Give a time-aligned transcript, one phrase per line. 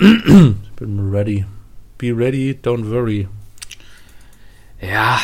[0.00, 1.44] ich bin ready.
[1.98, 3.28] Be ready, don't worry.
[4.80, 5.18] Ja,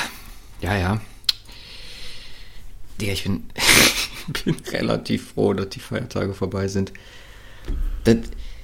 [0.60, 1.00] ja, ja.
[3.00, 3.45] Digga, ich bin,
[4.45, 6.92] bin relativ froh, dass die Feiertage vorbei sind.
[8.04, 8.16] Das,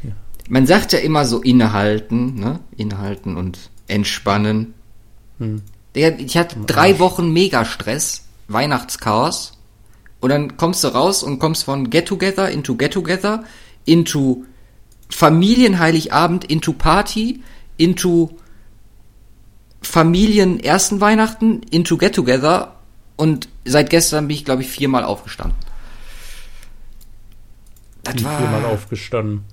[0.02, 0.10] ja.
[0.48, 2.60] Man sagt ja immer so innehalten, ne?
[2.76, 4.74] Innehalten und entspannen.
[5.38, 5.62] Hm.
[5.94, 9.58] Digga, ich hatte drei Wochen Megastress, Weihnachtschaos.
[10.20, 13.44] Und dann kommst du raus und kommst von Get Together into Get Together
[13.86, 14.44] into
[15.10, 17.42] Familienheiligabend into Party
[17.76, 18.30] into
[19.82, 22.76] Familien ersten Weihnachten into Get Together
[23.16, 25.58] und seit gestern bin ich, glaube ich, viermal aufgestanden.
[28.02, 29.44] Das Wie war viermal aufgestanden.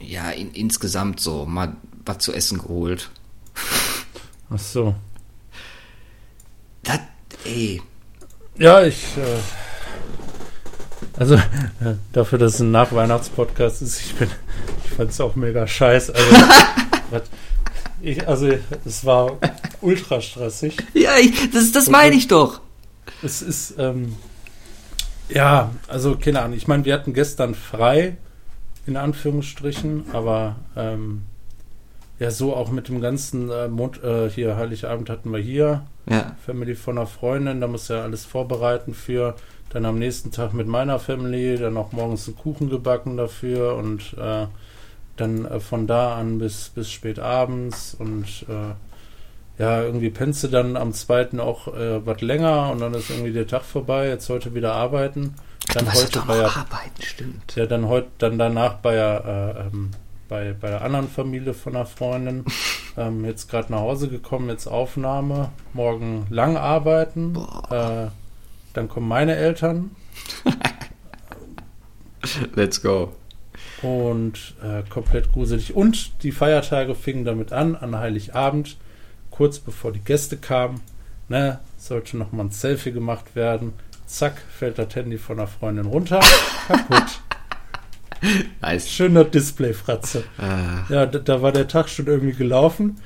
[0.00, 3.10] Ja, in, insgesamt so mal was zu essen geholt.
[4.50, 4.94] Ach so.
[6.82, 7.00] Das,
[7.44, 7.80] ey.
[8.58, 9.16] Ja, ich.
[9.16, 9.38] Äh,
[11.16, 14.28] also, äh, dafür, dass es ein Nachweihnachtspodcast ist, ich bin.
[14.84, 16.14] Ich fand es auch mega scheiße.
[16.14, 17.24] Also,
[18.00, 18.48] ich, also,
[18.84, 19.38] es war
[19.80, 20.76] ultra stressig.
[20.94, 22.60] Ja, ich, das, das meine ich doch.
[23.22, 24.16] Es ist, ähm,
[25.28, 26.56] ja, also keine Ahnung.
[26.56, 28.16] Ich meine, wir hatten gestern frei,
[28.86, 31.22] in Anführungsstrichen, aber ähm,
[32.18, 35.86] ja, so auch mit dem ganzen äh, Mond, äh, hier Heiligabend hatten wir hier.
[36.08, 36.36] Ja.
[36.44, 39.36] Family von einer Freundin, da muss ja alles vorbereiten für.
[39.72, 44.14] Dann am nächsten Tag mit meiner Family, dann auch morgens einen Kuchen gebacken dafür und
[44.18, 44.46] äh,
[45.16, 48.74] dann äh, von da an bis, bis spät abends und äh,
[49.58, 53.32] ja, irgendwie pennst du dann am zweiten auch äh, was länger und dann ist irgendwie
[53.32, 55.34] der Tag vorbei, jetzt heute wieder arbeiten.
[55.74, 57.54] Dann Ach, heute bei arbeiten, stimmt.
[57.54, 59.90] Ja, dann heute, dann danach bei, äh, ähm,
[60.28, 62.44] bei, bei der anderen Familie von einer Freundin.
[62.96, 67.36] ähm, jetzt gerade nach Hause gekommen, jetzt Aufnahme, morgen lang arbeiten.
[67.70, 68.06] Äh,
[68.72, 69.90] dann kommen meine Eltern.
[72.54, 73.12] Let's go.
[73.82, 75.74] Und äh, komplett gruselig.
[75.74, 78.76] Und die Feiertage fingen damit an, an Heiligabend
[79.32, 80.80] kurz bevor die Gäste kamen,
[81.28, 83.72] ne, sollte noch mal ein Selfie gemacht werden.
[84.06, 86.20] Zack, fällt das Handy von der Freundin runter.
[86.68, 87.20] Kaputt.
[88.60, 88.88] Nice.
[88.88, 90.22] Schöner Display-Fratze.
[90.38, 90.84] Ah.
[90.88, 93.00] Ja, da, da, war der Tag schon irgendwie gelaufen.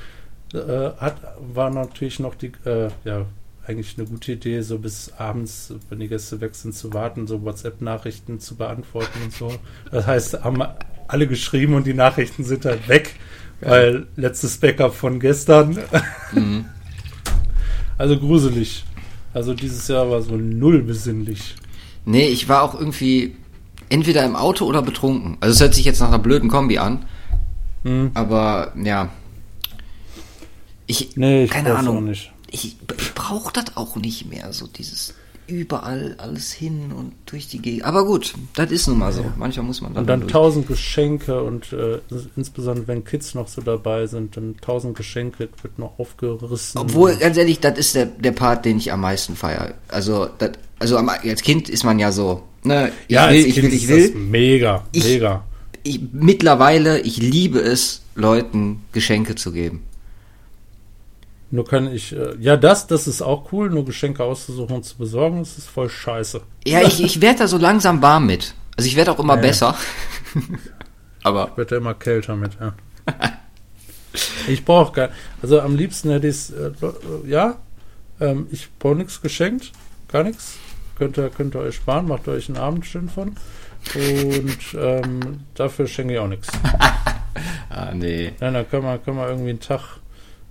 [0.53, 3.25] Äh, hat, war natürlich noch die, äh, ja,
[3.67, 7.43] eigentlich eine gute Idee, so bis abends, wenn die Gäste weg sind, zu warten, so
[7.43, 9.53] WhatsApp-Nachrichten zu beantworten und so.
[9.91, 10.63] Das heißt, haben
[11.09, 13.15] alle geschrieben und die Nachrichten sind halt weg.
[13.61, 15.79] Weil letztes Backup von gestern.
[16.33, 16.67] Mhm.
[17.99, 18.85] Also gruselig.
[19.33, 21.55] Also dieses Jahr war so null besinnlich.
[22.05, 23.35] Nee, ich war auch irgendwie
[23.89, 25.39] entweder im Auto oder betrunken.
[25.41, 27.07] Also es hört sich jetzt nach einer blöden Kombi an.
[27.85, 28.11] Mhm.
[28.13, 29.09] Aber ja.
[30.87, 32.13] Ich, nee, ich keine Ahnung.
[32.57, 35.15] Ich, ich brauche das auch nicht mehr, so dieses
[35.49, 37.85] überall alles hin und durch die Gegend.
[37.85, 39.25] Aber gut, das ist nun mal so.
[39.37, 40.03] Manchmal muss man dann.
[40.03, 41.99] Und dann tausend Geschenke und äh,
[42.37, 46.81] insbesondere wenn Kids noch so dabei sind, dann tausend Geschenke wird noch aufgerissen.
[46.81, 49.75] Obwohl, ganz ehrlich, das ist der, der Part, den ich am meisten feiere.
[49.89, 53.73] Also, das, also als Kind ist man ja so, ne, ich ja, will, ich will,
[53.73, 54.15] ich will.
[54.15, 55.45] mega, ich, mega.
[55.83, 59.83] Ich, mittlerweile, ich liebe es, Leuten Geschenke zu geben.
[61.51, 64.97] Nur kann ich, äh, ja, das, das ist auch cool, nur Geschenke auszusuchen und zu
[64.97, 66.41] besorgen, das ist voll scheiße.
[66.67, 68.55] Ja, ich, ich werde da so langsam warm mit.
[68.77, 69.43] Also ich werde auch immer nee.
[69.43, 69.77] besser.
[71.23, 71.49] Aber.
[71.53, 72.75] Ich werde immer kälter mit, ja.
[74.49, 75.09] ich brauche gar
[75.41, 76.73] Also am liebsten hätte ich es, äh,
[77.27, 77.57] ja,
[78.21, 79.73] ähm, ich brauche nichts geschenkt,
[80.09, 80.57] gar nichts.
[80.99, 83.37] Könnt ihr, könnt ihr euch sparen, macht euch einen Abend schön von.
[83.95, 86.49] Und ähm, dafür schenke ich auch nichts.
[87.71, 88.33] ah, nee.
[88.41, 90.01] Ja, dann können wir, können wir irgendwie einen Tag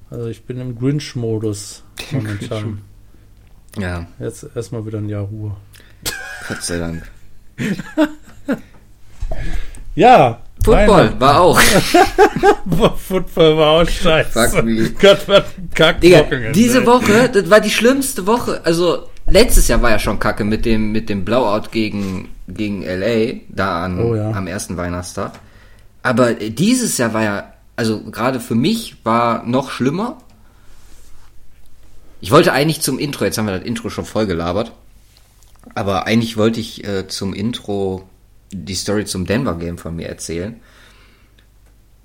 [0.10, 2.82] also ich bin im Grinch-Modus momentan.
[3.78, 4.08] ja.
[4.20, 5.56] Jetzt erstmal wieder ein Jahr Ruhe.
[6.48, 7.04] Gott sei Dank.
[9.96, 10.40] ja.
[10.64, 11.60] Football war auch.
[12.98, 14.94] Football war auch scheiße.
[15.00, 15.44] Gott, was
[15.76, 16.24] Kack Digga,
[16.54, 18.62] diese Woche, das war die schlimmste Woche.
[18.64, 23.42] Also letztes Jahr war ja schon Kacke mit dem mit dem Blowout gegen gegen LA
[23.50, 24.32] da an, oh, ja.
[24.32, 25.34] am ersten Weihnachtstag.
[26.02, 30.18] Aber dieses Jahr war ja also gerade für mich war noch schlimmer.
[32.22, 34.72] Ich wollte eigentlich zum Intro, jetzt haben wir das Intro schon voll gelabert,
[35.76, 38.08] aber eigentlich wollte ich äh, zum Intro
[38.52, 40.60] die Story zum Denver Game von mir erzählen.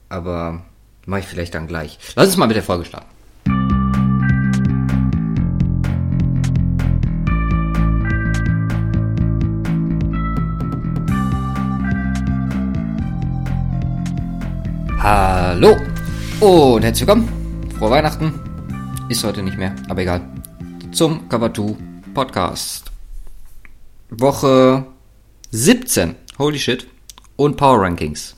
[0.09, 0.65] Aber
[1.07, 1.99] mache ich vielleicht dann gleich.
[2.17, 3.20] Lass uns mal mit der Folge starten.
[15.03, 15.79] Hallo
[16.41, 17.71] und herzlich willkommen.
[17.79, 18.39] Frohe Weihnachten.
[19.09, 20.21] Ist heute nicht mehr, aber egal.
[20.93, 21.75] Zum Cover 2
[22.13, 22.93] Podcast.
[24.11, 24.85] Woche
[25.53, 26.17] 17.
[26.39, 26.87] Holy shit.
[27.37, 28.37] Und Power Rankings.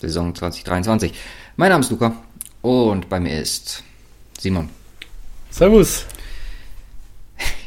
[0.00, 1.12] Saison 2023.
[1.54, 2.12] Mein Name ist Luca
[2.60, 3.84] und bei mir ist
[4.36, 4.70] Simon.
[5.48, 6.06] Servus.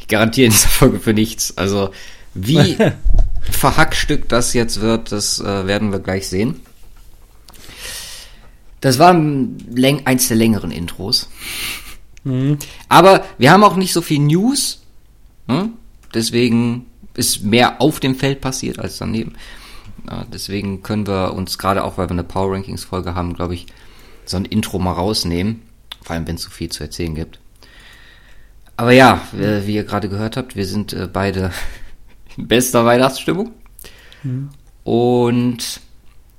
[0.02, 1.58] Ich garantiere in dieser Folge für nichts.
[1.58, 1.92] Also
[2.34, 2.76] wie
[3.42, 6.60] verhackstückt das jetzt wird, das äh, werden wir gleich sehen.
[8.82, 11.30] Das war eins der längeren Intros.
[12.24, 12.58] Mhm.
[12.90, 14.82] Aber wir haben auch nicht so viel News.
[15.48, 15.70] Ne?
[16.14, 19.34] Deswegen ist mehr auf dem Feld passiert als daneben.
[20.10, 23.54] Ja, deswegen können wir uns gerade auch, weil wir eine Power Rankings Folge haben, glaube
[23.54, 23.68] ich,
[24.26, 25.62] so ein Intro mal rausnehmen.
[26.02, 27.40] Vor allem, wenn es so viel zu erzählen gibt.
[28.78, 31.52] Aber ja, wie ihr gerade gehört habt, wir sind äh, beide
[32.38, 33.52] in bester Weihnachtsstimmung.
[34.24, 34.50] Mhm.
[34.84, 35.82] Und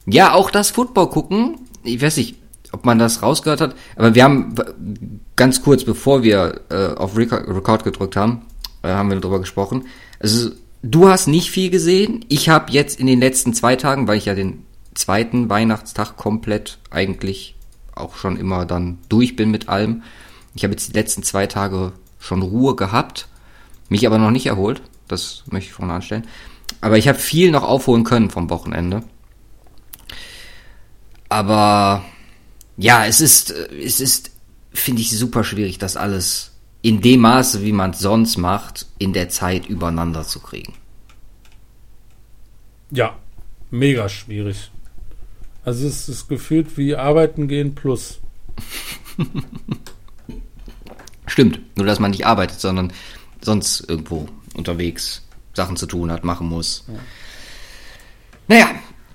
[0.06, 1.59] ja, auch das Football gucken.
[1.84, 2.37] Ich weiß nicht,
[2.73, 4.55] ob man das rausgehört hat, aber wir haben
[5.37, 8.43] ganz kurz bevor wir äh, auf Record gedrückt haben,
[8.82, 9.87] äh, haben wir darüber gesprochen.
[10.20, 10.50] Also
[10.82, 12.25] du hast nicht viel gesehen.
[12.29, 14.64] Ich habe jetzt in den letzten zwei Tagen, weil ich ja den
[14.94, 17.56] zweiten Weihnachtstag komplett eigentlich
[17.94, 20.02] auch schon immer dann durch bin mit allem.
[20.55, 23.28] Ich habe jetzt die letzten zwei Tage schon Ruhe gehabt,
[23.88, 24.82] mich aber noch nicht erholt.
[25.08, 26.26] Das möchte ich vorne anstellen.
[26.81, 29.02] Aber ich habe viel noch aufholen können vom Wochenende.
[31.32, 32.05] Aber
[32.76, 34.32] ja, es ist, es ist,
[34.75, 36.50] finde ich, super schwierig, das alles
[36.82, 40.75] in dem Maße, wie man es sonst macht, in der Zeit übereinander zu kriegen.
[42.90, 43.17] Ja,
[43.70, 44.70] mega schwierig.
[45.64, 48.20] Also es ist gefühlt wie Arbeiten gehen plus.
[51.26, 52.93] Stimmt, nur dass man nicht arbeitet, sondern
[53.40, 55.23] sonst irgendwo unterwegs
[55.55, 56.85] Sachen zu tun hat, machen muss.
[56.88, 56.94] Ja.
[58.49, 58.70] Naja,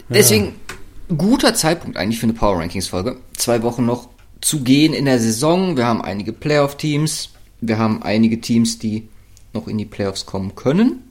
[0.09, 0.66] deswegen ja.
[1.15, 3.17] Guter Zeitpunkt eigentlich für eine Power Rankings Folge.
[3.35, 4.09] Zwei Wochen noch
[4.41, 5.77] zu gehen in der Saison.
[5.77, 7.29] Wir haben einige Playoff-Teams.
[7.61, 9.07] Wir haben einige Teams, die
[9.53, 11.03] noch in die Playoffs kommen können.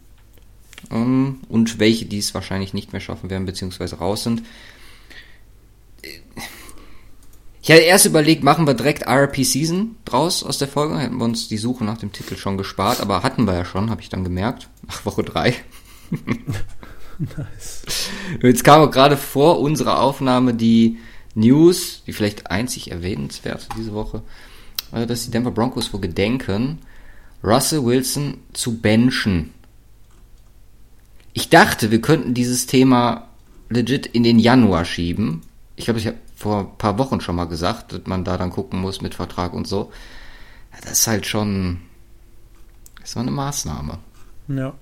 [0.90, 4.42] Ähm, und welche, die es wahrscheinlich nicht mehr schaffen werden, beziehungsweise raus sind.
[7.62, 10.98] Ich hatte erst überlegt, machen wir direkt RP Season draus aus der Folge.
[10.98, 13.90] Hätten wir uns die Suche nach dem Titel schon gespart, aber hatten wir ja schon,
[13.90, 14.68] habe ich dann gemerkt.
[14.86, 15.54] Nach Woche 3.
[17.18, 17.82] nice.
[18.42, 20.98] Jetzt kam auch gerade vor unserer Aufnahme die
[21.34, 24.22] News, die vielleicht einzig erwähnenswert diese Woche,
[24.92, 26.80] äh, dass die Denver Broncos wohl gedenken,
[27.42, 29.52] Russell Wilson zu benchen.
[31.32, 33.28] Ich dachte, wir könnten dieses Thema
[33.68, 35.42] legit in den Januar schieben.
[35.76, 38.50] Ich glaube, ich habe vor ein paar Wochen schon mal gesagt, dass man da dann
[38.50, 39.92] gucken muss mit Vertrag und so.
[40.82, 41.80] Das ist halt schon.
[43.00, 43.98] Das war eine Maßnahme.
[44.48, 44.74] Ja.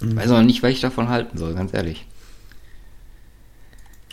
[0.00, 2.06] Ich weiß auch nicht, was ich davon halten soll, ganz ehrlich.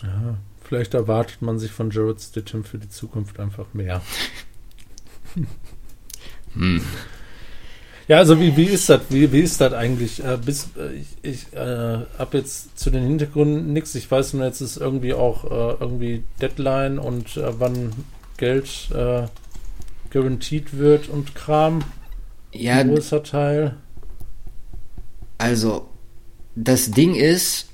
[0.02, 4.02] Ja, vielleicht erwartet man sich von Jared Stitcham für die Zukunft einfach mehr.
[6.54, 6.80] hm.
[8.10, 9.02] Ja, also wie, wie ist das?
[9.10, 10.24] Wie, wie ist das eigentlich?
[10.24, 13.94] Äh, bis, äh, ich ich äh, habe jetzt zu den Hintergründen nichts.
[13.94, 17.92] Ich weiß nur, jetzt ist irgendwie auch äh, irgendwie Deadline und äh, wann
[18.36, 19.28] Geld äh,
[20.10, 21.84] garantiert wird und Kram.
[22.52, 22.78] Ja.
[22.78, 23.76] Ein großer Teil.
[25.40, 25.88] Also,
[26.54, 27.66] das Ding ist,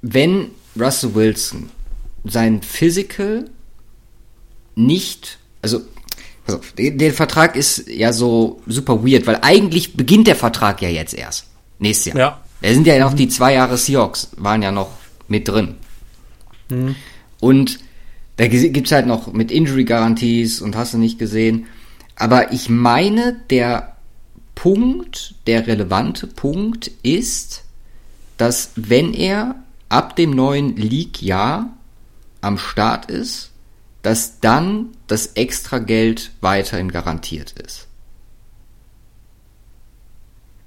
[0.00, 1.70] wenn Russell Wilson
[2.24, 3.50] sein Physical
[4.76, 5.80] nicht, also
[6.46, 11.12] also, der Vertrag ist ja so super weird, weil eigentlich beginnt der Vertrag ja jetzt
[11.12, 11.44] erst.
[11.78, 12.18] Nächstes Jahr.
[12.18, 12.40] Ja.
[12.62, 14.90] Da sind ja noch die zwei Jahre Seahawks, waren ja noch
[15.28, 15.74] mit drin.
[16.70, 16.94] Mhm.
[17.38, 17.80] Und
[18.36, 21.66] da gibt's halt noch mit Injury-Garanties und hast du nicht gesehen.
[22.16, 23.97] Aber ich meine, der
[24.58, 27.62] Punkt, der relevante Punkt ist,
[28.38, 29.54] dass wenn er
[29.88, 31.76] ab dem neuen League-Jahr
[32.40, 33.52] am Start ist,
[34.02, 37.86] dass dann das extra Geld weiterhin garantiert ist.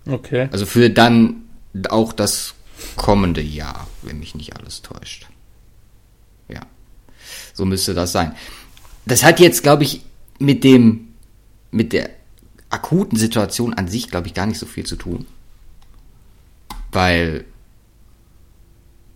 [0.07, 0.47] Okay.
[0.53, 1.49] Also für dann
[1.89, 2.53] auch das
[2.95, 5.27] kommende Jahr, wenn mich nicht alles täuscht.
[6.47, 6.61] Ja.
[7.53, 8.37] So müsste das sein.
[9.05, 10.01] Das hat jetzt, glaube ich,
[10.39, 11.09] mit dem,
[11.71, 12.20] mit der
[12.71, 15.25] akuten Situation an sich, glaube ich, gar nicht so viel zu tun.
[16.91, 17.45] Weil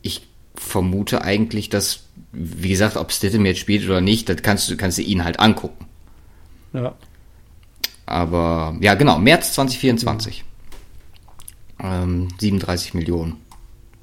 [0.01, 4.75] ich vermute eigentlich, dass wie gesagt, ob Stidham jetzt spielt oder nicht, das kannst du,
[4.75, 5.85] kannst du ihn halt angucken.
[6.73, 6.95] Ja.
[8.05, 10.43] Aber, ja, genau, März 2024.
[11.79, 11.85] Mhm.
[11.85, 13.37] Ähm, 37 Millionen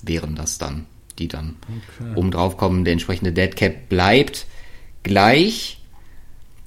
[0.02, 0.86] wären das dann,
[1.18, 1.56] die dann
[1.98, 2.12] okay.
[2.14, 2.84] oben drauf kommen.
[2.84, 4.46] Der entsprechende Dead Cap bleibt
[5.02, 5.81] gleich.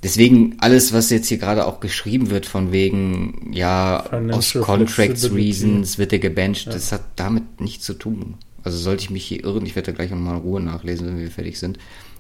[0.06, 5.32] Deswegen alles, was jetzt hier gerade auch geschrieben wird, von wegen, ja, Financial aus Contracts
[5.32, 6.74] Reasons wird er gebencht, ja.
[6.74, 8.36] das hat damit nichts zu tun.
[8.64, 11.18] Also sollte ich mich hier irren, ich werde da gleich nochmal in Ruhe nachlesen, wenn
[11.18, 11.80] wir fertig sind.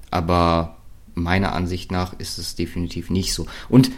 [0.09, 0.77] Aber
[1.13, 3.45] meiner Ansicht nach ist es definitiv nicht so.
[3.69, 3.91] Und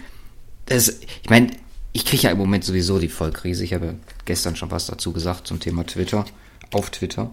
[0.66, 1.52] das, ich meine,
[1.94, 3.64] ich kriege ja im Moment sowieso die Vollkrise.
[3.64, 6.26] Ich habe gestern schon was dazu gesagt zum Thema Twitter,
[6.74, 7.32] auf Twitter.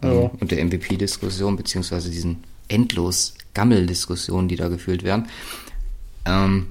[0.00, 0.30] ähm, ja.
[0.38, 5.26] und der MVP-Diskussion, beziehungsweise diesen endlos Gammel-Diskussionen, die da geführt werden.
[6.28, 6.66] Ähm,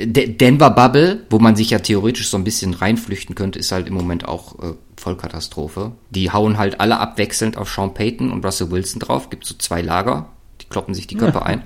[0.00, 3.94] Denver Bubble, wo man sich ja theoretisch so ein bisschen reinflüchten könnte, ist halt im
[3.94, 5.92] Moment auch äh, Vollkatastrophe.
[6.10, 9.28] Die hauen halt alle abwechselnd auf Sean Payton und Russell Wilson drauf.
[9.28, 11.46] Gibt so zwei Lager, die kloppen sich die Köpfe ja.
[11.46, 11.62] ein.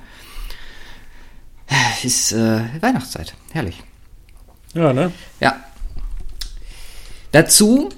[2.03, 3.83] Ist äh, Weihnachtszeit, herrlich.
[4.75, 5.13] Ja, ne?
[5.41, 5.57] Ja.
[7.33, 7.91] Dazu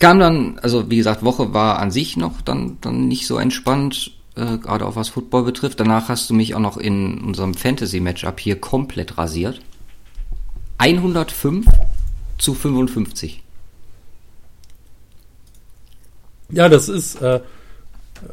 [0.00, 4.12] kam dann, also wie gesagt, Woche war an sich noch dann, dann nicht so entspannt
[4.36, 5.80] äh, gerade auch was Football betrifft.
[5.80, 9.60] Danach hast du mich auch noch in unserem Fantasy-Matchup hier komplett rasiert.
[10.78, 11.66] 105
[12.38, 13.42] zu 55.
[16.50, 17.40] Ja, das ist äh,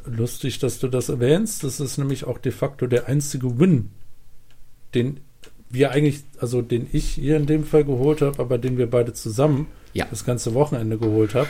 [0.06, 1.64] lustig, dass du das erwähnst.
[1.64, 3.90] Das ist nämlich auch de facto der einzige Win,
[4.94, 5.22] den
[5.70, 9.14] wir eigentlich, also den ich hier in dem Fall geholt habe, aber den wir beide
[9.14, 10.06] zusammen ja.
[10.10, 11.50] das ganze Wochenende geholt haben.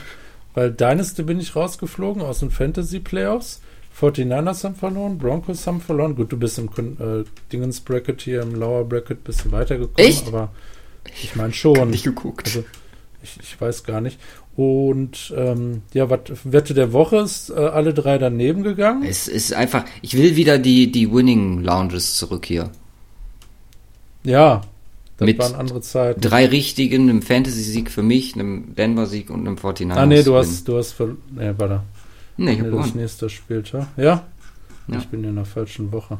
[0.53, 3.61] Weil deineste bin ich rausgeflogen aus den Fantasy Playoffs.
[3.99, 6.15] 49ers haben verloren, Broncos haben verloren.
[6.15, 10.27] Gut, du bist im äh, Dingens Bracket hier im Lower Bracket ein bisschen weitergekommen, Echt?
[10.27, 10.49] aber
[11.21, 11.89] ich meine schon.
[11.91, 12.47] Nicht geguckt.
[12.47, 12.63] Also,
[13.21, 14.19] ich, ich, weiß gar nicht.
[14.55, 19.03] Und ähm, ja, was Wette der Woche ist äh, alle drei daneben gegangen.
[19.03, 22.69] Es ist einfach, ich will wieder die, die Winning Lounges zurück hier.
[24.23, 24.61] Ja,
[25.17, 26.19] das Mit waren andere Zeiten.
[26.21, 29.93] Drei richtigen, einem Fantasy-Sieg für mich, einem Denver-Sieg und einem 49ers.
[29.93, 31.81] Ah, nee, du hast, du hast, nee, warte.
[32.37, 33.87] Nee, ich hab das nächste Spieltag.
[33.97, 34.25] Ja?
[34.87, 34.97] ja?
[34.97, 36.17] Ich bin in der falschen Woche.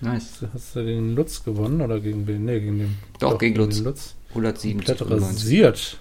[0.00, 0.44] Nice.
[0.54, 2.44] Hast du gegen Lutz gewonnen oder gegen wen?
[2.44, 2.98] Nee, gegen den.
[3.18, 3.80] Doch, doch gegen, gegen Lutz.
[3.80, 4.14] Lutz.
[4.30, 4.84] 107.
[4.84, 5.98] Komplett rasiert.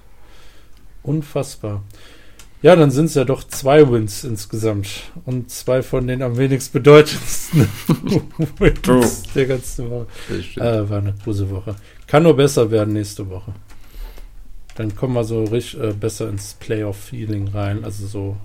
[1.03, 1.83] Unfassbar.
[2.61, 5.11] Ja, dann sind es ja doch zwei Wins insgesamt.
[5.25, 7.67] Und zwei von den am wenigst bedeutendsten
[8.57, 10.07] Wins der ganzen Woche.
[10.55, 11.75] Äh, war eine große Woche.
[12.07, 13.53] Kann nur besser werden nächste Woche.
[14.75, 17.83] Dann kommen wir so richtig äh, besser ins Playoff-Feeling rein.
[17.83, 18.37] Also so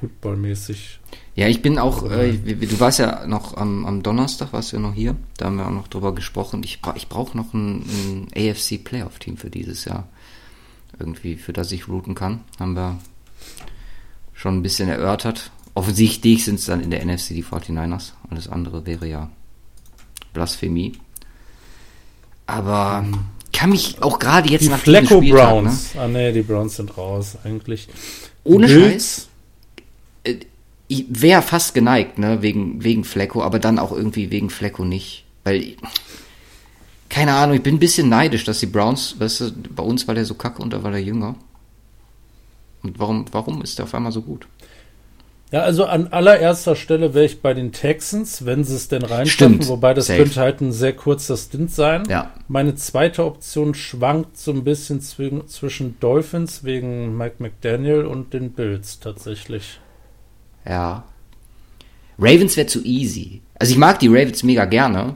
[0.00, 1.00] footballmäßig.
[1.34, 4.82] Ja, ich bin auch, äh, du warst ja noch am, am, Donnerstag, warst du ja
[4.82, 6.62] noch hier, da haben wir auch noch drüber gesprochen.
[6.64, 10.08] Ich, ich brauche noch ein, ein AFC Playoff-Team für dieses Jahr.
[10.98, 12.40] Irgendwie, für das ich routen kann.
[12.58, 12.98] Haben wir
[14.34, 15.52] schon ein bisschen erörtert.
[15.74, 18.12] Offensichtlich sind es dann in der NFC die 49ers.
[18.30, 19.30] Alles andere wäre ja
[20.32, 20.94] Blasphemie.
[22.46, 23.26] Aber mhm.
[23.52, 25.94] kann mich auch gerade jetzt die nach Flecko Browns.
[25.94, 26.00] Ne?
[26.00, 27.88] Ah ne, die Browns sind raus eigentlich.
[28.42, 29.27] Ohne Scheiß äh,
[30.88, 35.24] ich wäre fast geneigt, ne, wegen, wegen Flecko, aber dann auch irgendwie wegen Flecko nicht.
[35.44, 35.76] Weil,
[37.08, 40.14] keine Ahnung, ich bin ein bisschen neidisch, dass die Browns, weißt du, bei uns war
[40.14, 41.36] der so kacke und da war der jünger.
[42.82, 44.46] Und warum, warum ist der auf einmal so gut?
[45.50, 49.66] Ja, also an allererster Stelle wäre ich bei den Texans, wenn sie es denn reinschaffen,
[49.68, 50.22] wobei das Safe.
[50.22, 52.04] könnte halt ein sehr kurzer Stint sein.
[52.08, 52.34] Ja.
[52.48, 59.00] Meine zweite Option schwankt so ein bisschen zwischen Dolphins wegen Mike McDaniel und den Bills
[59.00, 59.80] tatsächlich.
[60.66, 61.04] Ja.
[62.18, 63.40] Ravens wäre zu easy.
[63.58, 65.14] Also ich mag die Ravens mega gerne.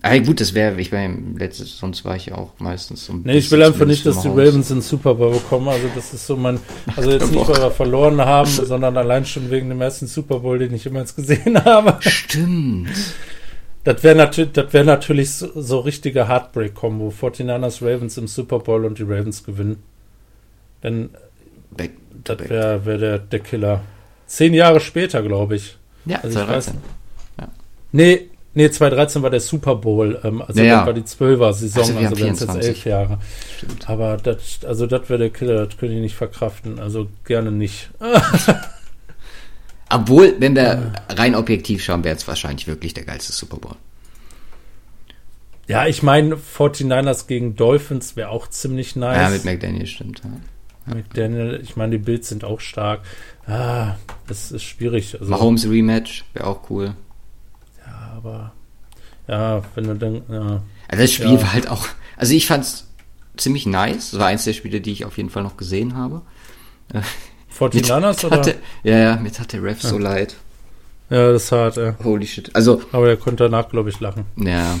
[0.00, 3.38] Aber gut, das wäre, ich war letztes, sonst war ich auch meistens so ein Nee,
[3.38, 5.68] ich will einfach nicht, dass die Ravens in den Super Bowl bekommen.
[5.68, 6.60] Also das ist so mein,
[6.94, 10.58] also jetzt nicht, weil wir verloren haben, sondern allein schon wegen dem ersten Super Bowl,
[10.58, 11.96] den ich jemals gesehen habe.
[12.00, 12.90] Stimmt.
[13.82, 17.08] Das wäre natürlich, das wäre natürlich so, so richtige Heartbreak-Kombo.
[17.08, 19.82] 49ers Ravens im Super Bowl und die Ravens gewinnen.
[20.84, 21.10] Denn
[21.76, 21.92] back,
[22.22, 23.82] das wäre wär der, der Killer.
[24.28, 25.76] Zehn Jahre später, glaube ich.
[26.04, 26.74] Ja, also 2013.
[27.40, 27.48] ja.
[27.92, 30.20] Nee, nee, 2013 war der Super Bowl.
[30.22, 33.18] Ähm, also ja, das war die Zwölfer-Saison, also, also wären es jetzt elf Jahre.
[33.56, 33.88] Stimmt.
[33.88, 36.78] Aber das, also das wäre der Killer, das könnte ich nicht verkraften.
[36.78, 37.90] Also gerne nicht.
[39.90, 43.76] Obwohl, wenn wir rein objektiv schauen, wäre es wahrscheinlich wirklich der geilste Super Bowl.
[45.66, 49.16] Ja, ich meine, 49ers gegen Dolphins wäre auch ziemlich nice.
[49.16, 50.20] Ja, mit McDaniel stimmt.
[50.24, 50.94] Ja.
[50.94, 53.00] McDaniel, ich meine, die Bills sind auch stark.
[53.48, 55.16] Ah, das ist schwierig.
[55.18, 56.94] Also, Mahomes Rematch wäre auch cool.
[57.86, 58.52] Ja, aber
[59.26, 60.22] ja, wenn du dann.
[60.28, 61.42] Ja, also das Spiel ja.
[61.42, 61.86] war halt auch.
[62.16, 62.86] Also ich fand es
[63.36, 64.10] ziemlich nice.
[64.10, 66.22] Das war eins der Spiele, die ich auf jeden Fall noch gesehen habe.
[67.58, 68.36] 49ers oder?
[68.36, 69.88] Hatte, ja, ja, mir tat der Ref ja.
[69.88, 70.36] so leid.
[71.10, 71.94] Ja, das ist hart, ja.
[72.04, 72.54] Holy shit.
[72.54, 74.26] Also, aber er konnte danach, glaube ich, lachen.
[74.36, 74.78] Ja,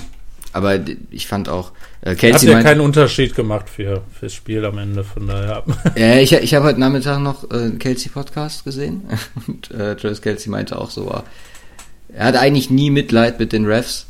[0.52, 0.78] aber
[1.10, 4.78] ich fand auch, äh, Kelsey Hat ja meint, keinen Unterschied gemacht für fürs Spiel am
[4.78, 5.64] Ende, von daher.
[5.96, 9.02] Ja, ich, ich habe heute Nachmittag noch äh, Kelsey Podcast gesehen
[9.46, 11.22] und äh, Travis Kelsey meinte auch so,
[12.12, 14.06] er hat eigentlich nie Mitleid mit den Refs,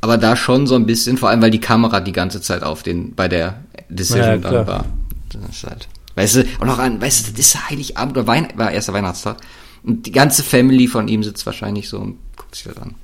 [0.00, 2.82] aber da schon so ein bisschen, vor allem weil die Kamera die ganze Zeit auf
[2.82, 4.84] den bei der Decision ja, dann war.
[5.30, 8.48] Das ist halt, weißt du, und auch an, weißt du, das ist Heiligabend oder Weihn
[8.56, 9.36] war erster Weihnachtstag
[9.84, 12.96] und die ganze Family von ihm sitzt wahrscheinlich so und guckt sich das an.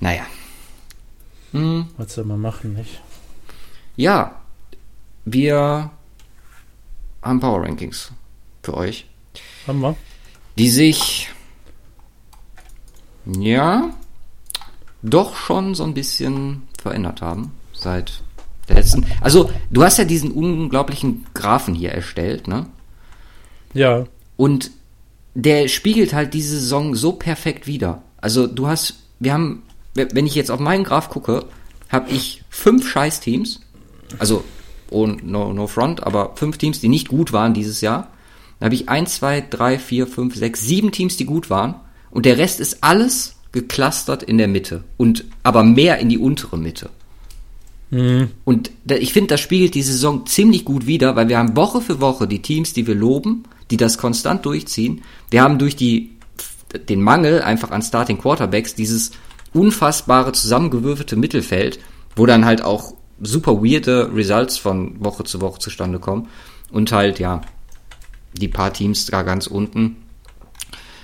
[0.00, 0.22] Naja.
[1.54, 1.86] Hm.
[1.96, 3.00] Was soll man machen, nicht?
[3.96, 4.42] Ja,
[5.24, 5.90] wir
[7.22, 8.10] haben Power Rankings
[8.62, 9.06] für euch.
[9.66, 9.96] Haben wir.
[10.58, 11.30] Die sich,
[13.24, 13.90] ja,
[15.02, 18.22] doch schon so ein bisschen verändert haben seit
[18.68, 19.06] der letzten.
[19.20, 22.66] Also, du hast ja diesen unglaublichen Graphen hier erstellt, ne?
[23.74, 24.06] Ja.
[24.36, 24.70] Und
[25.34, 28.02] der spiegelt halt diese Saison so perfekt wider.
[28.20, 29.62] Also, du hast, wir haben,
[29.94, 31.46] wenn ich jetzt auf meinen Graph gucke,
[31.88, 33.60] habe ich fünf Scheiß-Teams.
[34.18, 34.44] Also,
[34.90, 38.08] oh, no, no front, aber fünf Teams, die nicht gut waren dieses Jahr.
[38.58, 41.76] Dann habe ich eins, zwei, drei, vier, fünf, sechs, sieben Teams, die gut waren.
[42.10, 44.84] Und der Rest ist alles geclustert in der Mitte.
[44.96, 46.90] Und aber mehr in die untere Mitte.
[47.90, 48.30] Mhm.
[48.44, 51.80] Und da, ich finde, das spiegelt die Saison ziemlich gut wider, weil wir haben Woche
[51.80, 55.02] für Woche die Teams, die wir loben, die das konstant durchziehen.
[55.30, 56.10] Wir haben durch die,
[56.88, 59.12] den Mangel einfach an Starting Quarterbacks dieses
[59.54, 61.78] unfassbare zusammengewürfelte Mittelfeld,
[62.16, 66.28] wo dann halt auch super weirde Results von Woche zu Woche zustande kommen.
[66.70, 67.40] Und halt, ja,
[68.32, 69.96] die paar Teams da ganz unten,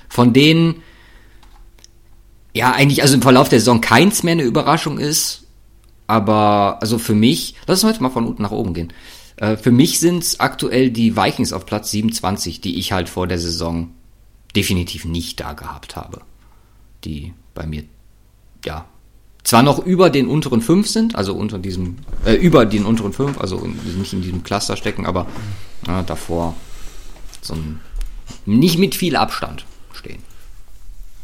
[0.09, 0.83] von denen
[2.53, 5.47] ja eigentlich also im Verlauf der Saison keins mehr eine Überraschung ist,
[6.09, 8.93] aber also für mich, lass uns heute mal von unten nach oben gehen.
[9.37, 13.29] Äh, für mich sind es aktuell die Vikings auf Platz 27, die ich halt vor
[13.29, 13.91] der Saison
[14.57, 16.23] definitiv nicht da gehabt habe.
[17.05, 17.85] Die bei mir,
[18.65, 18.87] ja,
[19.43, 23.41] zwar noch über den unteren 5 sind, also unter diesem, äh, über den unteren 5,
[23.41, 25.27] also in, nicht in diesem Cluster stecken, aber
[25.89, 26.55] äh, davor
[27.41, 27.81] so ein,
[28.47, 30.23] nicht mit viel Abstand stehen.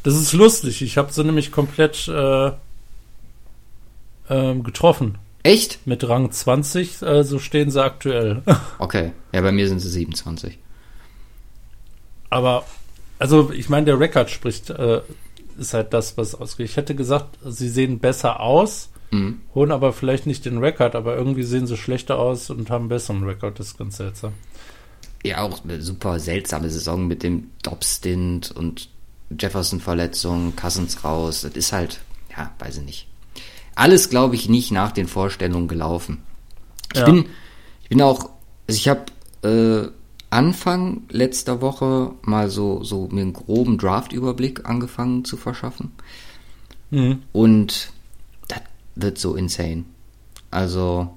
[0.02, 0.82] Das ist lustig.
[0.82, 2.52] Ich habe sie nämlich komplett äh,
[4.30, 5.18] ähm, getroffen.
[5.42, 5.86] Echt?
[5.86, 8.42] Mit Rang 20, äh, so stehen sie aktuell.
[8.78, 9.12] okay.
[9.32, 10.58] Ja, bei mir sind sie 27.
[12.30, 12.64] Aber,
[13.18, 15.00] also ich meine, der Rekord spricht, äh,
[15.58, 16.66] ist halt das, was ausgeht.
[16.66, 19.40] Ich hätte gesagt, sie sehen besser aus, mhm.
[19.54, 23.24] holen aber vielleicht nicht den Rekord, aber irgendwie sehen sie schlechter aus und haben besseren
[23.24, 23.58] Rekord.
[23.58, 24.32] Das ist ganz seltsam.
[25.24, 28.88] Ja, auch eine super seltsame Saison mit dem Dob-Stint und
[29.38, 31.42] Jefferson-Verletzung, Cousins raus.
[31.42, 32.00] Das ist halt,
[32.36, 33.06] ja, weiß ich nicht.
[33.74, 36.22] Alles, glaube ich, nicht nach den Vorstellungen gelaufen.
[36.92, 37.06] Ich ja.
[37.06, 37.26] bin,
[37.82, 38.30] ich bin auch,
[38.68, 39.06] also ich habe
[39.42, 39.90] äh,
[40.36, 45.92] Anfang letzter Woche mal so, so mir einen groben Draft-Überblick angefangen zu verschaffen.
[46.90, 47.22] Mhm.
[47.32, 47.90] Und
[48.46, 48.60] das
[48.96, 49.84] wird so insane.
[50.50, 51.08] Also,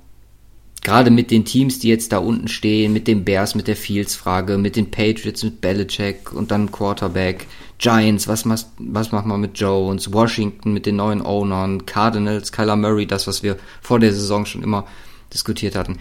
[0.82, 4.58] gerade mit den Teams, die jetzt da unten stehen, mit den Bears, mit der Fields-Frage,
[4.58, 7.46] mit den Patriots, mit Belichick und dann Quarterback,
[7.78, 12.78] Giants, was, was, was macht man mit Jones, Washington mit den neuen Ownern, Cardinals, Kyler
[12.78, 14.88] Murray, das, was wir vor der Saison schon immer
[15.34, 16.00] diskutiert hatten.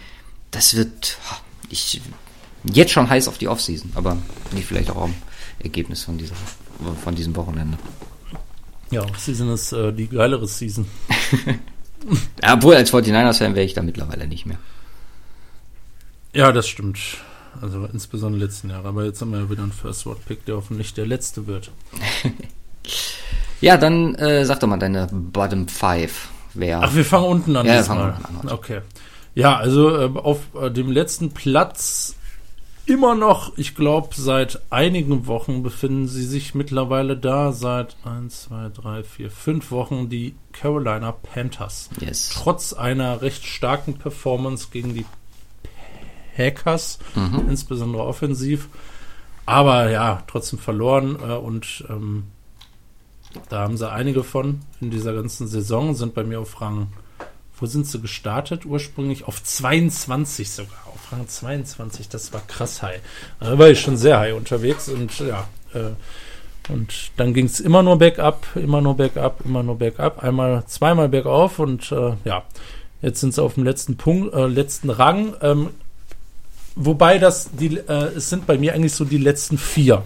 [0.51, 1.17] Das wird,
[1.69, 2.01] ich,
[2.63, 4.17] jetzt schon heiß auf die Offseason, aber
[4.51, 5.13] nicht vielleicht auch am
[5.59, 6.35] Ergebnis von, dieser,
[7.03, 7.77] von diesem Wochenende.
[8.91, 10.87] Ja, Offseason ist äh, die geilere Season.
[12.51, 14.57] obwohl, als 49ers-Fan wäre ich da mittlerweile nicht mehr.
[16.33, 16.99] Ja, das stimmt.
[17.61, 18.87] Also insbesondere letzten Jahre.
[18.87, 21.71] Aber jetzt haben wir ja wieder einen First World Pick, der hoffentlich der letzte wird.
[23.61, 26.29] ja, dann äh, sag doch mal deine Bottom 5.
[26.55, 27.65] Wer Ach, wir fangen unten an.
[27.65, 28.53] Ja, wir fangen unten an.
[28.53, 28.81] Okay.
[29.35, 32.15] Ja, also äh, auf äh, dem letzten Platz
[32.89, 38.69] immer noch, ich glaube, seit einigen Wochen befinden sie sich mittlerweile da, seit 1, 2,
[38.69, 41.89] 3, 4, 5 Wochen, die Carolina Panthers.
[41.99, 42.29] Yes.
[42.29, 45.05] Trotz einer recht starken Performance gegen die
[46.37, 47.49] Hackers, mhm.
[47.49, 48.69] insbesondere offensiv.
[49.45, 52.25] Aber ja, trotzdem verloren äh, und ähm,
[53.49, 56.87] da haben sie einige von in dieser ganzen Saison, sind bei mir auf Rang,
[57.59, 58.65] wo sind sie gestartet?
[58.65, 63.01] Ursprünglich auf 22 sogar, auf Rang 22, das war krass high.
[63.39, 65.91] Da war ich schon sehr high unterwegs und ja, äh,
[66.71, 71.09] und dann ging es immer nur bergab, immer nur bergab, immer nur bergab, einmal, zweimal
[71.09, 72.43] bergauf und äh, ja,
[73.01, 75.33] jetzt sind sie auf dem letzten Punkt, äh, letzten Rang.
[75.41, 75.69] Ähm,
[76.81, 80.03] Wobei das, die, äh, es sind bei mir eigentlich so die letzten vier,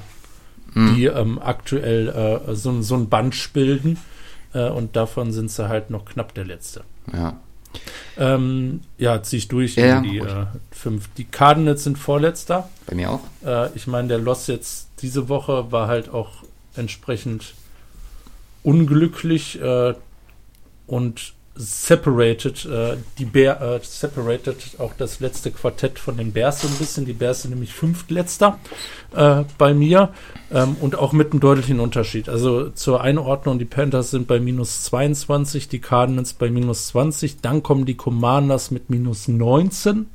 [0.73, 0.95] hm.
[0.95, 2.09] die ähm, aktuell
[2.47, 3.99] äh, so, so ein Bunch bilden.
[4.53, 6.83] Äh, und davon sind sie halt noch knapp der letzte.
[7.11, 7.39] Ja.
[8.17, 11.09] Ähm, ja, ziehe ich durch ja, die äh, fünf.
[11.17, 12.69] Die Cardinals sind vorletzter.
[12.85, 13.21] Bei mir auch.
[13.43, 16.43] Äh, ich meine, der Loss jetzt diese Woche war halt auch
[16.75, 17.55] entsprechend
[18.61, 19.95] unglücklich äh,
[20.85, 26.67] und separated, äh, die Bear, äh, separated auch das letzte Quartett von den Bears so
[26.67, 27.05] ein bisschen.
[27.05, 28.59] Die Bears sind nämlich fünftletzter
[29.15, 30.09] äh, bei mir
[30.51, 32.27] ähm, und auch mit einem deutlichen Unterschied.
[32.27, 37.61] Also zur Einordnung, die Panthers sind bei minus 22, die Cardinals bei minus 20, dann
[37.61, 40.07] kommen die Commanders mit minus 19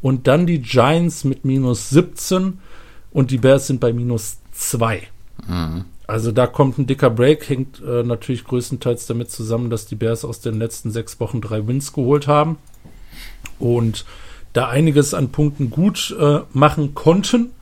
[0.00, 2.58] und dann die Giants mit minus 17
[3.12, 5.02] und die Bears sind bei minus 2.
[5.46, 5.84] Mhm.
[6.12, 10.26] Also da kommt ein dicker Break, hängt äh, natürlich größtenteils damit zusammen, dass die Bears
[10.26, 12.58] aus den letzten sechs Wochen drei Wins geholt haben
[13.58, 14.04] und
[14.52, 17.52] da einiges an Punkten gut äh, machen konnten.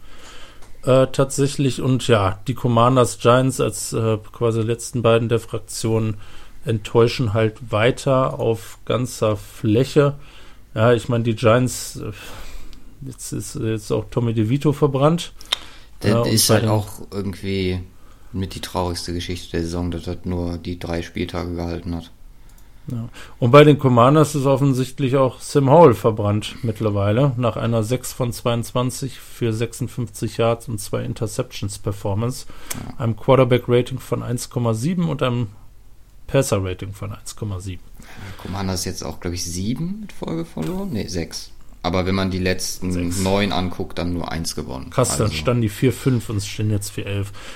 [0.85, 1.81] äh, tatsächlich.
[1.81, 6.17] Und ja, die Commanders Giants als äh, quasi letzten beiden der Fraktionen
[6.65, 10.17] enttäuschen halt weiter auf ganzer Fläche.
[10.75, 12.11] Ja, ich meine, die Giants, äh,
[13.07, 15.35] jetzt ist jetzt auch Tommy DeVito verbrannt.
[16.03, 17.81] Der ja, ist halt auch irgendwie
[18.33, 22.11] mit die traurigste Geschichte der Saison, dass er nur die drei Spieltage gehalten hat.
[22.87, 23.09] Ja.
[23.39, 28.33] Und bei den Commanders ist offensichtlich auch Sim Howell verbrannt mittlerweile, nach einer 6 von
[28.33, 32.99] 22 für 56 Yards und zwei Interceptions Performance, ja.
[32.99, 35.49] einem Quarterback-Rating von 1,7 und einem
[36.27, 37.79] Passer-Rating von 1,7.
[38.43, 40.93] Commanders jetzt auch, glaube ich, 7 mit Folge verloren?
[40.93, 41.51] Ne, 6.
[41.83, 43.21] Aber wenn man die letzten Sechs.
[43.21, 44.91] neun anguckt, dann nur eins gewonnen.
[44.91, 45.25] Krass, also.
[45.25, 47.07] dann standen die 4-5 und es stehen jetzt 4-11.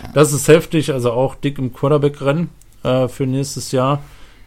[0.03, 0.13] Ja.
[0.15, 2.49] Das ist heftig, also auch dick im Quarterback-Rennen
[2.83, 4.03] äh, für nächstes Jahr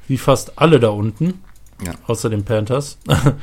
[0.08, 1.42] wie fast alle da unten,
[1.86, 1.94] ja.
[2.08, 2.98] außer den Panthers.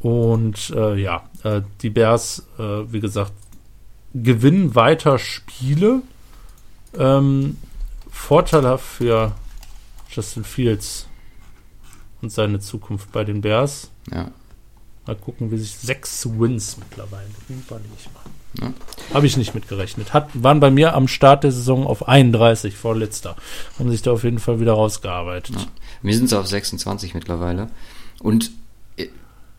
[0.00, 3.32] Und äh, ja, äh, die Bears, äh, wie gesagt,
[4.14, 6.02] gewinnen weiter Spiele.
[6.96, 7.58] Ähm,
[8.10, 9.32] vorteilhaft für
[10.10, 11.08] Justin Fields
[12.22, 13.90] und seine Zukunft bei den Bears.
[14.10, 14.30] Ja.
[15.06, 18.24] Mal gucken, wie sich sechs Wins mittlerweile überlege mal.
[18.60, 18.72] Ja.
[19.14, 20.12] Habe ich nicht mitgerechnet.
[20.12, 23.36] Hat, waren bei mir am Start der Saison auf 31, vorletzter.
[23.78, 25.56] Haben sich da auf jeden Fall wieder rausgearbeitet.
[25.56, 25.66] Ja.
[26.02, 27.68] Wir sind so auf 26 mittlerweile.
[28.20, 28.50] Und
[28.96, 29.06] äh,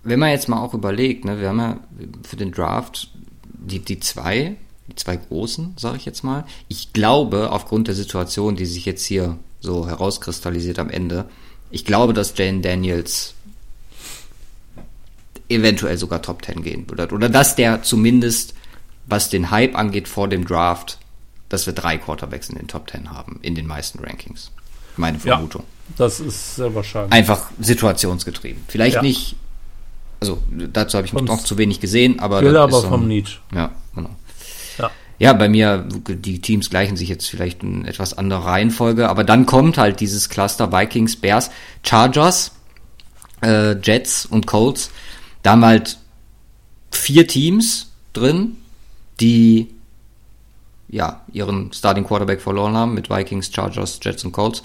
[0.04, 1.80] wenn man jetzt mal auch überlegt, ne, wir haben ja
[2.28, 3.10] für den Draft
[3.54, 4.56] die, die zwei,
[4.88, 6.46] die zwei großen, sage ich jetzt mal.
[6.68, 11.26] Ich glaube, aufgrund der Situation, die sich jetzt hier so herauskristallisiert am Ende,
[11.70, 13.34] ich glaube, dass Jane Daniels
[15.50, 17.14] eventuell sogar Top 10 gehen wird.
[17.14, 18.54] Oder dass der zumindest
[19.08, 21.00] was den Hype angeht vor dem Draft,
[21.50, 24.52] dass wir drei Quarterbacks in den Top Ten haben, in den meisten Rankings.
[24.98, 25.62] Meine Vermutung.
[25.62, 27.14] Ja, das ist sehr wahrscheinlich.
[27.14, 28.64] Einfach situationsgetrieben.
[28.68, 29.02] Vielleicht ja.
[29.02, 29.36] nicht,
[30.20, 32.42] also dazu habe ich noch zu wenig gesehen, aber.
[32.42, 33.40] Will aber so vom Need.
[33.54, 34.10] Ja, genau.
[34.78, 34.92] Ja.
[35.20, 39.46] ja, bei mir, die Teams gleichen sich jetzt vielleicht in etwas anderer Reihenfolge, aber dann
[39.46, 41.50] kommt halt dieses Cluster Vikings, Bears,
[41.84, 42.52] Chargers,
[43.42, 44.90] äh, Jets und Colts.
[45.44, 45.98] Da haben wir halt
[46.92, 48.58] vier Teams drin,
[49.20, 49.70] die
[50.90, 54.64] ja ihren Starting Quarterback verloren haben mit Vikings, Chargers, Jets und Colts.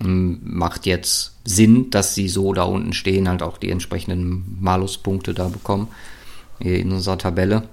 [0.00, 5.32] Ähm, macht jetzt Sinn, dass sie so da unten stehen, halt auch die entsprechenden Maluspunkte
[5.32, 5.88] da bekommen
[6.58, 7.68] in unserer Tabelle.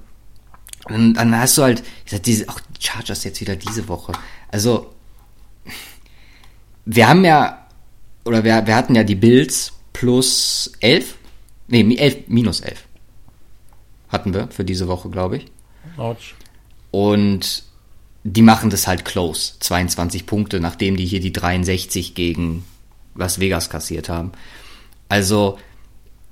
[0.86, 4.14] Und dann hast du halt, ich sag, diese, auch die Chargers jetzt wieder diese Woche.
[4.50, 4.94] Also,
[6.86, 7.66] wir haben ja,
[8.26, 11.16] oder wir, wir hatten ja die Bills plus 11,
[11.82, 12.84] nee, 11, minus 11
[14.10, 15.46] hatten wir für diese Woche, glaube ich.
[15.98, 16.36] Ouch.
[16.92, 17.64] Und
[18.24, 19.54] die machen das halt close.
[19.60, 22.64] 22 Punkte, nachdem die hier die 63 gegen
[23.16, 24.32] Las Vegas kassiert haben.
[25.10, 25.58] Also,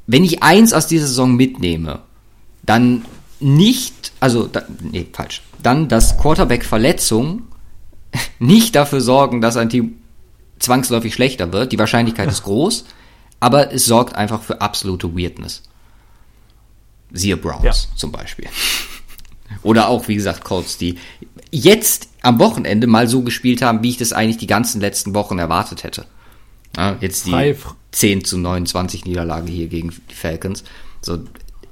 [0.07, 1.99] wenn ich eins aus dieser Saison mitnehme,
[2.63, 3.05] dann
[3.39, 5.41] nicht, also, da, nee, falsch.
[5.61, 7.47] Dann, dass Quarterback-Verletzungen
[8.39, 9.97] nicht dafür sorgen, dass ein Team
[10.59, 11.71] zwangsläufig schlechter wird.
[11.71, 12.85] Die Wahrscheinlichkeit ist groß,
[13.41, 15.63] aber es sorgt einfach für absolute Weirdness.
[17.11, 17.97] Siehe Browns ja.
[17.97, 18.47] zum Beispiel.
[19.63, 20.97] Oder auch, wie gesagt, Colts, die
[21.51, 25.39] jetzt am Wochenende mal so gespielt haben, wie ich das eigentlich die ganzen letzten Wochen
[25.39, 26.05] erwartet hätte.
[26.77, 27.75] Ja, jetzt die Five.
[27.91, 30.63] 10 zu 29 Niederlage hier gegen die Falcons.
[31.01, 31.19] So,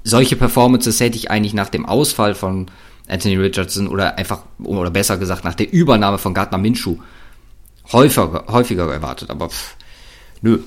[0.04, 2.66] solche Performances hätte ich eigentlich nach dem Ausfall von
[3.08, 6.98] Anthony Richardson oder einfach, oder besser gesagt, nach der Übernahme von Gardner Minshew
[7.94, 9.30] häufiger, häufiger erwartet.
[9.30, 9.76] Aber pff,
[10.42, 10.60] nö,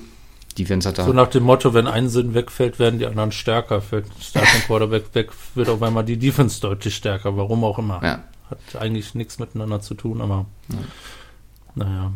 [0.54, 1.04] Defense hat da.
[1.04, 3.80] So nach dem Motto, wenn ein Sinn wegfällt, werden die anderen stärker.
[3.80, 7.36] Fällt ein Quarterback weg, wird auf einmal die Defense deutlich stärker.
[7.36, 8.00] Warum auch immer.
[8.02, 8.24] Ja.
[8.50, 10.78] Hat eigentlich nichts miteinander zu tun, aber ja.
[11.74, 12.12] naja.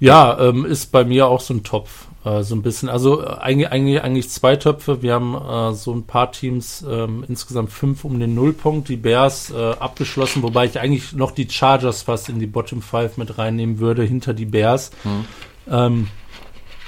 [0.00, 2.08] Ja, ähm, ist bei mir auch so ein Topf.
[2.24, 2.88] Äh, so ein bisschen.
[2.88, 5.02] Also äh, eigentlich, eigentlich, eigentlich zwei Töpfe.
[5.02, 8.88] Wir haben äh, so ein paar Teams, ähm, insgesamt fünf um den Nullpunkt.
[8.88, 13.16] Die Bears äh, abgeschlossen, wobei ich eigentlich noch die Chargers fast in die Bottom Five
[13.16, 14.90] mit reinnehmen würde, hinter die Bears.
[15.02, 15.24] Hm.
[15.70, 16.08] Ähm,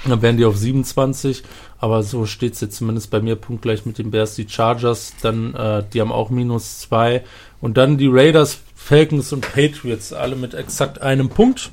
[0.05, 1.43] dann wären die auf 27,
[1.79, 4.35] aber so steht es jetzt zumindest bei mir punktgleich mit den Bears.
[4.35, 7.23] Die Chargers, dann, äh, die haben auch minus zwei.
[7.61, 11.71] Und dann die Raiders, Falcons und Patriots, alle mit exakt einem Punkt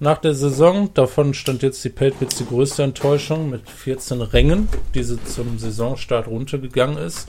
[0.00, 0.90] nach der Saison.
[0.94, 6.26] Davon stand jetzt die Patriots die größte Enttäuschung mit 14 Rängen, die sie zum Saisonstart
[6.26, 7.28] runtergegangen ist.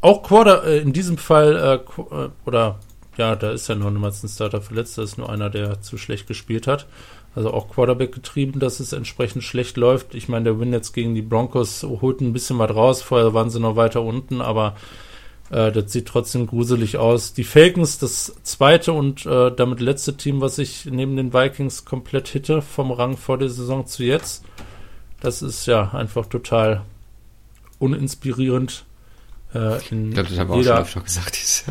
[0.00, 2.78] Auch Quarter, äh, in diesem Fall, äh, äh oder
[3.16, 5.98] ja, da ist ja noch niemals ein Starter verletzt, da ist nur einer, der zu
[5.98, 6.86] schlecht gespielt hat.
[7.34, 10.14] Also auch Quarterback getrieben, dass es entsprechend schlecht läuft.
[10.14, 13.02] Ich meine, der Win jetzt gegen die Broncos holt ein bisschen was raus.
[13.02, 14.74] Vorher waren sie noch weiter unten, aber
[15.50, 17.32] äh, das sieht trotzdem gruselig aus.
[17.32, 22.28] Die Falcons, das zweite und äh, damit letzte Team, was ich neben den Vikings komplett
[22.28, 24.44] hitte, vom Rang vor der Saison zu jetzt.
[25.20, 26.82] Das ist ja einfach total
[27.78, 28.84] uninspirierend.
[29.54, 31.64] Äh, ich glaube, das haben wir auch schon gesagt.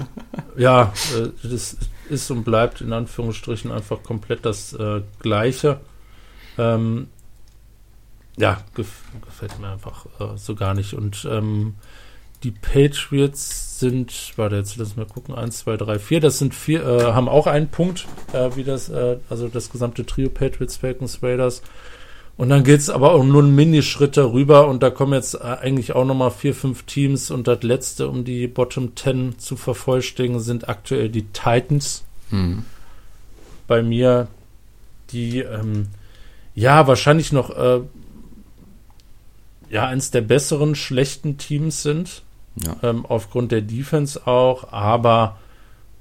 [0.57, 1.77] Ja, äh, das
[2.09, 5.79] ist und bleibt in Anführungsstrichen einfach komplett das äh, Gleiche.
[6.57, 7.07] Ähm,
[8.37, 10.93] ja, gef gefällt mir einfach äh, so gar nicht.
[10.93, 11.75] Und ähm,
[12.43, 16.85] die Patriots sind, warte, jetzt lass mal gucken, 1, 2, 3, 4, das sind vier,
[16.85, 21.21] äh, haben auch einen Punkt, äh, wie das, äh, also das gesamte Trio Patriots, Falcons,
[21.21, 21.61] Raiders.
[22.39, 25.39] Und dann geht es aber auch nur einen Minischritt darüber und da kommen jetzt äh,
[25.39, 30.39] eigentlich auch nochmal vier, fünf Teams und das letzte, um die Bottom 10 zu vervollständigen,
[30.39, 32.05] sind aktuell die Titans.
[32.29, 32.63] Hm.
[33.67, 34.29] Bei mir,
[35.11, 35.89] die ähm,
[36.55, 37.81] ja wahrscheinlich noch äh,
[39.69, 42.23] ja eins der besseren schlechten Teams sind.
[42.55, 42.77] Ja.
[42.83, 45.39] Ähm, aufgrund der Defense auch, aber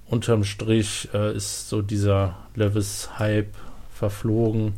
[0.07, 3.57] unterm Strich äh, ist so dieser Levis-Hype
[3.92, 4.74] verflogen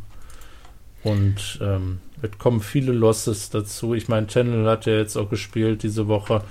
[1.02, 3.94] und ähm, es kommen viele Losses dazu.
[3.94, 6.42] Ich meine, Channel hat ja jetzt auch gespielt diese Woche.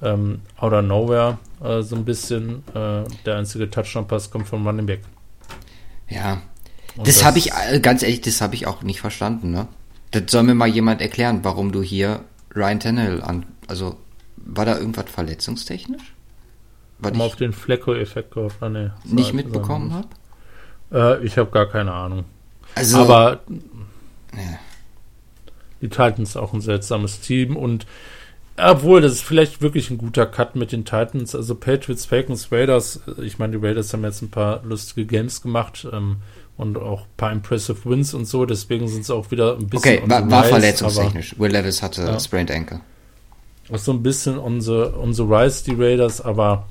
[0.00, 2.62] Ähm, out of nowhere äh, so ein bisschen.
[2.74, 5.00] Äh, der einzige Touchdown-Pass kommt von Running Back.
[6.08, 6.40] Ja,
[6.96, 9.68] und das, habe ich, äh, ganz ehrlich, das habe ich auch nicht verstanden, ne?
[10.10, 13.96] Das soll mir mal jemand erklären, warum du hier Ryan Tannehill an, also
[14.36, 16.14] war da irgendwas verletzungstechnisch?
[16.98, 21.20] War ich auf den Flecko-Effekt gehofft, ah, nee, nicht mitbekommen habe?
[21.20, 22.24] Äh, ich habe gar keine Ahnung.
[22.74, 23.40] Also, Aber
[24.38, 24.58] ja.
[25.80, 27.86] die Titans auch ein seltsames Team und
[28.60, 31.32] obwohl, das ist vielleicht wirklich ein guter Cut mit den Titans.
[31.36, 33.00] Also Patriots, Falcons, Raiders.
[33.22, 35.86] Ich meine, die Raiders haben jetzt ein paar lustige Games gemacht.
[35.92, 36.16] Ähm,
[36.58, 39.98] und auch ein paar impressive Wins und so, deswegen sind es auch wieder ein bisschen.
[39.98, 41.38] Okay, war, war verletzungstechnisch.
[41.38, 42.18] Will Levis hatte ja.
[42.18, 42.80] Sprained Ankle.
[43.72, 46.66] Auch so ein bisschen unsere, unsere Rise, die Raiders, aber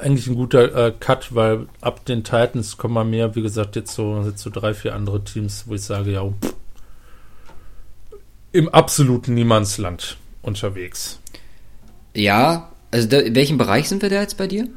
[0.00, 3.94] eigentlich ein guter äh, Cut, weil ab den Titans kommen mal mehr, wie gesagt, jetzt
[3.94, 6.54] so, jetzt so drei, vier andere Teams, wo ich sage, ja, pff,
[8.52, 11.20] im absoluten Niemandsland unterwegs.
[12.14, 14.68] Ja, also da, in welchem Bereich sind wir da jetzt bei dir?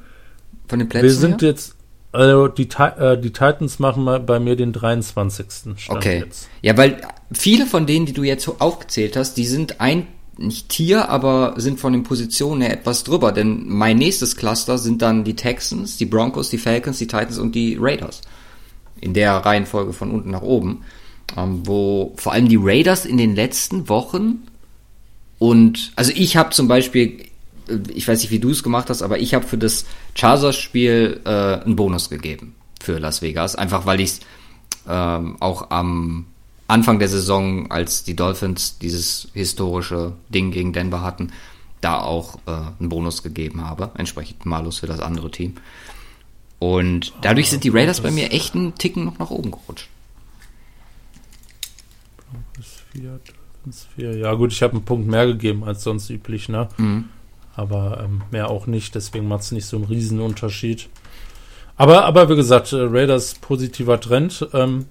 [0.67, 1.03] Von den Plätzen?
[1.03, 1.49] Wir sind her?
[1.49, 1.75] jetzt
[2.13, 5.45] also die, äh, die Titans machen bei mir den 23.
[5.77, 6.19] Stand okay.
[6.19, 6.47] Jetzt.
[6.62, 11.09] Ja, weil viele von denen, die du jetzt aufgezählt hast, die sind ein, nicht Tier,
[11.09, 13.31] aber sind von den Positionen her etwas drüber.
[13.31, 17.53] Denn mein nächstes Cluster sind dann die Texans, die Broncos, die Falcons, die Titans und
[17.55, 18.21] die Raiders.
[18.99, 20.83] In der Reihenfolge von unten nach oben.
[21.37, 24.43] Ähm, wo vor allem die Raiders in den letzten Wochen
[25.39, 27.25] und also ich habe zum Beispiel
[27.93, 31.29] ich weiß nicht, wie du es gemacht hast, aber ich habe für das Chargers-Spiel äh,
[31.29, 33.55] einen Bonus gegeben für Las Vegas.
[33.55, 34.19] Einfach weil ich es
[34.87, 36.25] ähm, auch am
[36.73, 41.31] Anfang der Saison, als die Dolphins dieses historische Ding gegen Denver hatten,
[41.81, 43.91] da auch äh, einen Bonus gegeben habe.
[43.97, 45.55] Entsprechend malus für das andere Team.
[46.59, 49.89] Und dadurch sind die Raiders bei mir echt einen Ticken noch nach oben gerutscht.
[53.97, 56.69] Ja gut, ich habe einen Punkt mehr gegeben als sonst üblich, ne?
[56.77, 57.05] Mhm
[57.55, 58.95] aber ähm, mehr auch nicht.
[58.95, 60.89] Deswegen macht es nicht so einen Riesenunterschied.
[61.75, 64.86] Aber, aber wie gesagt, äh, Raiders positiver Trend ähm,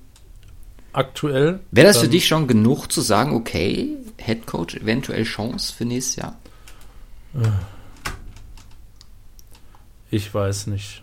[0.92, 1.60] aktuell.
[1.70, 6.16] Wäre das für dich schon genug zu sagen, okay, Head Coach eventuell Chance für nächstes
[6.16, 6.38] Jahr?
[7.34, 7.48] Äh,
[10.10, 11.02] ich weiß nicht.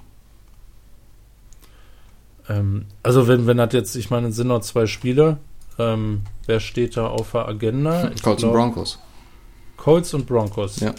[2.47, 5.37] Ähm, also wenn, wenn hat jetzt, ich meine, es sind noch zwei Spiele.
[5.77, 8.11] Ähm, wer steht da auf der Agenda?
[8.11, 8.99] Ich Colts glaub, und Broncos.
[9.77, 10.79] Colts und Broncos.
[10.79, 10.93] Ja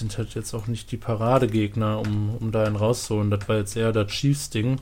[0.00, 3.30] sind halt jetzt auch nicht die Paradegegner, um, um da einen rauszuholen.
[3.30, 4.80] Das war jetzt eher das Chiefs-Ding,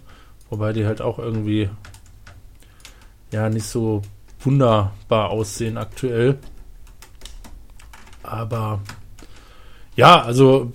[0.51, 1.71] wobei die halt auch irgendwie
[3.33, 4.03] ja nicht so
[4.41, 6.39] wunderbar aussehen aktuell.
[8.23, 8.81] Aber
[9.97, 10.71] ja, also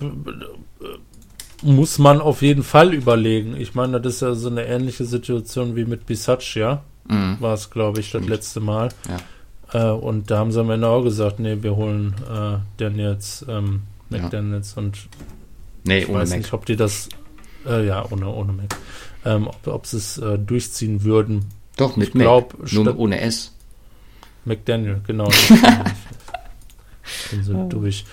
[1.62, 3.56] muss man auf jeden Fall überlegen.
[3.56, 7.38] Ich meine, das ist ja so eine ähnliche Situation wie mit Bisaccia, mhm.
[7.40, 8.90] war es, glaube ich, das letzte Mal.
[9.08, 9.90] Ja.
[9.92, 13.46] Äh, und da haben sie am Ende auch gesagt, nee, wir holen äh, den jetzt
[13.48, 14.82] ähm, McDaniels ja.
[14.82, 15.08] und
[15.84, 16.38] nee, ich weiß Mac.
[16.38, 17.08] nicht, ob die das,
[17.66, 18.76] äh, ja, ohne, ohne Mac,
[19.24, 21.46] ähm, ob, ob sie es äh, durchziehen würden.
[21.76, 23.52] Doch, mit ich glaub, Mac, nur ohne S.
[24.44, 25.24] McDaniel, genau.
[27.30, 27.68] bin so oh.
[27.68, 28.04] durch.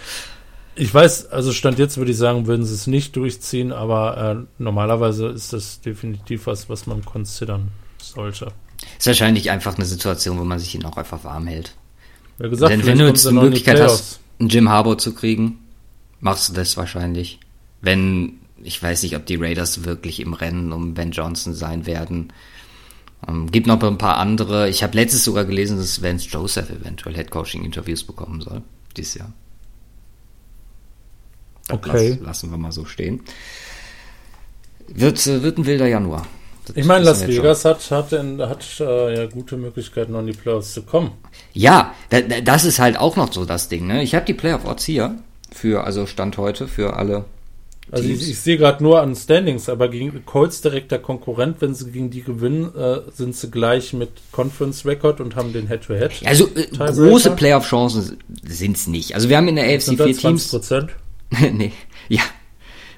[0.75, 4.45] Ich weiß, also Stand jetzt würde ich sagen, würden sie es nicht durchziehen, aber äh,
[4.57, 7.71] normalerweise ist das definitiv was, was man considern
[8.01, 8.51] sollte.
[8.97, 11.75] Ist wahrscheinlich einfach eine Situation, wo man sich ihn auch einfach warm hält.
[12.39, 15.59] Ja, gesagt, Denn wenn du jetzt die Möglichkeit hast, einen Jim Harbour zu kriegen,
[16.19, 17.39] machst du das wahrscheinlich.
[17.81, 22.31] Wenn, ich weiß nicht, ob die Raiders wirklich im Rennen um Ben Johnson sein werden.
[23.27, 24.69] Ähm, gibt noch ein paar andere.
[24.69, 28.61] Ich habe letztes sogar gelesen, dass Vance Joseph eventuell Head-Coaching-Interviews bekommen soll.
[28.97, 29.31] Dieses Jahr.
[31.67, 32.19] Das okay.
[32.21, 33.21] lassen wir mal so stehen.
[34.87, 36.25] Wird, äh, wird ein wilder Januar.
[36.73, 40.73] ich meine, Las Vegas hat, hat, in, hat äh, ja gute Möglichkeiten, in die Playoffs
[40.73, 41.11] zu kommen.
[41.53, 43.87] Ja, da, das ist halt auch noch so das Ding.
[43.87, 44.03] Ne?
[44.03, 45.15] Ich habe die Playoff-Odds hier
[45.51, 47.25] für, also Stand heute, für alle
[47.91, 51.91] also ich, ich, sehe gerade nur an Standings, aber gegen Colts direkter Konkurrent, wenn sie
[51.91, 56.11] gegen die gewinnen, äh, sind sie gleich mit Conference Record und haben den Head-to-Head.
[56.11, 59.13] -Head also äh, große Playoff-Chancen sind es nicht.
[59.13, 60.57] Also wir haben in der AFC vier Teams.
[61.53, 61.71] nee,
[62.07, 62.21] ja.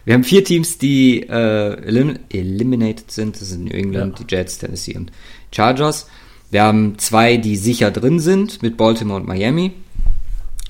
[0.06, 3.40] Wir haben vier Teams, die äh, elim eliminated sind.
[3.40, 4.26] Das sind New England, ja.
[4.26, 5.12] die Jets, Tennessee und
[5.52, 6.08] Chargers.
[6.52, 9.72] Wir haben zwei, die sicher drin sind, mit Baltimore und Miami.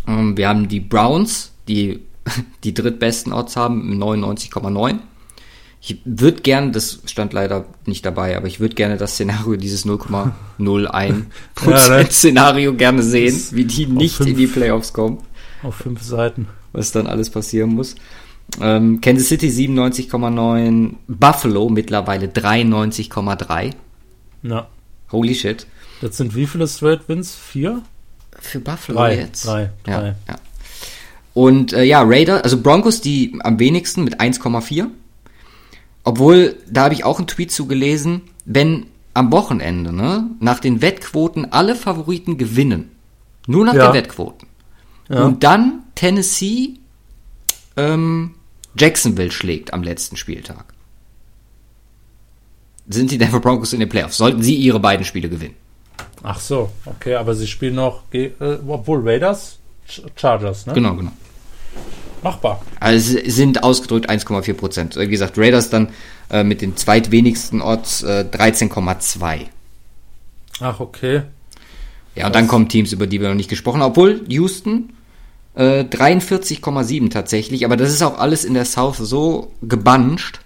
[0.07, 1.99] Ähm, wir haben die Browns, die
[2.63, 4.99] die drittbesten Odds haben, 99,9.
[5.85, 9.85] Ich würde gerne, das stand leider nicht dabei, aber ich würde gerne das Szenario, dieses
[9.85, 11.23] 0,01%
[11.69, 15.17] ja, Szenario gerne sehen, wie die nicht fünf, in die Playoffs kommen.
[15.61, 16.47] Auf fünf Seiten.
[16.71, 17.95] Was dann alles passieren muss.
[18.61, 23.73] Ähm, Kansas City 97,9, Buffalo mittlerweile 93,3.
[24.43, 24.67] Ja.
[25.11, 25.67] Holy shit.
[26.01, 27.35] Das sind wie viele Straight Wins?
[27.35, 27.81] Vier?
[28.39, 29.45] Für Buffalo drei, jetzt.
[29.45, 29.91] Drei, drei.
[29.91, 30.35] Ja, ja.
[31.33, 34.87] Und äh, ja, Raider, also Broncos die am wenigsten mit 1,4.
[36.03, 41.51] Obwohl, da habe ich auch einen Tweet zugelesen, wenn am Wochenende, ne, nach den Wettquoten
[41.51, 42.91] alle Favoriten gewinnen.
[43.47, 43.87] Nur nach ja.
[43.87, 44.47] den Wettquoten.
[45.09, 45.23] Ja.
[45.25, 46.75] Und dann Tennessee
[47.77, 48.35] ähm,
[48.77, 50.73] Jacksonville schlägt am letzten Spieltag.
[52.87, 54.17] Sind die Denver Broncos in den Playoffs?
[54.17, 55.55] Sollten sie ihre beiden Spiele gewinnen?
[56.21, 58.31] Ach so, okay, aber sie spielen noch, äh,
[58.67, 59.59] obwohl Raiders,
[60.15, 60.73] Chargers, ne?
[60.73, 61.11] Genau, genau.
[62.23, 62.61] Machbar.
[62.79, 64.95] Also sind ausgedrückt 1,4 Prozent.
[64.95, 65.89] Wie gesagt, Raiders dann
[66.29, 69.47] äh, mit den zweitwenigsten Odds äh, 13,2.
[70.61, 71.23] Ach, okay.
[72.15, 72.39] Ja, und Was?
[72.39, 73.91] dann kommen Teams, über die wir noch nicht gesprochen haben.
[73.91, 74.93] Obwohl Houston
[75.55, 80.39] äh, 43,7 tatsächlich, aber das ist auch alles in der South so gebancht.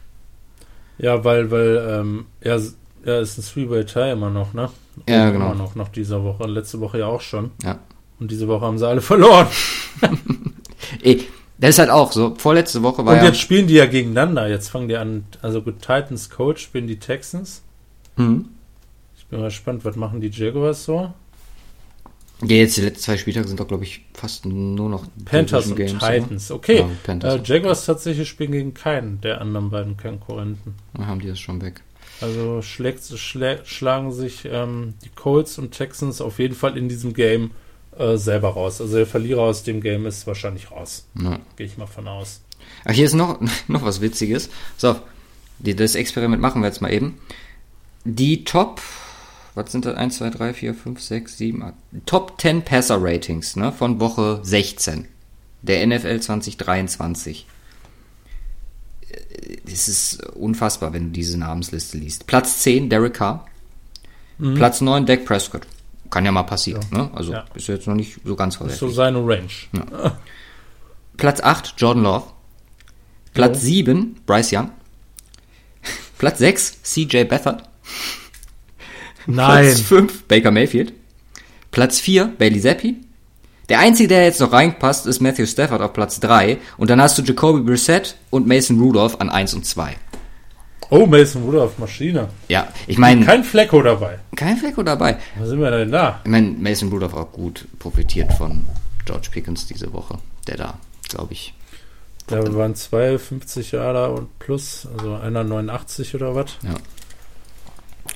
[0.98, 2.60] Ja, weil, weil ähm, er,
[3.04, 4.70] er ist ein Three-Way-Tie immer noch, ne?
[5.08, 5.52] Ja, genau.
[5.52, 6.48] Immer noch, noch dieser Woche.
[6.48, 7.52] Letzte Woche ja auch schon.
[7.64, 7.78] Ja.
[8.20, 9.48] Und diese Woche haben sie alle verloren.
[11.02, 11.28] Ey,
[11.58, 12.36] das ist halt auch so.
[12.36, 14.48] Vorletzte Woche war Und jetzt ja spielen die ja gegeneinander.
[14.48, 15.26] Jetzt fangen die an.
[15.42, 17.64] Also gut, Titans Coach spielen die Texans.
[18.16, 18.50] Mhm.
[19.18, 21.14] Ich bin mal gespannt, was machen die Jaguars so?
[22.44, 25.76] Ja, jetzt die letzten zwei Spieltage sind doch, glaube ich, fast nur noch Panthers und
[25.76, 26.52] Games, Titans.
[26.52, 26.58] Oder?
[26.58, 26.78] Okay.
[26.80, 30.76] Ja, Panthers äh, Jaguars tatsächlich spielen gegen keinen der anderen beiden Konkurrenten.
[30.94, 31.82] Dann haben die das schon weg.
[32.22, 37.14] Also schlägt, schla schlagen sich ähm, die Colts und Texans auf jeden Fall in diesem
[37.14, 37.52] Game
[38.00, 38.82] äh, selber raus.
[38.82, 41.06] Also der Verlierer aus dem Game ist wahrscheinlich raus.
[41.22, 41.40] Ja.
[41.56, 42.42] Gehe ich mal von aus.
[42.86, 44.50] Ach, hier ist noch, noch was Witziges.
[44.78, 44.96] So,
[45.60, 47.20] die, das Experiment machen wir jetzt mal eben.
[48.04, 48.82] Die Top,
[49.56, 49.96] was sind das?
[49.96, 51.74] 1, 2, 3, 4, 5, 6, 7, 8.
[52.06, 55.08] Top 10 Passer Ratings ne, von Woche 16
[55.62, 57.46] der NFL 2023.
[59.66, 62.28] Es ist unfassbar, wenn du diese Namensliste liest.
[62.28, 63.46] Platz 10, Derek Carr.
[64.38, 64.56] Mhm.
[64.56, 65.68] Platz 9, Dak Prescott.
[66.10, 66.84] Kann ja mal passieren.
[66.92, 66.98] Ja.
[66.98, 67.12] Ne?
[67.14, 67.46] Also ja.
[67.54, 68.82] ist jetzt noch nicht so ganz verwerflich.
[68.82, 69.48] Ist so seine Range.
[69.74, 70.18] Ja.
[71.18, 72.26] Platz 8, Jordan Love.
[73.34, 73.70] Platz jo.
[73.70, 74.72] 7, Bryce Young.
[76.18, 77.64] Platz 6, CJ Beathard.
[79.26, 79.66] Nein.
[79.66, 80.94] Platz 5, Baker Mayfield.
[81.72, 82.96] Platz 4, Bailey Zappi.
[83.70, 86.58] Der einzige, der jetzt noch reinpasst, ist Matthew Stafford auf Platz 3.
[86.78, 89.98] Und dann hast du Jacoby Brissett und Mason Rudolph an 1 und 2.
[90.90, 92.30] Oh, Mason Rudolph, Maschine.
[92.48, 93.26] Ja, ich meine.
[93.26, 94.20] Kein Flecko dabei.
[94.36, 95.18] Kein Flecko dabei.
[95.36, 96.22] Wo sind wir denn da?
[96.24, 98.66] Ich meine, Mason Rudolph auch gut profitiert von
[99.06, 100.18] George Pickens diese Woche.
[100.48, 101.54] Der da, glaube ich.
[102.30, 106.58] Ja, wir waren zwei 50 Jahre und plus, also einer 89 oder was?
[106.64, 106.76] Ja.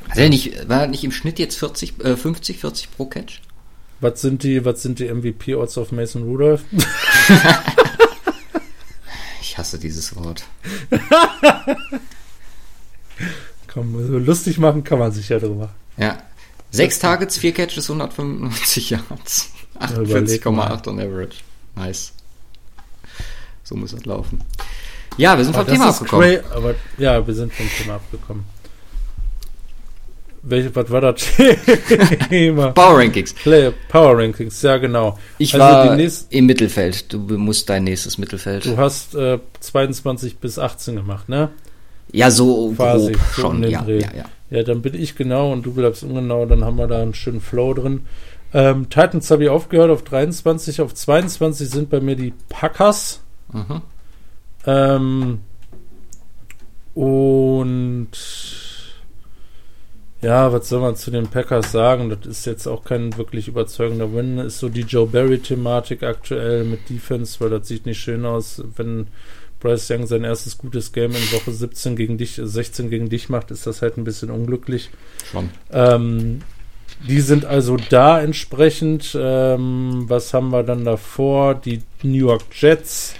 [0.09, 3.41] Also nicht, war nicht im Schnitt jetzt 40, äh, 50, 40 pro Catch?
[3.99, 6.63] Was sind die, was sind die MVP-Odds auf Mason Rudolph?
[9.41, 10.43] ich hasse dieses Wort.
[13.67, 15.69] Komm, so lustig machen kann man sich ja drüber.
[15.97, 16.17] Ja.
[16.71, 19.51] Sechs Targets, vier Catches, 195 Yards.
[19.79, 21.37] 48,8 on average.
[21.75, 22.13] Nice.
[23.63, 24.41] So muss das laufen.
[25.17, 26.39] Ja, wir sind aber vom Thema abgekommen.
[26.53, 28.45] aber ja, wir sind vom Thema abgekommen.
[30.43, 31.21] Welche, was war das
[32.29, 32.71] Thema?
[32.73, 33.33] Power Rankings.
[33.33, 35.19] Play, Power Rankings, ja genau.
[35.37, 35.99] Ich also war
[36.31, 37.13] im Mittelfeld.
[37.13, 38.65] Du musst dein nächstes Mittelfeld.
[38.65, 41.49] Du hast äh, 22 bis 18 gemacht, ne?
[42.11, 43.63] Ja, so quasi grob so schon.
[43.63, 44.25] Ja, ja, ja.
[44.49, 47.41] ja, dann bin ich genau und du bleibst ungenau, dann haben wir da einen schönen
[47.41, 48.05] Flow drin.
[48.53, 53.21] Ähm, Titans habe ich aufgehört auf 23, auf 22 sind bei mir die Packers.
[53.53, 53.81] Mhm.
[54.65, 55.39] Ähm,
[56.93, 58.09] und
[60.21, 62.09] ja, was soll man zu den Packers sagen?
[62.09, 64.37] Das ist jetzt auch kein wirklich überzeugender Win.
[64.37, 69.07] Ist so die Joe Barry-Thematik aktuell mit Defense, weil das sieht nicht schön aus, wenn
[69.61, 73.51] Bryce Young sein erstes gutes Game in Woche 17 gegen dich, 16 gegen dich macht,
[73.51, 74.89] ist das halt ein bisschen unglücklich.
[75.31, 75.49] Schon.
[75.71, 76.41] Ähm,
[77.07, 79.17] die sind also da entsprechend.
[79.19, 81.55] Ähm, was haben wir dann davor?
[81.55, 83.15] Die New York Jets.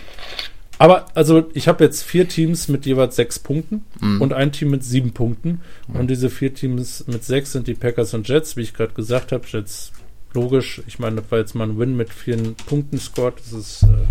[0.77, 4.21] Aber also ich habe jetzt vier Teams mit jeweils sechs Punkten mhm.
[4.21, 5.61] und ein Team mit sieben Punkten.
[5.87, 5.99] Mhm.
[5.99, 9.31] Und diese vier Teams mit sechs sind die Packers und Jets, wie ich gerade gesagt
[9.31, 9.45] habe.
[9.47, 9.91] Jets
[10.33, 10.81] logisch.
[10.87, 13.35] Ich meine, das war jetzt mal ein Win mit vielen Punkten scored.
[13.37, 14.07] Das ist äh,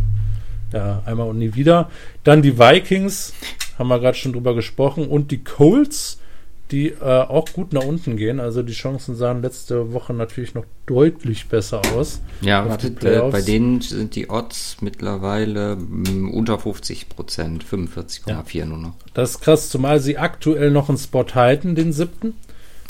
[0.72, 1.90] ja einmal und nie wieder.
[2.24, 3.32] Dann die Vikings,
[3.78, 5.08] haben wir gerade schon drüber gesprochen.
[5.08, 6.20] Und die Colts
[6.70, 8.40] die äh, auch gut nach unten gehen.
[8.40, 12.20] Also die Chancen sahen letzte Woche natürlich noch deutlich besser aus.
[12.40, 18.58] Ja, wartet, äh, bei denen sind die Odds mittlerweile mh, mm, unter 50 Prozent, 45,4
[18.58, 18.66] ja.
[18.66, 18.94] nur noch.
[19.14, 22.34] Das ist krass, zumal sie aktuell noch einen Spot halten, den siebten.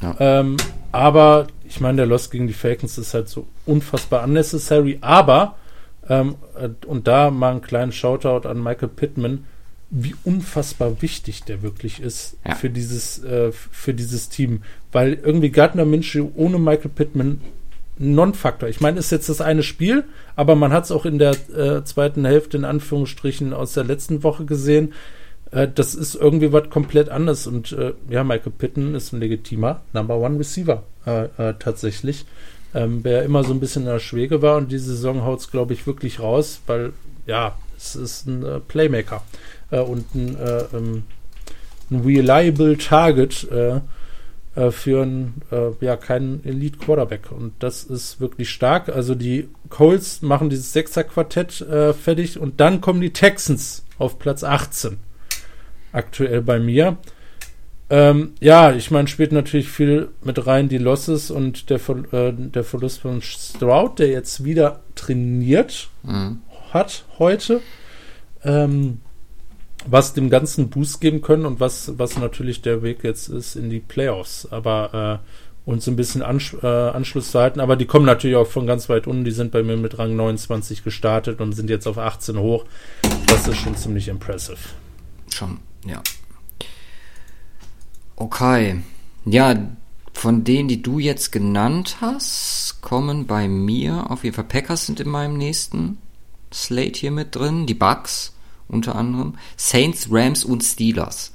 [0.03, 0.17] Ja.
[0.19, 0.57] Ähm,
[0.93, 4.99] aber ich meine, der Loss gegen die Falcons ist halt so unfassbar unnecessary.
[5.01, 5.57] Aber,
[6.11, 9.45] ähm, äh, und da mal einen kleinen Shoutout an Michael Pittman,
[9.91, 12.55] wie unfassbar wichtig der wirklich ist ja.
[12.55, 17.41] für dieses äh, für dieses Team, weil irgendwie Gardner Minshew ohne Michael Pittman
[17.99, 18.69] Non-Faktor.
[18.69, 20.05] Ich meine, ist jetzt das eine Spiel,
[20.35, 24.23] aber man hat es auch in der äh, zweiten Hälfte in Anführungsstrichen aus der letzten
[24.23, 24.95] Woche gesehen.
[25.51, 29.83] Äh, das ist irgendwie was komplett anderes und äh, ja, Michael Pittman ist ein legitimer
[29.93, 32.25] Number One Receiver äh, äh, tatsächlich,
[32.75, 35.51] ähm, der immer so ein bisschen in der Schwege war und diese Saison haut es
[35.51, 36.93] glaube ich wirklich raus, weil
[37.27, 39.23] ja, es ist ein Playmaker
[39.71, 41.05] äh, und ein, äh, ähm,
[41.91, 43.81] ein reliable Target äh,
[44.57, 47.33] äh für einen, äh, ja, keinen Elite Quarterback.
[47.33, 48.89] Und das ist wirklich stark.
[48.89, 54.45] Also die Colts machen dieses Sechser-Quartett äh, fertig und dann kommen die Texans auf Platz
[54.45, 54.99] 18.
[55.93, 56.99] Aktuell bei mir.
[57.91, 61.81] Ähm, ja, ich meine, spielt natürlich viel mit rein die Losses und der,
[62.13, 66.39] äh, der Verlust von Stroud, der jetzt wieder trainiert mhm.
[66.73, 67.61] hat heute.
[68.45, 69.01] Ähm,
[69.87, 73.71] was dem Ganzen Boost geben können und was, was natürlich der Weg jetzt ist in
[73.71, 74.47] die Playoffs.
[74.51, 77.61] Aber äh, uns ein bisschen Ansch äh, Anschluss zu halten.
[77.61, 79.25] Aber die kommen natürlich auch von ganz weit unten.
[79.25, 82.65] Die sind bei mir mit Rang 29 gestartet und sind jetzt auf 18 hoch.
[83.27, 84.59] Das ist schon ziemlich impressive.
[85.33, 86.03] Schon, ja.
[88.21, 88.83] Okay.
[89.25, 89.55] Ja,
[90.13, 95.01] von denen, die du jetzt genannt hast, kommen bei mir auf jeden Fall Packers sind
[95.01, 95.97] in meinem nächsten
[96.53, 97.67] Slate hier mit drin.
[97.67, 98.35] Die Bucks
[98.69, 101.33] unter anderem, Saints, Rams und Steelers.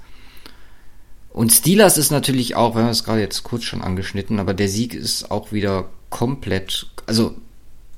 [1.31, 4.69] Und Steelers ist natürlich auch, wir haben es gerade jetzt kurz schon angeschnitten, aber der
[4.69, 7.35] Sieg ist auch wieder komplett, also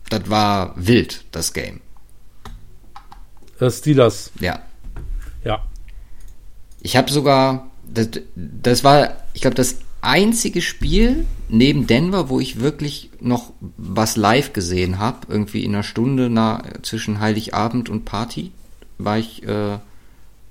[0.10, 1.82] das war wild, das Game.
[3.60, 4.32] Äh, Steelers.
[4.40, 4.62] Ja.
[5.44, 5.66] Ja.
[6.82, 12.60] Ich habe sogar, das, das war, ich glaube, das einzige Spiel neben Denver, wo ich
[12.60, 18.52] wirklich noch was live gesehen habe, irgendwie in einer Stunde nach, zwischen Heiligabend und Party
[18.98, 19.78] war ich, äh,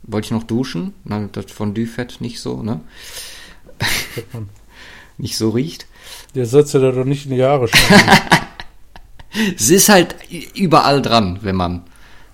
[0.03, 2.80] wollte ich noch duschen, na, das Fondue-Fett nicht so, ne?
[5.18, 5.87] nicht so riecht.
[6.34, 7.68] Der setzt ja da doch nicht in die Jahre
[9.57, 10.14] es ist halt
[10.55, 11.82] überall dran, wenn man.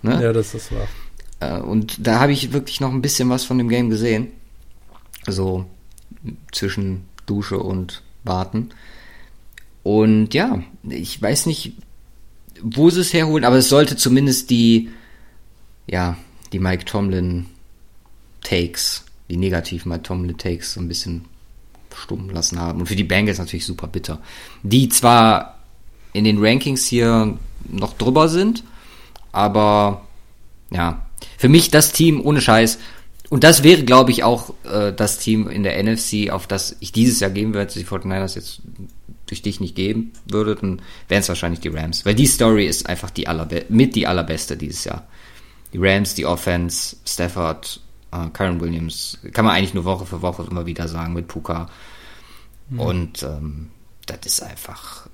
[0.02, 0.22] Ne?
[0.22, 0.88] Ja, das ist wahr.
[1.40, 4.28] Äh, und da habe ich wirklich noch ein bisschen was von dem Game gesehen.
[5.26, 5.66] So
[6.50, 8.70] zwischen Dusche und Warten.
[9.82, 11.72] Und ja, ich weiß nicht,
[12.60, 14.90] wo sie es herholen, aber es sollte zumindest die
[15.86, 16.16] ja,
[16.52, 17.46] die Mike Tomlin
[18.42, 21.24] Takes, die negativen Mike Tomlin Takes so ein bisschen
[21.94, 22.80] stumm lassen haben.
[22.80, 24.20] Und für die Bengals natürlich super bitter.
[24.62, 25.58] Die zwar
[26.12, 28.64] in den Rankings hier noch drüber sind,
[29.30, 30.06] aber
[30.70, 31.06] ja,
[31.38, 32.78] für mich das Team ohne Scheiß.
[33.32, 36.92] Und das wäre, glaube ich, auch äh, das Team in der NFC, auf das ich
[36.92, 38.60] dieses Jahr geben würde, die 49ers jetzt
[39.24, 42.04] durch dich nicht geben würde, dann wären es wahrscheinlich die Rams.
[42.04, 45.06] Weil die Story ist einfach die allerbe mit die allerbeste dieses Jahr
[45.72, 47.80] die Rams, die Offense, Stafford,
[48.10, 51.70] äh, Karen Williams, kann man eigentlich nur Woche für Woche immer wieder sagen mit Puka.
[52.68, 52.80] Mhm.
[52.80, 53.70] Und ähm,
[54.04, 55.08] das ist einfach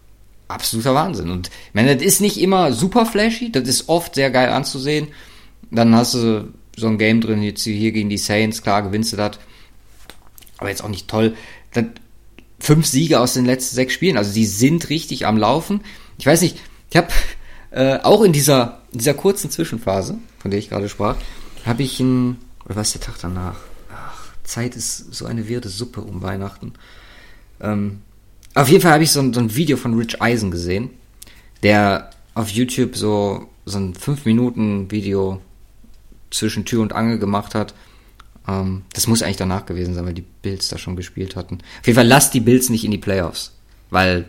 [0.48, 1.30] absoluter Wahnsinn.
[1.30, 5.06] Und ich meine, das ist nicht immer super flashy, das ist oft sehr geil anzusehen.
[5.70, 9.16] Dann hast du so ein Game drin, jetzt hier gegen die Saints, klar gewinnst du
[9.16, 9.38] das.
[10.58, 11.36] Aber jetzt auch nicht toll.
[11.72, 11.84] Das,
[12.58, 15.82] fünf Siege aus den letzten sechs Spielen, also die sind richtig am Laufen.
[16.18, 16.58] Ich weiß nicht,
[16.90, 17.08] ich habe
[17.70, 21.16] äh, auch in dieser, dieser kurzen Zwischenphase, von der ich gerade sprach,
[21.64, 23.56] habe ich ein, oder was ist der Tag danach?
[23.94, 26.72] Ach, Zeit ist so eine wirde Suppe um Weihnachten.
[27.60, 28.00] Ähm,
[28.54, 30.90] auf jeden Fall habe ich so ein, so ein Video von Rich Eisen gesehen,
[31.62, 35.40] der auf YouTube so, so ein 5-Minuten-Video
[36.30, 37.74] zwischen Tür und Angel gemacht hat.
[38.46, 41.58] Ähm, das muss eigentlich danach gewesen sein, weil die Bills da schon gespielt hatten.
[41.80, 43.52] Auf jeden Fall lasst die Bills nicht in die Playoffs,
[43.90, 44.26] weil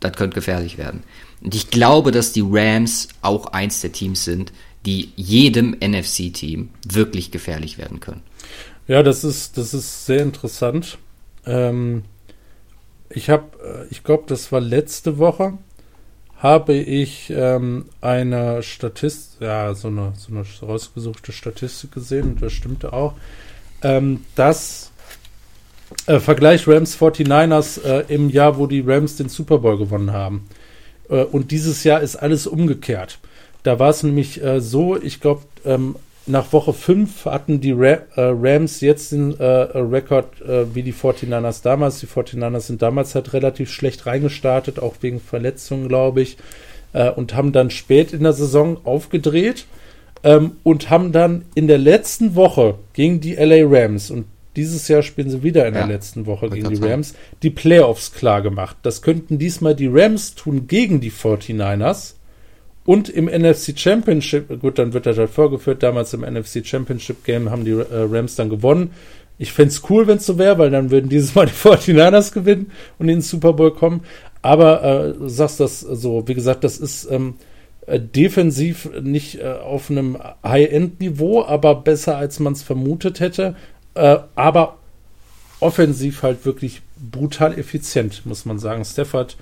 [0.00, 1.02] das könnte gefährlich werden.
[1.42, 4.52] Und ich glaube, dass die Rams auch eins der Teams sind,
[4.86, 8.22] die jedem NFC-Team wirklich gefährlich werden können.
[8.88, 10.98] Ja, das ist, das ist sehr interessant.
[11.46, 12.02] Ähm,
[13.10, 15.58] ich habe, äh, ich glaube, das war letzte Woche,
[16.40, 22.52] habe ich ähm, eine Statistik, ja, so eine, so eine rausgesuchte Statistik gesehen, und das
[22.52, 23.14] stimmte auch,
[23.82, 24.90] ähm, dass
[26.06, 30.48] äh, Vergleich Rams 49ers äh, im Jahr, wo die Rams den Super Bowl gewonnen haben.
[31.10, 33.18] Äh, und dieses Jahr ist alles umgekehrt.
[33.62, 37.98] Da war es nämlich äh, so, ich glaube, ähm, nach Woche 5 hatten die äh,
[38.16, 42.00] Rams jetzt den äh, Rekord äh, wie die 49ers damals.
[42.00, 46.36] Die 49ers sind damals halt relativ schlecht reingestartet, auch wegen Verletzungen, glaube ich,
[46.92, 49.66] äh, und haben dann spät in der Saison aufgedreht
[50.22, 55.02] ähm, und haben dann in der letzten Woche gegen die LA Rams und dieses Jahr
[55.02, 58.76] spielen sie wieder in ja, der letzten Woche gegen die Rams, die Playoffs klar gemacht.
[58.82, 62.14] Das könnten diesmal die Rams tun gegen die 49ers.
[62.90, 67.48] Und im NFC Championship, gut, dann wird das halt vorgeführt, damals im NFC Championship Game
[67.48, 68.90] haben die äh, Rams dann gewonnen.
[69.38, 72.32] Ich fände es cool, wenn es so wäre, weil dann würden dieses Mal die 49ers
[72.32, 74.00] gewinnen und in den Super Bowl kommen.
[74.42, 77.34] Aber äh, sagst das so, wie gesagt, das ist ähm,
[77.86, 83.54] äh, defensiv nicht äh, auf einem High-End-Niveau, aber besser als man es vermutet hätte.
[83.94, 84.78] Äh, aber
[85.60, 88.84] offensiv halt wirklich brutal effizient, muss man sagen.
[88.84, 89.36] Stafford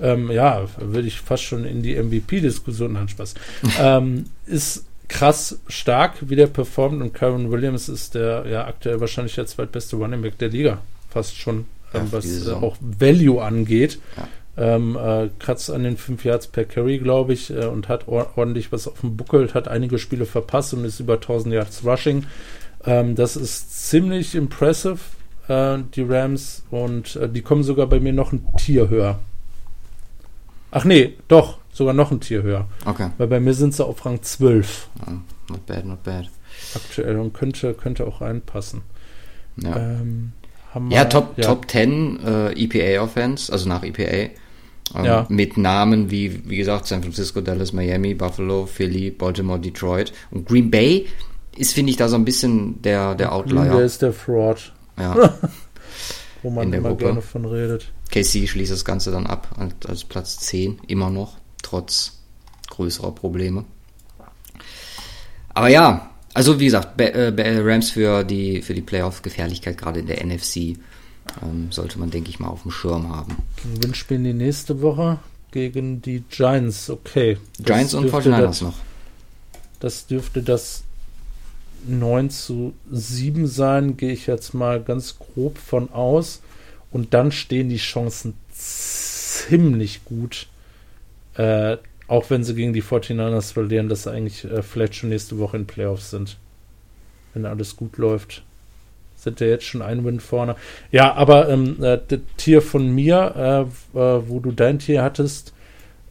[0.00, 3.34] ähm, ja, würde ich fast schon in die MVP-Diskussion, nein, Spaß,
[3.80, 9.34] ähm, ist krass stark, wie der performt und Karen Williams ist der ja aktuell wahrscheinlich
[9.34, 10.78] der zweitbeste Running Back der Liga,
[11.10, 13.98] fast schon, ähm, was äh, auch Value angeht.
[14.16, 14.28] Ja.
[14.56, 18.30] Ähm, äh, kratzt an den 5 Yards per Carry, glaube ich, äh, und hat or
[18.36, 22.26] ordentlich was auf dem Buckel, hat einige Spiele verpasst und ist über 1000 Yards Rushing.
[22.86, 24.98] Ähm, das ist ziemlich impressive,
[25.48, 29.18] äh, die Rams, und äh, die kommen sogar bei mir noch ein Tier höher.
[30.74, 32.66] Ach nee, doch, sogar noch ein Tier höher.
[32.84, 33.10] Okay.
[33.16, 34.88] Weil bei mir sind sie auf Rang 12.
[35.06, 35.10] Oh,
[35.50, 36.28] not bad, not bad.
[36.74, 38.82] Aktuell und könnte, könnte auch reinpassen.
[39.56, 40.32] Ja, ähm,
[40.74, 41.44] wir, ja, Top, ja.
[41.44, 44.02] Top 10 äh, EPA Offense, also nach EPA.
[44.96, 45.26] Ähm, ja.
[45.28, 50.12] Mit Namen wie, wie gesagt, San Francisco, Dallas, Miami, Buffalo, Philly, Baltimore, Detroit.
[50.32, 51.06] Und Green Bay
[51.56, 53.60] ist, finde ich, da so ein bisschen der, der Outlier.
[53.60, 54.72] Green Bay ist der Fraud.
[54.98, 55.38] Ja.
[56.42, 57.04] Wo man immer Gruppe.
[57.04, 57.92] gerne von redet.
[58.10, 59.48] KC schließt das Ganze dann ab
[59.86, 62.18] als Platz 10, immer noch, trotz
[62.70, 63.64] größerer Probleme.
[65.54, 67.32] Aber ja, also wie gesagt, äh,
[67.62, 70.76] Rams für die, für die Playoff-Gefährlichkeit gerade in der NFC
[71.42, 73.36] ähm, sollte man, denke ich mal, auf dem Schirm haben.
[73.62, 75.18] Wen spielen die nächste Woche?
[75.52, 77.38] Gegen die Giants, okay.
[77.60, 78.74] Giants und 49ers noch.
[79.78, 80.82] Das dürfte das
[81.86, 86.40] 9 zu 7 sein, gehe ich jetzt mal ganz grob von aus.
[86.94, 90.46] Und dann stehen die Chancen ziemlich gut.
[91.34, 95.40] Äh, auch wenn sie gegen die 49ers verlieren, dass sie eigentlich äh, vielleicht schon nächste
[95.40, 96.36] Woche in Playoffs sind.
[97.32, 98.44] Wenn alles gut läuft.
[99.16, 100.54] Sind ja jetzt schon ein Win vorne.
[100.92, 105.52] Ja, aber ähm, äh, das Tier von mir, äh, äh, wo du dein Tier hattest,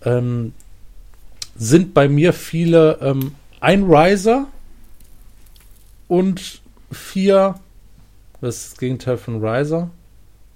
[0.04, 0.52] ähm,
[1.56, 4.48] sind bei mir viele ähm, ein Riser
[6.10, 6.62] und
[6.92, 7.56] vier,
[8.42, 9.90] das ist das Gegenteil von Riser.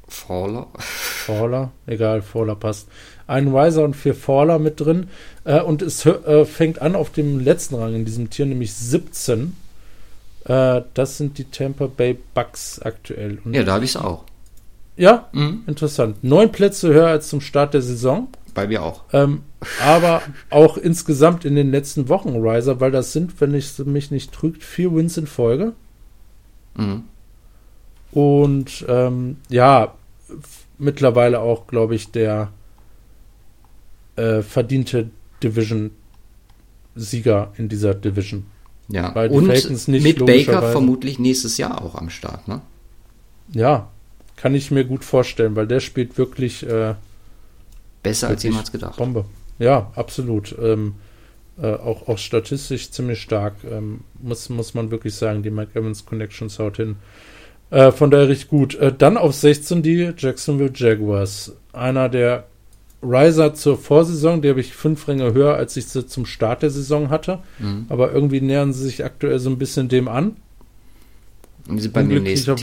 [0.07, 0.67] Faller.
[0.77, 2.87] Faller, egal, Faller passt.
[3.27, 5.09] Ein Riser und vier Faller mit drin.
[5.43, 9.55] Äh, und es äh, fängt an auf dem letzten Rang in diesem Tier, nämlich 17.
[10.45, 13.39] Äh, das sind die Tampa Bay Bucks aktuell.
[13.43, 14.23] Und ja, da habe ich es auch.
[14.95, 15.63] Ja, mhm.
[15.67, 16.23] interessant.
[16.23, 18.29] Neun Plätze höher als zum Start der Saison.
[18.53, 19.03] Bei mir auch.
[19.13, 19.43] Ähm,
[19.85, 24.31] aber auch insgesamt in den letzten Wochen Riser, weil das sind, wenn ich mich nicht
[24.31, 25.73] trügt, vier Wins in Folge.
[26.75, 27.03] Mhm.
[28.11, 29.93] Und ähm, ja,
[30.77, 32.51] mittlerweile auch, glaube ich, der
[34.15, 35.09] äh, verdiente
[35.43, 38.45] Division-Sieger in dieser Division.
[38.89, 39.47] Ja, Weil und
[39.87, 42.61] mit Baker vermutlich nächstes Jahr auch am Start, ne?
[43.53, 43.89] Ja,
[44.37, 46.95] kann ich mir gut vorstellen, weil der spielt wirklich äh,
[48.03, 48.97] besser als jemals gedacht.
[48.97, 49.25] Bombe.
[49.59, 50.55] Ja, absolut.
[50.61, 50.95] Ähm,
[51.61, 53.55] äh, auch, auch statistisch ziemlich stark.
[53.69, 56.95] Ähm, muss, muss man wirklich sagen, die Mike Evans Connections haut hin.
[57.69, 58.75] Äh, von daher richtig gut.
[58.75, 61.53] Äh, dann auf 16 die Jacksonville Jaguars.
[61.73, 62.45] Einer der
[63.03, 66.71] Riser zur Vorsaison, die habe ich fünf Ränge höher, als ich sie zum Start der
[66.71, 67.39] Saison hatte.
[67.59, 67.85] Mhm.
[67.89, 70.37] Aber irgendwie nähern sie sich aktuell so ein bisschen dem an.
[71.67, 72.55] Und sind bei mir nächsten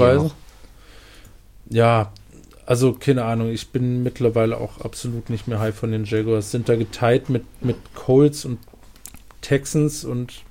[1.70, 2.12] Ja,
[2.66, 6.50] also keine Ahnung, ich bin mittlerweile auch absolut nicht mehr high von den Jaguars.
[6.50, 8.58] Sind da geteilt mit, mit Colts und
[9.42, 10.43] Texans und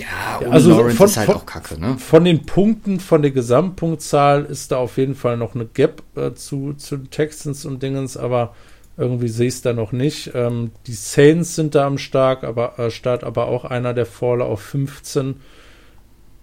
[0.00, 1.96] ja, ja also Lawrence von, ist halt von, auch kacke, ne?
[1.98, 6.32] Von den Punkten, von der Gesamtpunktzahl ist da auf jeden Fall noch eine Gap äh,
[6.34, 8.54] zu, zu Texans und Dingens, aber
[8.96, 10.30] Irgendwie sehe ich es da noch nicht.
[10.34, 14.44] Ähm, die Saints sind da am Start, aber, äh, Start, aber auch einer der Faller
[14.44, 15.40] auf 15.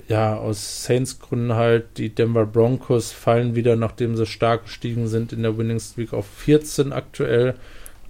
[0.09, 1.97] Ja, aus Saints Gründen halt.
[1.97, 6.27] Die Denver Broncos fallen wieder, nachdem sie stark gestiegen sind in der Winning Streak auf
[6.27, 7.55] 14 aktuell.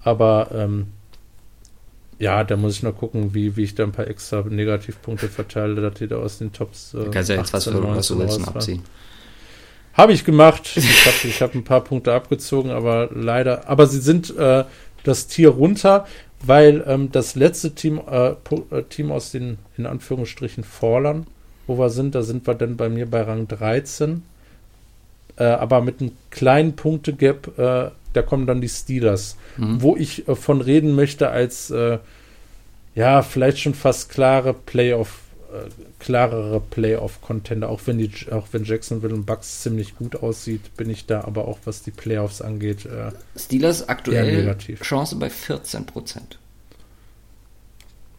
[0.04, 0.88] Aber ähm,
[2.22, 5.82] ja, da muss ich noch gucken, wie, wie ich da ein paar extra Negativpunkte verteile,
[5.82, 6.94] dass die da aus den Tops.
[6.94, 8.84] Äh, kannst ja jetzt was für Russell Wilson abziehen.
[9.94, 10.72] Habe ich gemacht.
[10.76, 13.68] Ich habe ich hab ein paar Punkte abgezogen, aber leider.
[13.68, 14.66] Aber sie sind äh,
[15.04, 16.06] das Tier runter,
[16.44, 21.26] weil ähm, das letzte Team, äh, äh, Team aus den in Anführungsstrichen Fallern,
[21.66, 24.22] wo wir sind, da sind wir dann bei mir bei Rang 13.
[25.42, 29.82] Äh, aber mit einem kleinen Punktegap äh, da kommen dann die Steelers, mhm.
[29.82, 32.00] wo ich äh, von reden möchte als äh,
[32.94, 35.20] ja, vielleicht schon fast klare Playoff,
[35.54, 35.70] äh,
[36.00, 41.06] klarere Playoff-Contender, auch wenn die, auch wenn Jacksonville und Bucks ziemlich gut aussieht, bin ich
[41.06, 42.86] da aber auch, was die Playoffs angeht.
[42.86, 46.38] Äh, Steelers aktuell Chance bei 14 Prozent.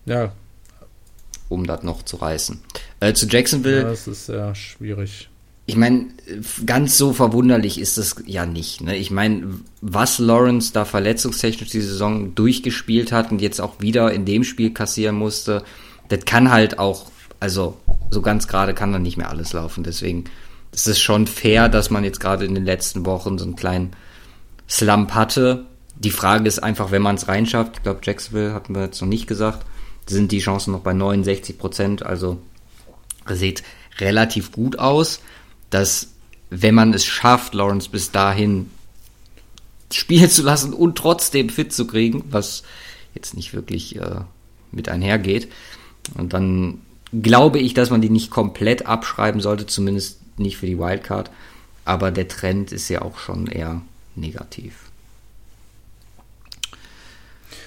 [0.07, 0.33] Ja.
[1.49, 2.63] Um das noch zu reißen.
[3.01, 3.83] Äh, zu Jacksonville.
[3.83, 5.29] Ja, das ist sehr schwierig
[5.65, 6.07] ich meine,
[6.67, 8.81] ganz so verwunderlich ist es ja nicht.
[8.81, 8.97] Ne?
[8.97, 14.25] Ich meine, was Lawrence da verletzungstechnisch die Saison durchgespielt hat und jetzt auch wieder in
[14.25, 15.63] dem Spiel kassieren musste,
[16.09, 17.07] das kann halt auch,
[17.39, 17.79] also
[18.11, 19.85] so ganz gerade kann dann nicht mehr alles laufen.
[19.85, 20.25] Deswegen
[20.73, 23.93] ist es schon fair, dass man jetzt gerade in den letzten Wochen so einen kleinen
[24.69, 25.67] Slump hatte.
[25.95, 29.09] Die Frage ist einfach, wenn man es reinschafft, ich glaube, Jacksonville hatten wir jetzt noch
[29.09, 29.65] nicht gesagt,
[30.09, 32.39] sind die Chancen noch bei 69 Prozent, also
[33.31, 33.63] sieht
[34.01, 35.21] relativ gut aus
[35.73, 36.09] dass
[36.51, 38.71] wenn man es schafft, Lawrence bis dahin
[39.91, 42.63] spielen zu lassen und trotzdem fit zu kriegen, was
[43.15, 44.21] jetzt nicht wirklich äh,
[44.71, 45.49] mit einhergeht,
[46.17, 46.81] und dann
[47.13, 51.31] glaube ich, dass man die nicht komplett abschreiben sollte, zumindest nicht für die Wildcard.
[51.85, 53.83] Aber der Trend ist ja auch schon eher
[54.15, 54.91] negativ.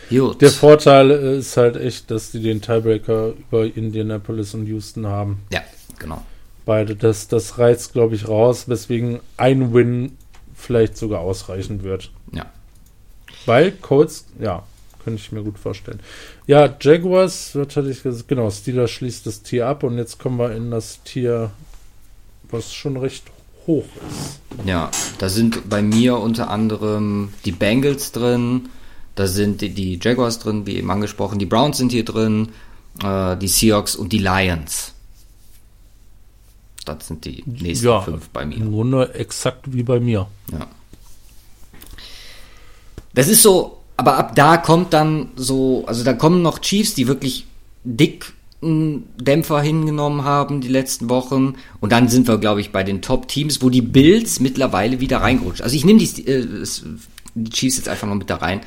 [0.10, 0.42] Gut.
[0.42, 5.40] Der Vorteil ist halt echt, dass die den Tiebreaker über Indianapolis und Houston haben.
[5.52, 5.62] Ja,
[5.98, 6.24] genau
[6.66, 6.96] beide.
[6.96, 10.18] Das, das reizt, glaube ich, raus, weswegen ein Win
[10.54, 12.12] vielleicht sogar ausreichen wird.
[12.32, 12.46] Ja.
[13.46, 14.64] Weil Colts, ja,
[15.04, 16.00] könnte ich mir gut vorstellen.
[16.48, 18.28] Ja, Jaguars, was hatte ich gesagt?
[18.28, 21.52] Genau, Steelers schließt das Tier ab und jetzt kommen wir in das Tier,
[22.50, 23.26] was schon recht
[23.68, 24.40] hoch ist.
[24.66, 24.90] Ja,
[25.20, 28.70] da sind bei mir unter anderem die Bengals drin,
[29.14, 32.50] da sind die, die Jaguars drin, wie eben angesprochen, die Browns sind hier drin,
[33.04, 34.95] äh, die Seahawks und die Lions.
[36.86, 38.60] Das sind die nächsten ja, fünf bei mir.
[38.60, 40.28] Nur Grunde exakt wie bei mir.
[40.52, 40.68] Ja.
[43.14, 47.08] Das ist so, aber ab da kommt dann so, also da kommen noch Chiefs, die
[47.08, 47.46] wirklich
[47.84, 51.56] dick Dämpfer hingenommen haben die letzten Wochen.
[51.82, 55.62] Und dann sind wir, glaube ich, bei den Top-Teams, wo die Bills mittlerweile wieder reingerutscht.
[55.62, 56.66] Also ich nehme die, äh,
[57.36, 58.62] die Chiefs jetzt einfach noch mit da rein,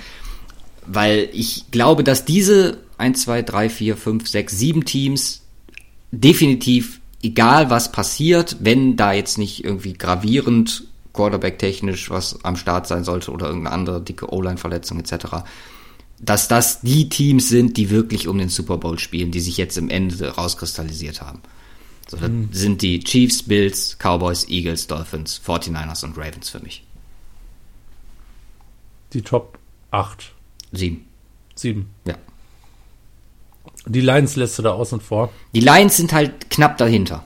[0.86, 5.42] weil ich glaube, dass diese 1, 2, 3, 4, 5, 6, 7 Teams
[6.12, 13.04] definitiv egal was passiert, wenn da jetzt nicht irgendwie gravierend Quarterback-technisch was am Start sein
[13.04, 15.42] sollte oder irgendeine andere dicke O-Line-Verletzung etc.,
[16.20, 19.78] dass das die Teams sind, die wirklich um den Super Bowl spielen, die sich jetzt
[19.78, 21.40] im Ende rauskristallisiert haben.
[22.08, 22.48] So, das mhm.
[22.52, 26.84] sind die Chiefs, Bills, Cowboys, Eagles, Dolphins, 49ers und Ravens für mich.
[29.12, 29.58] Die Top
[29.90, 30.32] 8.
[30.72, 31.04] 7.
[31.54, 31.86] 7.
[32.06, 32.14] Ja.
[33.88, 35.30] Die Lions lässt du da außen vor.
[35.54, 37.24] Die Lions sind halt knapp dahinter.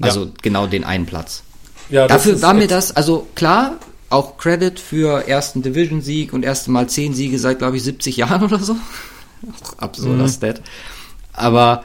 [0.00, 0.30] Also ja.
[0.42, 1.42] genau den einen Platz.
[1.88, 3.78] Ja, Dafür war mir das, also klar,
[4.10, 8.42] auch Credit für ersten Division-Sieg und erste Mal zehn Siege seit, glaube ich, 70 Jahren
[8.44, 8.76] oder so.
[9.62, 10.28] Auch absurder mhm.
[10.28, 10.62] Stat.
[11.32, 11.84] Aber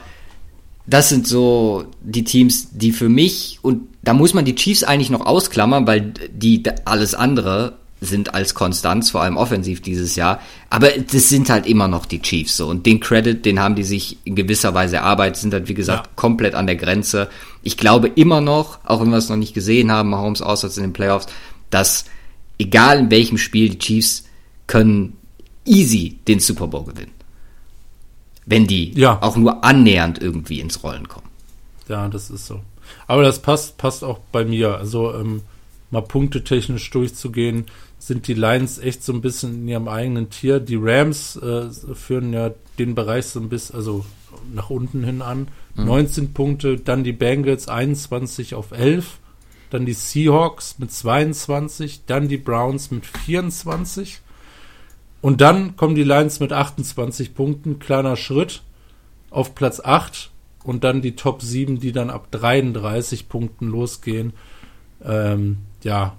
[0.86, 5.10] das sind so die Teams, die für mich, und da muss man die Chiefs eigentlich
[5.10, 10.40] noch ausklammern, weil die alles andere sind als Konstanz, vor allem offensiv dieses Jahr.
[10.70, 12.68] Aber das sind halt immer noch die Chiefs so.
[12.68, 16.06] Und den Credit, den haben die sich in gewisser Weise erarbeitet, sind halt, wie gesagt,
[16.06, 16.12] ja.
[16.16, 17.28] komplett an der Grenze.
[17.62, 20.84] Ich glaube immer noch, auch wenn wir es noch nicht gesehen haben, Mahomes Aussatz in
[20.84, 21.26] den Playoffs,
[21.70, 22.06] dass
[22.58, 24.24] egal in welchem Spiel die Chiefs
[24.66, 25.16] können
[25.64, 27.12] easy den Super Bowl gewinnen.
[28.46, 29.20] Wenn die ja.
[29.20, 31.26] auch nur annähernd irgendwie ins Rollen kommen.
[31.88, 32.60] Ja, das ist so.
[33.08, 34.78] Aber das passt, passt auch bei mir.
[34.78, 35.42] Also, ähm,
[35.90, 37.66] mal punktetechnisch durchzugehen
[38.06, 40.60] sind die Lions echt so ein bisschen in ihrem eigenen Tier.
[40.60, 44.04] Die Rams äh, führen ja den Bereich so ein bisschen, also
[44.54, 45.48] nach unten hin an.
[45.74, 45.84] Mhm.
[45.86, 49.18] 19 Punkte, dann die Bengals 21 auf 11,
[49.70, 54.20] dann die Seahawks mit 22, dann die Browns mit 24
[55.20, 58.62] und dann kommen die Lions mit 28 Punkten, kleiner Schritt
[59.30, 60.30] auf Platz 8
[60.62, 64.32] und dann die Top 7, die dann ab 33 Punkten losgehen.
[65.04, 66.16] Ähm, ja,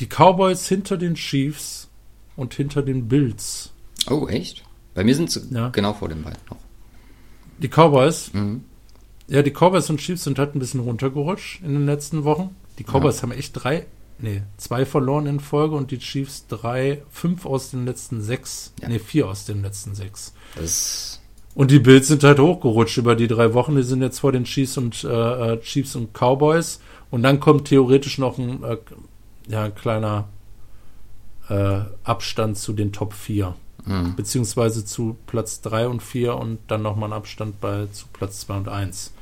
[0.00, 1.88] die Cowboys hinter den Chiefs
[2.36, 3.72] und hinter den Bills.
[4.08, 4.64] Oh, echt?
[4.94, 5.68] Bei mir sind sie ja.
[5.68, 6.58] genau vor den beiden noch.
[7.58, 8.32] Die Cowboys?
[8.32, 8.64] Mhm.
[9.28, 12.54] Ja, die Cowboys und Chiefs sind halt ein bisschen runtergerutscht in den letzten Wochen.
[12.78, 13.22] Die Cowboys ja.
[13.22, 13.86] haben echt drei,
[14.18, 18.88] nee, zwei verloren in Folge und die Chiefs drei, fünf aus den letzten sechs, ja.
[18.88, 20.32] nee, vier aus den letzten sechs.
[20.54, 21.20] Das
[21.54, 23.74] und die Bills sind halt hochgerutscht über die drei Wochen.
[23.74, 26.78] Die sind jetzt vor den Chiefs und äh, äh Chiefs und Cowboys.
[27.10, 28.76] Und dann kommt theoretisch noch ein, äh,
[29.48, 30.28] ja, ein kleiner
[31.48, 33.54] äh, Abstand zu den Top 4.
[33.86, 34.16] Mhm.
[34.16, 38.56] Beziehungsweise zu Platz 3 und 4 und dann nochmal ein Abstand bei zu Platz 2
[38.58, 39.12] und 1.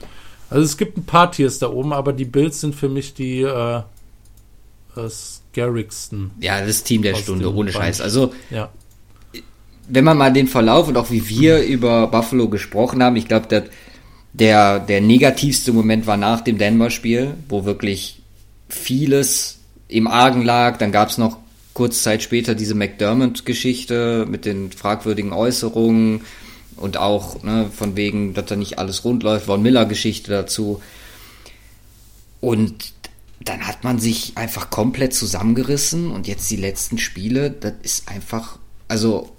[0.51, 3.43] Also es gibt ein paar Tiers da oben, aber die Bills sind für mich die
[3.43, 6.33] äh, äh, scarigsten.
[6.41, 8.01] Ja, das Team der Stunde, ohne Scheiß.
[8.01, 8.71] Also ja.
[9.89, 11.65] wenn man mal den Verlauf und auch wie wir mhm.
[11.65, 13.65] über Buffalo gesprochen haben, ich glaube, der,
[14.33, 18.23] der, der negativste Moment war nach dem Denver-Spiel, wo wirklich
[18.69, 19.59] vieles
[19.89, 20.79] im Argen lag.
[20.79, 21.39] Dann gab es noch
[21.75, 26.23] kurz Zeit später diese McDermott-Geschichte mit den fragwürdigen Äußerungen
[26.77, 30.81] und auch ne, von wegen, dass da nicht alles rund läuft, Von Miller-Geschichte dazu.
[32.41, 32.93] Und
[33.41, 38.59] dann hat man sich einfach komplett zusammengerissen und jetzt die letzten Spiele, das ist einfach,
[38.89, 39.31] also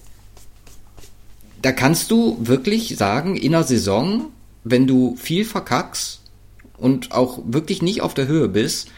[1.62, 4.28] da kannst du wirklich sagen, in der Saison,
[4.64, 6.22] wenn du viel verkackst
[6.78, 8.89] und auch wirklich nicht auf der Höhe bist,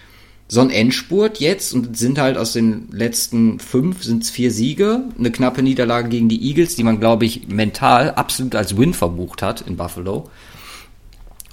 [0.52, 5.04] so ein Endspurt jetzt und sind halt aus den letzten fünf sind es vier Siege,
[5.18, 9.43] eine knappe Niederlage gegen die Eagles, die man glaube ich mental absolut als Win verbucht
[9.43, 10.28] hat in Buffalo,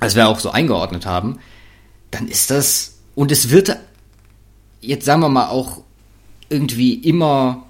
[0.01, 1.39] als wir auch so eingeordnet haben,
[2.11, 3.77] dann ist das und es wird
[4.81, 5.83] jetzt sagen wir mal auch
[6.49, 7.67] irgendwie immer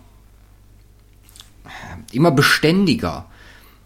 [2.13, 3.27] immer beständiger.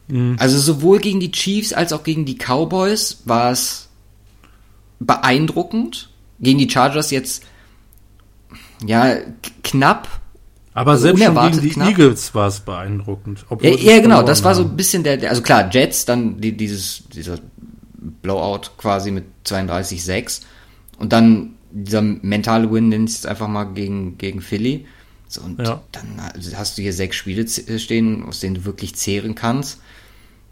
[0.09, 0.37] Mhm.
[0.39, 3.89] Also sowohl gegen die Chiefs als auch gegen die Cowboys war es
[4.99, 6.10] beeindruckend
[6.41, 7.45] gegen die Chargers jetzt
[8.85, 9.17] ja
[9.63, 10.09] knapp.
[10.73, 11.89] Aber also selbst gegen die knapp.
[11.89, 13.45] Eagles war es beeindruckend.
[13.61, 17.09] Ja, ja genau, das war so ein bisschen der, also klar, Jets, dann die, dieses,
[17.09, 17.39] dieser
[18.23, 20.43] Blowout quasi mit 32-6
[20.99, 24.87] und dann dieser mentale Win, den ich einfach mal gegen, gegen Philly.
[25.29, 25.81] So, und ja.
[25.93, 26.21] dann
[26.57, 29.81] hast du hier sechs Spiele stehen, aus denen du wirklich zehren kannst.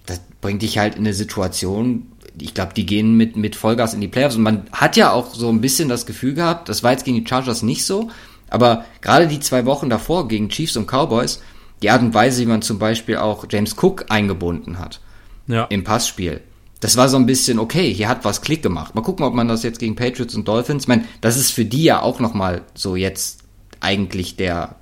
[0.07, 4.01] Das bringt dich halt in eine Situation, ich glaube, die gehen mit, mit Vollgas in
[4.01, 4.36] die Playoffs.
[4.36, 7.22] Und man hat ja auch so ein bisschen das Gefühl gehabt, das war jetzt gegen
[7.22, 8.11] die Chargers nicht so,
[8.49, 11.41] aber gerade die zwei Wochen davor gegen Chiefs und Cowboys,
[11.82, 15.01] die Art und Weise, wie man zum Beispiel auch James Cook eingebunden hat
[15.47, 15.64] ja.
[15.64, 16.41] im Passspiel,
[16.80, 18.95] das war so ein bisschen, okay, hier hat was Klick gemacht.
[18.95, 21.64] Mal gucken, ob man das jetzt gegen Patriots und Dolphins, ich meine, das ist für
[21.64, 23.41] die ja auch nochmal so jetzt
[23.80, 24.76] eigentlich der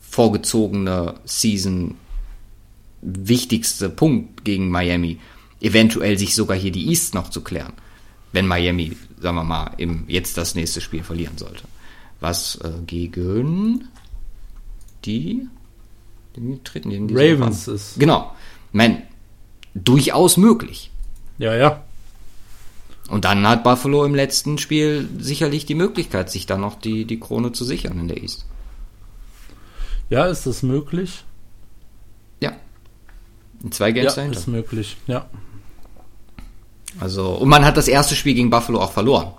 [0.00, 1.96] vorgezogene Season
[3.02, 5.18] wichtigste Punkt gegen Miami
[5.64, 7.72] eventuell sich sogar hier die East noch zu klären,
[8.32, 11.64] wenn Miami, sagen wir mal, im, jetzt das nächste Spiel verlieren sollte.
[12.20, 13.88] Was äh, gegen
[15.04, 15.48] die,
[16.36, 17.98] die treten gegen die Ravens ist.
[17.98, 18.34] Genau.
[18.72, 19.02] Man,
[19.74, 20.90] durchaus möglich.
[21.38, 21.82] Ja, ja.
[23.08, 27.20] Und dann hat Buffalo im letzten Spiel sicherlich die Möglichkeit, sich dann noch die, die
[27.20, 28.46] Krone zu sichern in der East.
[30.08, 31.24] Ja, ist das möglich?
[32.40, 32.52] Ja.
[33.62, 34.38] In zwei Games ja, dahinter.
[34.38, 35.28] ist möglich, ja.
[37.00, 39.32] Also, und man hat das erste Spiel gegen Buffalo auch verloren.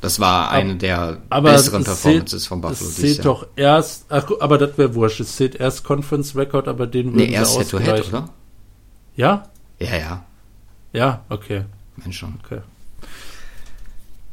[0.00, 2.88] Das war eine der aber besseren Performances zählt, von Buffalo.
[2.88, 5.20] Es zählt doch erst, ach, aber das wäre wurscht.
[5.20, 8.28] Es zählt erst Conference Record, aber den würden nee, erst Head to Head, oder?
[9.16, 9.48] Ja?
[9.80, 10.24] Ja, ja.
[10.92, 11.64] Ja, okay.
[11.96, 12.38] Mensch schon.
[12.44, 12.60] Okay.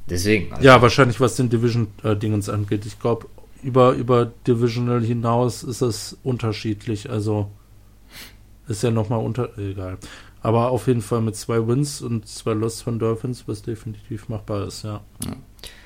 [0.08, 0.54] Deswegen.
[0.54, 0.64] Also.
[0.64, 2.86] Ja, wahrscheinlich, was den Division-Dingens äh, angeht.
[2.86, 3.28] Ich glaube,
[3.64, 7.10] über, über Divisional hinaus ist es unterschiedlich.
[7.10, 7.50] Also
[8.68, 9.58] ist ja nochmal unter.
[9.58, 9.98] Egal.
[10.46, 14.68] Aber auf jeden Fall mit zwei Wins und zwei Loss von Dolphins, was definitiv machbar
[14.68, 15.02] ist, ja.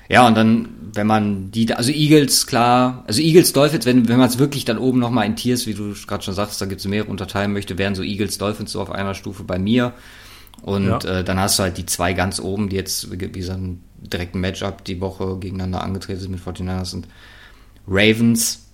[0.06, 4.28] Ja, und dann, wenn man die, also Eagles, klar, also Eagles, Dolphins, wenn, wenn man
[4.28, 6.86] es wirklich dann oben nochmal in Tiers, wie du gerade schon sagst, da gibt es
[6.86, 9.94] mehrere unterteilen möchte, wären so Eagles, Dolphins so auf einer Stufe bei mir.
[10.60, 10.98] Und ja.
[10.98, 14.40] äh, dann hast du halt die zwei ganz oben, die jetzt, wie gesagt, einen direkten
[14.40, 17.08] Matchup die Woche gegeneinander angetreten sind mit 49ers und
[17.88, 18.66] Ravens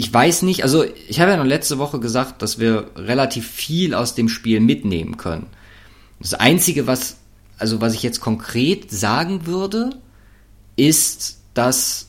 [0.00, 3.92] ich weiß nicht, also ich habe ja noch letzte Woche gesagt, dass wir relativ viel
[3.92, 5.48] aus dem Spiel mitnehmen können.
[6.20, 7.18] Das Einzige, was,
[7.58, 9.90] also was ich jetzt konkret sagen würde,
[10.74, 12.08] ist, dass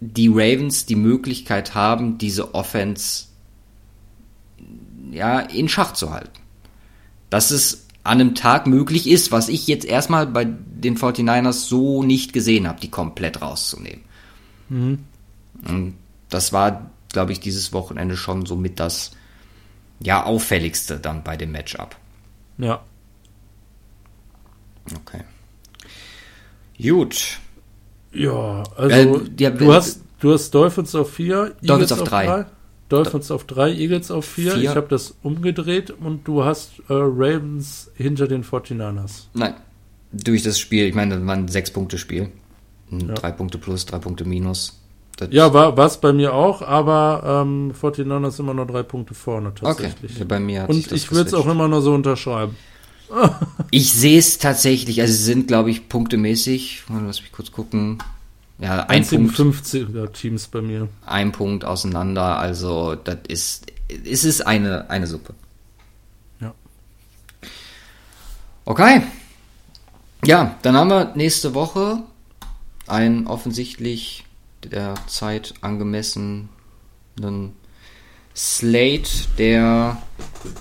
[0.00, 3.28] die Ravens die Möglichkeit haben, diese Offense
[5.10, 6.38] ja, in Schach zu halten.
[7.30, 12.02] Dass es an einem Tag möglich ist, was ich jetzt erstmal bei den 49ers so
[12.02, 14.02] nicht gesehen habe, die komplett rauszunehmen.
[14.68, 14.98] Mhm.
[15.66, 15.94] Und
[16.30, 19.12] das war, glaube ich, dieses Wochenende schon so mit das
[20.02, 21.96] ja auffälligste dann bei dem Matchup.
[22.58, 22.82] Ja.
[24.94, 25.22] Okay.
[26.80, 27.38] Gut.
[28.12, 32.46] Ja, also äh, ja, du hast Du hast Dolphins auf 4, Dolphins auf 3.
[32.90, 34.56] Dolphins auf 3, Eagles auf 4.
[34.56, 39.28] Ich habe das umgedreht und du hast äh, Ravens hinter den 49ers.
[39.32, 39.54] Nein,
[40.12, 40.86] durch das Spiel.
[40.86, 42.30] Ich meine, das war ein 6-Punkte-Spiel.
[42.90, 43.14] Ja.
[43.14, 44.79] Drei Punkte plus, drei Punkte minus.
[45.16, 49.52] Das ja, war es bei mir auch, aber ähm, 49ers immer nur drei Punkte vorne
[49.54, 50.12] tatsächlich.
[50.16, 50.24] Okay.
[50.24, 52.56] bei mir Und ich würde es auch immer nur so unterschreiben.
[53.70, 56.84] ich sehe es tatsächlich, also sie sind, glaube ich, punktemäßig.
[57.06, 57.98] Lass mich kurz gucken.
[58.58, 60.88] Ja, ein 50 Teams bei mir.
[61.06, 65.34] Ein Punkt auseinander, also das ist, ist es eine, eine Suppe.
[66.40, 66.52] Ja.
[68.66, 69.02] Okay.
[70.24, 72.02] Ja, dann haben wir nächste Woche
[72.86, 74.24] ein offensichtlich
[74.64, 76.48] der Zeit angemessenen
[78.36, 80.00] Slate, der,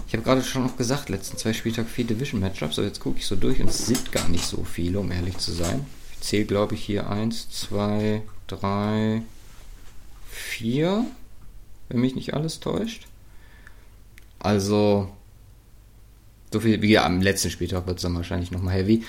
[0.07, 3.19] ich habe gerade schon noch gesagt, letzten zwei Spieltage vier Division Matchups, aber jetzt gucke
[3.19, 5.85] ich so durch und es sind gar nicht so viele, um ehrlich zu sein.
[6.13, 9.21] Ich zähle, glaube ich, hier eins, zwei, drei,
[10.29, 11.05] vier,
[11.87, 13.05] wenn mich nicht alles täuscht.
[14.39, 15.09] Also,
[16.51, 19.03] so viel wie am letzten Spieltag wird es dann wahrscheinlich nochmal heavy.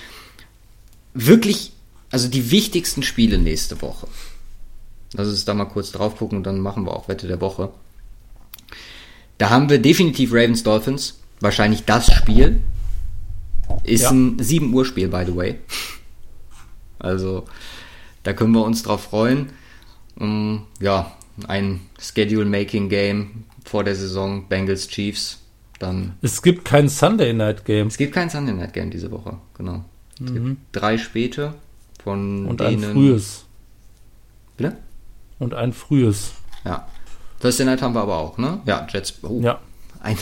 [1.13, 1.73] Wirklich
[2.11, 4.07] also die wichtigsten Spiele nächste Woche.
[5.13, 7.69] Lass uns da mal kurz drauf gucken und dann machen wir auch Wette der Woche.
[9.37, 11.19] Da haben wir definitiv Ravens Dolphins.
[11.39, 12.61] Wahrscheinlich das Spiel.
[13.83, 14.11] Ist ja.
[14.11, 15.55] ein 7 Uhr Spiel, by the way.
[16.99, 17.45] Also,
[18.23, 19.49] da können wir uns drauf freuen.
[20.15, 21.15] Um, ja,
[21.47, 25.39] ein Schedule-Making-Game vor der Saison, Bengals Chiefs.
[25.79, 27.87] Dann es gibt kein Sunday Night Game.
[27.87, 29.83] Es gibt kein Sunday Night Game diese Woche, genau.
[30.23, 30.33] Es mhm.
[30.33, 31.55] gibt drei späte.
[32.03, 33.45] Von Und denen, ein frühes.
[34.57, 34.77] Bitte?
[35.41, 36.33] Und ein frühes.
[36.63, 36.87] Ja.
[37.39, 38.61] Thursday Night haben wir aber auch, ne?
[38.65, 39.15] Ja, Jets.
[39.23, 39.59] Oh, ja.
[39.99, 40.15] Ein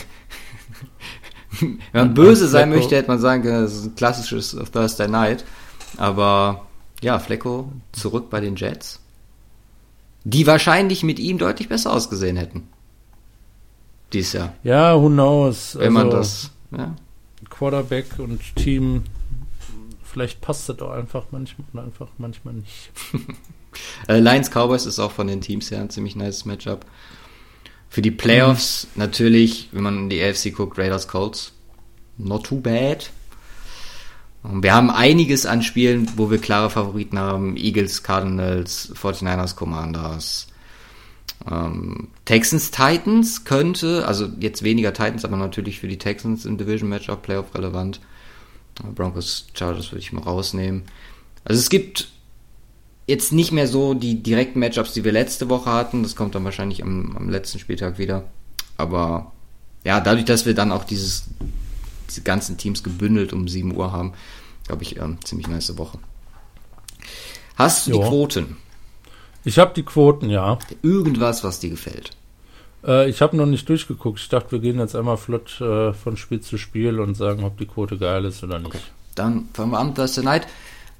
[1.60, 5.44] Wenn man böse sein möchte, hätte man sagen können, das ist ein klassisches Thursday Night.
[5.98, 6.64] Aber
[7.02, 9.00] ja, Flecko zurück bei den Jets.
[10.24, 12.68] Die wahrscheinlich mit ihm deutlich besser ausgesehen hätten.
[14.14, 14.54] Dies Jahr.
[14.62, 15.76] Ja, who knows.
[15.76, 16.50] Wenn also, man das.
[16.70, 16.94] Ja.
[17.50, 19.04] Quarterback und Team
[20.02, 22.90] vielleicht passt das auch einfach manchmal, einfach manchmal nicht.
[24.08, 26.84] Äh, Lions Cowboys ist auch von den Teams her ein ziemlich nice Matchup.
[27.88, 29.00] Für die Playoffs mhm.
[29.02, 31.52] natürlich, wenn man in die AFC guckt, Raiders Colts.
[32.18, 33.10] Not too bad.
[34.42, 37.56] Und wir haben einiges an Spielen, wo wir klare Favoriten haben.
[37.56, 40.48] Eagles, Cardinals, 49ers, Commanders.
[41.50, 46.88] Ähm, Texans, Titans könnte, also jetzt weniger Titans, aber natürlich für die Texans im Division
[46.88, 48.00] Matchup Playoff relevant.
[48.94, 50.84] Broncos, Chargers würde ich mal rausnehmen.
[51.44, 52.10] Also es gibt
[53.10, 56.02] jetzt nicht mehr so die direkten Matchups, die wir letzte Woche hatten.
[56.02, 58.24] Das kommt dann wahrscheinlich am, am letzten Spieltag wieder.
[58.76, 59.32] Aber
[59.84, 61.24] ja, dadurch, dass wir dann auch dieses,
[62.08, 64.14] diese ganzen Teams gebündelt um 7 Uhr haben,
[64.66, 65.98] glaube ich, ähm, ziemlich nice Woche.
[67.56, 68.02] Hast du jo.
[68.02, 68.56] die Quoten?
[69.44, 70.58] Ich habe die Quoten, ja.
[70.82, 72.12] Irgendwas, was dir gefällt.
[72.86, 74.20] Äh, ich habe noch nicht durchgeguckt.
[74.20, 77.58] Ich dachte, wir gehen jetzt einmal flott äh, von Spiel zu Spiel und sagen, ob
[77.58, 78.68] die Quote geil ist oder nicht.
[78.68, 78.84] Okay.
[79.16, 79.94] Dann fangen wir an.
[79.94, 80.46] Thursday Night.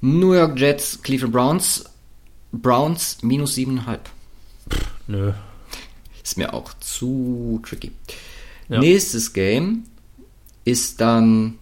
[0.01, 1.85] New York Jets, Cleveland Browns.
[2.51, 3.99] Browns minus 7,5.
[5.07, 5.33] Nö.
[6.23, 7.91] Ist mir auch zu tricky.
[8.69, 8.79] Ja.
[8.79, 9.83] Nächstes Game
[10.63, 11.57] ist dann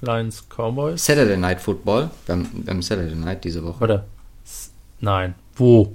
[0.00, 1.04] Lions Cowboys.
[1.04, 2.10] Saturday Night Football.
[2.26, 3.80] Wir haben Saturday Night diese Woche.
[3.80, 4.04] Warte.
[5.00, 5.34] Nein.
[5.56, 5.94] Wo?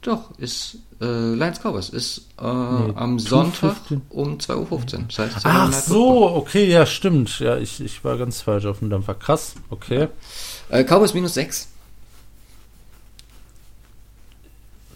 [0.00, 4.02] Doch, ist äh, Lions Cowboys ist äh, nee, am Sonntag 15.
[4.10, 5.04] um 2.15 Uhr.
[5.08, 7.38] Das heißt, Ach so, okay, ja, stimmt.
[7.40, 9.14] Ja, ich, ich war ganz falsch auf dem Dampfer.
[9.14, 10.08] Krass, okay.
[10.68, 11.68] Äh, Cowboys minus 6.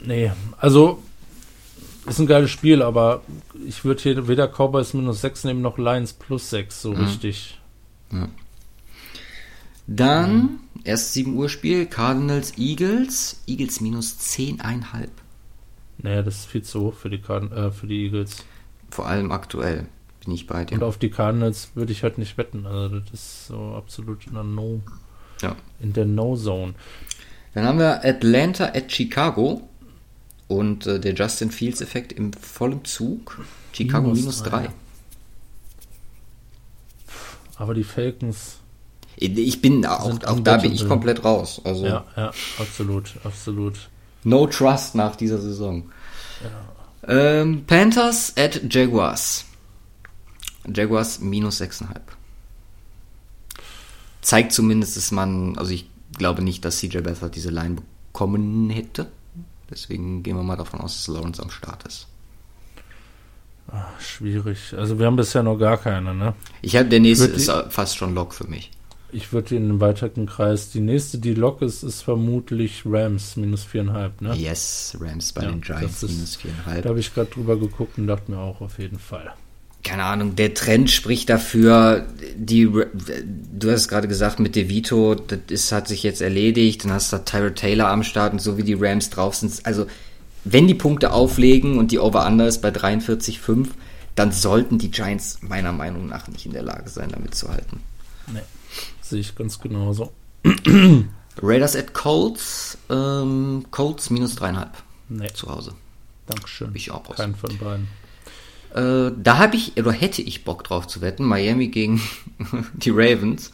[0.04, 1.02] Nee, also
[2.06, 3.22] ist ein geiles Spiel, aber
[3.66, 7.04] ich würde hier weder Cowboys minus 6 nehmen noch Lions plus 6, so mhm.
[7.04, 7.60] richtig.
[8.12, 8.28] Ja.
[9.86, 10.60] Dann mhm.
[10.84, 15.08] erst 7 Uhr Spiel, Cardinals Eagles, Eagles minus 10,5.
[15.98, 18.44] Naja, das ist viel zu hoch für die, äh, für die Eagles.
[18.90, 19.86] Vor allem aktuell
[20.24, 20.76] bin ich bei dir.
[20.76, 22.66] Und auf die Cardinals würde ich halt nicht wetten.
[22.66, 24.80] Also das ist so absolut in der No.
[25.42, 25.56] Ja.
[25.80, 26.74] In der No-Zone.
[27.54, 29.68] Dann haben wir Atlanta at Chicago
[30.50, 33.40] und äh, der Justin Fields-Effekt im vollen Zug.
[33.72, 34.68] Chicago minus 3.
[37.56, 38.56] Aber die Falcons.
[39.14, 41.60] Ich bin auch, auch da bin ich komplett raus.
[41.62, 43.90] Also ja, ja, absolut, absolut.
[44.24, 45.90] No Trust nach dieser Saison.
[46.42, 47.40] Ja.
[47.40, 49.44] Ähm, Panthers at Jaguars.
[50.66, 51.86] Jaguars minus 6,5.
[54.22, 57.76] Zeigt zumindest, dass man, also ich glaube nicht, dass CJ Beathard diese Line
[58.12, 59.06] bekommen hätte.
[59.70, 62.06] Deswegen gehen wir mal davon aus, dass Lawrence am Start ist.
[63.72, 64.74] Ach, schwierig.
[64.76, 66.34] Also wir haben bisher noch gar keine, ne?
[66.60, 68.72] Ich habe der nächste ist fast schon Lock für mich.
[69.12, 70.70] ich würde in den weiteren Kreis.
[70.70, 74.34] Die nächste, die Lock ist, ist vermutlich Rams, minus viereinhalb, ne?
[74.34, 76.82] Yes, Rams bei ja, den Giants, ist, minus viereinhalb.
[76.82, 79.32] Da habe ich gerade drüber geguckt und dachte mir auch auf jeden Fall.
[79.90, 85.72] Keine Ahnung, der Trend spricht dafür, die, du hast gerade gesagt, mit DeVito, das ist,
[85.72, 88.74] hat sich jetzt erledigt, dann hast du Tyra Taylor am Start und so wie die
[88.74, 89.66] Rams drauf sind.
[89.66, 89.88] Also,
[90.44, 93.70] wenn die Punkte auflegen und die Over-Under ist bei 43,5,
[94.14, 97.80] dann sollten die Giants meiner Meinung nach nicht in der Lage sein, damit zu halten.
[98.32, 98.42] Nee.
[99.00, 100.12] Sehe ich ganz genauso.
[101.42, 102.78] Raiders at Colts.
[102.88, 104.70] Ähm, Colts minus dreieinhalb.
[105.08, 105.32] Nee.
[105.34, 105.72] Zu Hause.
[106.26, 106.70] Dankeschön.
[106.74, 107.16] Ich auch.
[107.16, 107.88] Kein von beiden.
[108.74, 111.24] Äh, da habe ich, oder hätte ich Bock drauf zu wetten.
[111.24, 112.00] Miami gegen
[112.74, 113.52] die Ravens.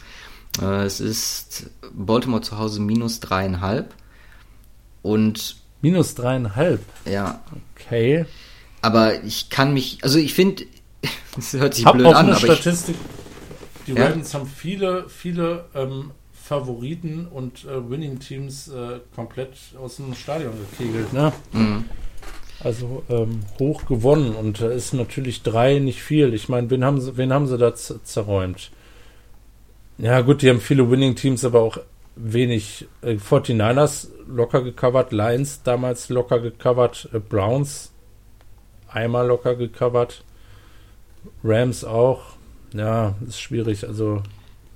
[0.61, 3.95] Äh, es ist Baltimore zu Hause minus dreieinhalb.
[5.03, 5.57] Und.
[5.83, 6.83] Minus dreieinhalb?
[7.05, 7.41] Ja.
[7.75, 8.27] Okay.
[8.83, 10.65] Aber ich kann mich, also ich finde,
[11.39, 14.07] es hört sich Hab blöd an, aber Statistik ich, die ja?
[14.07, 21.13] Ravens haben viele, viele ähm, Favoriten und äh, Winning-Teams äh, komplett aus dem Stadion gekegelt.
[21.13, 21.33] Ne?
[21.53, 21.85] Mhm.
[22.61, 26.33] Also ähm, hoch gewonnen und da ist natürlich drei nicht viel.
[26.35, 28.71] Ich meine, wen haben sie, wen haben sie da zerräumt?
[29.99, 31.79] Ja, gut, die haben viele Winning-Teams, aber auch
[32.17, 32.87] wenig.
[33.03, 37.93] Äh, 49ers locker gecovert, Lions damals locker gecovert, äh, Browns
[38.89, 40.25] einmal locker gecovert,
[41.45, 42.37] Rams auch
[42.77, 43.87] ja, ist schwierig.
[43.87, 44.23] Also.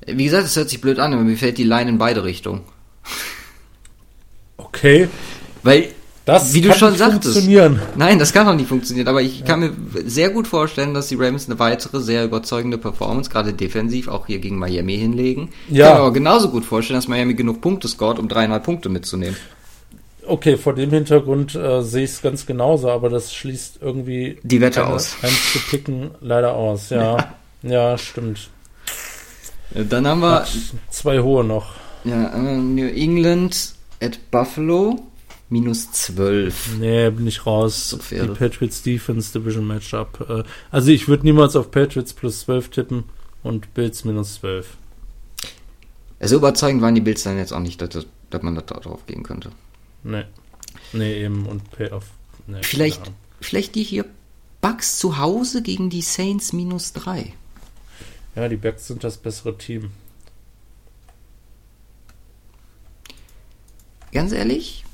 [0.06, 2.62] Wie gesagt, es hört sich blöd an, aber mir fällt die Line in beide Richtungen.
[4.56, 5.08] Okay.
[5.62, 5.88] Weil,
[6.34, 7.34] das wie du schon sagtest.
[7.34, 7.80] Funktionieren.
[7.96, 9.08] Nein, das kann auch nicht funktionieren.
[9.08, 9.46] Aber ich ja.
[9.46, 9.72] kann mir
[10.04, 14.38] sehr gut vorstellen, dass die Rams eine weitere sehr überzeugende Performance, gerade defensiv, auch hier
[14.38, 15.50] gegen Miami hinlegen.
[15.68, 15.72] Ja.
[15.72, 18.88] Ich kann mir aber genauso gut vorstellen, dass Miami genug Punkte scored, um dreieinhalb Punkte
[18.88, 19.36] mitzunehmen.
[20.26, 24.60] Okay, vor dem Hintergrund äh, sehe ich es ganz genauso, aber das schließt irgendwie die
[24.60, 25.16] Wette aus.
[25.22, 27.16] Eins zu picken leider aus, ja.
[27.16, 27.34] ja.
[27.62, 28.48] Ja, stimmt.
[29.72, 30.40] Dann haben wir.
[30.40, 30.50] Hat
[30.90, 31.72] zwei hohe noch.
[32.04, 34.98] Ja, New England at Buffalo
[35.50, 36.78] minus 12.
[36.78, 37.90] Nee, bin ich raus.
[37.90, 40.26] So die Patriots Defense Division Matchup.
[40.28, 43.04] Äh, also ich würde niemals auf Patriots plus 12 tippen
[43.42, 44.76] und Bills minus 12.
[46.18, 49.22] Also überzeugend waren die Bills dann jetzt auch nicht, dass, dass man da drauf gehen
[49.22, 49.50] könnte.
[50.04, 50.24] Nee.
[50.92, 52.06] Nee, eben und Payoff.
[52.46, 54.04] Nee, vielleicht, vielleicht die hier
[54.60, 57.32] Bucks zu Hause gegen die Saints minus 3.
[58.36, 59.90] Ja, die Bucks sind das bessere Team.
[64.12, 64.84] Ganz ehrlich,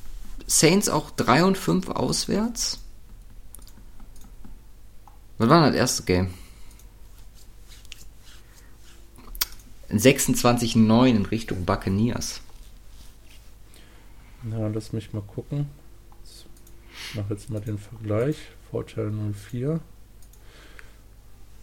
[0.47, 2.81] Saints auch 3 und 5 auswärts.
[5.39, 6.35] Was war das erste Game?
[9.91, 12.41] 26-9 in Richtung Buccaneers.
[14.51, 15.69] Ja, lass mich mal gucken.
[16.25, 18.37] Ich mache jetzt mal den Vergleich.
[18.71, 19.81] Vorteil 04.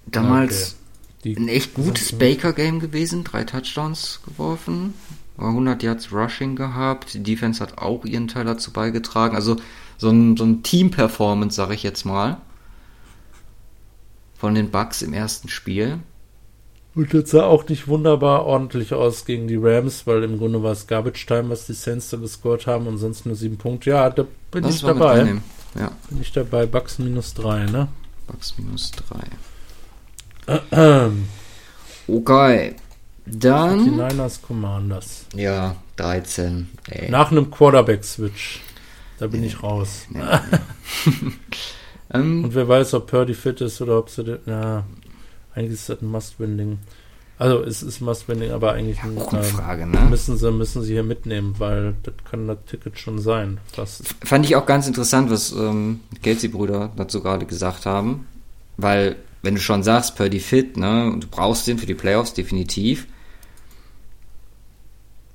[0.05, 0.75] Damals
[1.23, 4.93] die ein echt gutes Baker-Game gewesen, drei Touchdowns geworfen,
[5.38, 9.55] 100 Yards Rushing gehabt, die Defense hat auch ihren Teil dazu beigetragen, also
[9.97, 12.38] so ein, so ein Team-Performance, sag ich jetzt mal,
[14.38, 15.99] von den Bucks im ersten Spiel.
[16.95, 20.73] Und das sah auch nicht wunderbar ordentlich aus gegen die Rams, weil im Grunde war
[20.73, 23.89] es Garbage Time, was die Saints da gescored haben und sonst nur sieben Punkte.
[23.89, 25.41] Ja, da bin das ich dabei.
[25.79, 25.91] Ja.
[26.09, 26.67] Bin ich dabei.
[26.67, 27.88] Bucks minus drei, ne?
[28.27, 29.23] Bucks minus drei.
[32.07, 32.75] Okay.
[33.26, 33.86] Dann.
[33.86, 35.26] Die Niners Commanders.
[35.36, 36.69] Ja, 13.
[36.89, 37.09] Ey.
[37.09, 38.61] Nach einem Quarterback-Switch.
[39.19, 40.05] Da bin ich raus.
[40.09, 41.32] Nee, nee.
[42.13, 42.43] Ähm.
[42.45, 44.39] Und wer weiß, ob Purdy fit ist oder ob sie.
[44.45, 44.84] Ja,
[45.55, 46.80] eigentlich ist das ein Must-Win-Ding.
[47.39, 49.99] Also es ist Must-Win-Ding, aber eigentlich ja, auch eine Frage, ne?
[50.09, 53.59] müssen, sie, müssen sie hier mitnehmen, weil das kann das Ticket schon sein.
[53.71, 54.15] Fast.
[54.24, 58.28] Fand ich auch ganz interessant, was ähm, Kelsey-Brüder dazu gerade gesagt haben,
[58.78, 62.34] weil wenn du schon sagst, Purdy fit, ne, und du brauchst den für die Playoffs
[62.34, 63.07] definitiv,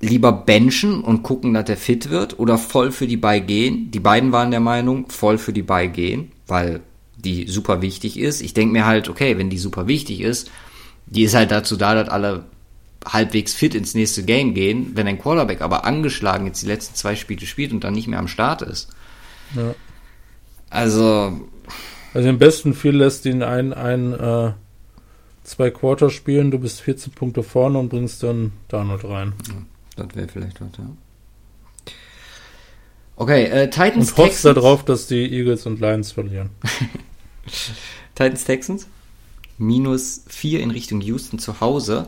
[0.01, 3.91] lieber benchen und gucken, dass der fit wird oder voll für die Bye gehen.
[3.91, 6.81] Die beiden waren der Meinung, voll für die Bye gehen, weil
[7.17, 8.41] die super wichtig ist.
[8.41, 10.49] Ich denke mir halt, okay, wenn die super wichtig ist,
[11.05, 12.45] die ist halt dazu da, dass alle
[13.05, 14.91] halbwegs fit ins nächste Game gehen.
[14.95, 18.19] Wenn ein Quarterback aber angeschlagen jetzt die letzten zwei Spiele spielt und dann nicht mehr
[18.19, 18.89] am Start ist.
[19.55, 19.75] Ja.
[20.69, 21.41] Also,
[22.13, 24.53] also im besten Fall lässt ihn ein, ein äh,
[25.43, 29.33] zwei Quarter spielen, du bist 14 Punkte vorne und bringst dann Donald rein.
[29.47, 29.55] Ja,
[30.03, 30.89] das wäre vielleicht was, ja.
[33.15, 36.51] Okay, äh, Titans Und hoffst darauf, dass die Eagles und Lions verlieren.
[38.15, 38.87] Titans Texans.
[39.57, 42.07] Minus 4 in Richtung Houston zu Hause.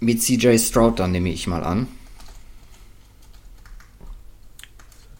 [0.00, 1.86] Mit CJ Stroud dann nehme ich mal an.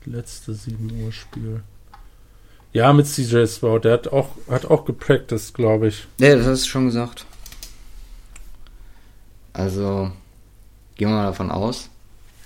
[0.07, 1.63] letzte 7 Uhr Spiel.
[2.73, 3.85] Ja, mit CJ Stroud.
[3.85, 6.07] Der hat auch, hat auch gepracticed, glaube ich.
[6.19, 7.25] Ja, das hast du schon gesagt.
[9.55, 10.11] Also
[10.97, 11.89] gehen wir mal davon aus,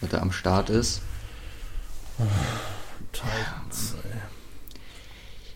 [0.01, 1.01] dass er am Start ist.
[3.13, 4.21] Titans, ey.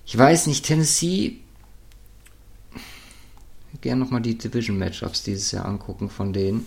[0.07, 1.39] Ich weiß nicht, Tennessee.
[3.81, 6.67] Gerne nochmal die Division-Matchups dieses Jahr angucken von denen.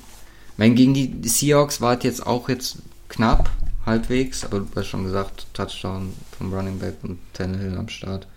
[0.54, 2.78] Ich meine, gegen die Seahawks war es jetzt auch jetzt
[3.10, 3.50] knapp,
[3.86, 8.28] halbwegs, aber du hast schon gesagt, Touchdown vom Running Back und Tannehill am Start.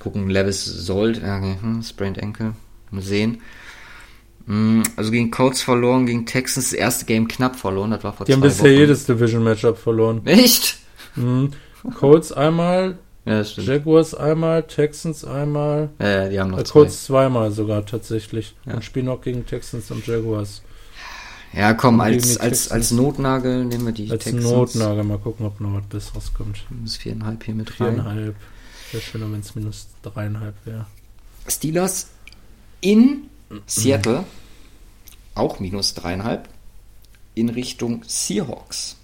[0.00, 2.54] Gucken, Levis Sold, ja, hm, Sprained Ankle,
[2.90, 3.42] mal sehen.
[4.50, 8.26] Hm, also gegen Colts verloren, gegen Texans das erste Game knapp verloren, das war vor
[8.26, 10.22] Die haben bisher jedes Division-Matchup verloren.
[10.26, 10.78] Echt?
[11.14, 11.52] Mhm.
[11.94, 15.90] Colts einmal, ja, Jaguars einmal, Texans einmal.
[16.00, 17.12] Ja, ja die haben noch äh, Colts zwei.
[17.12, 18.56] zweimal sogar tatsächlich.
[18.66, 18.74] Ja.
[18.74, 20.62] Und spielen noch gegen Texans und Jaguars.
[21.52, 24.46] Ja, komm, als, als, als Notnagel nehmen wir die als Texans.
[24.46, 26.64] Als Notnagel, mal gucken, ob noch was Besseres kommt.
[26.70, 27.94] Minus viereinhalb hier mit rein.
[27.94, 28.34] Viereinhalb.
[28.90, 30.86] Wäre schöner, wenn es minus dreieinhalb wäre.
[31.46, 32.08] Steelers
[32.80, 33.28] in
[33.66, 34.24] Seattle.
[35.34, 36.48] Auch minus dreieinhalb.
[37.34, 38.96] In Richtung Seahawks.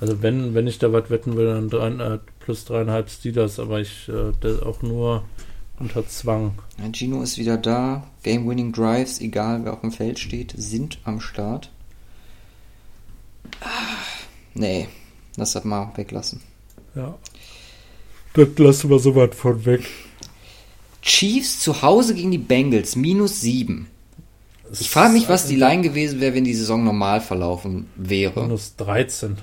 [0.00, 3.80] Also wenn, wenn ich da was wetten will, dann drei, äh, plus dreieinhalb Steelers, aber
[3.80, 5.24] ich äh, das auch nur
[5.78, 6.58] unter Zwang.
[6.78, 8.06] Ja, Gino ist wieder da.
[8.22, 11.70] Game-Winning Drives, egal wer auf dem Feld steht, sind am Start.
[13.60, 13.96] Ah,
[14.54, 14.88] nee,
[15.36, 16.40] lass das mal weglassen.
[16.94, 17.18] Ja.
[18.34, 19.86] Das lassen wir so weit von weg.
[21.02, 23.88] Chiefs zu Hause gegen die Bengals, minus 7.
[24.78, 28.42] Ich frage mich, was die Line gewesen wäre, wenn die Saison normal verlaufen wäre.
[28.42, 29.36] Minus 13.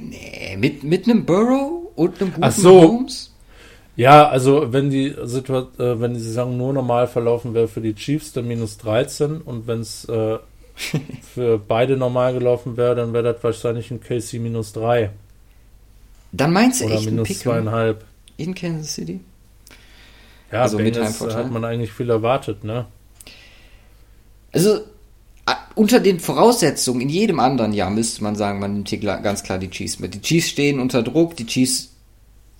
[0.00, 2.82] Nee, mit, mit einem Burrow und einem guten Ach so.
[2.82, 3.34] Mahomes?
[3.96, 7.94] Ja, also wenn die Situation, äh, wenn die Saison nur normal verlaufen wäre für die
[7.94, 10.38] Chiefs, dann minus 13 und wenn es äh,
[11.34, 15.10] für beide normal gelaufen wäre, dann wäre das wahrscheinlich ein KC minus 3.
[16.32, 18.04] Dann meinst du Oder echt minus zweieinhalb.
[18.36, 19.20] In Kansas City?
[20.52, 22.86] Ja, also Bengals hat man eigentlich viel erwartet, ne?
[24.52, 24.80] Also
[25.74, 29.58] unter den Voraussetzungen in jedem anderen Jahr müsste man sagen, man nimmt hier ganz klar
[29.58, 30.14] die Chiefs mit.
[30.14, 31.90] Die Chiefs stehen unter Druck, die Chiefs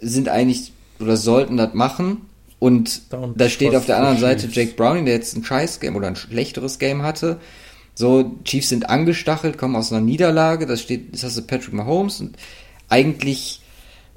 [0.00, 2.22] sind eigentlich oder sollten das machen.
[2.58, 3.02] Und
[3.36, 6.16] da steht auf der anderen Seite Jake Browning, der jetzt ein scheiß Game oder ein
[6.16, 7.40] schlechteres Game hatte.
[7.94, 10.66] So, Chiefs sind angestachelt, kommen aus einer Niederlage.
[10.66, 12.36] Das steht, das hast du Patrick Mahomes und
[12.88, 13.60] eigentlich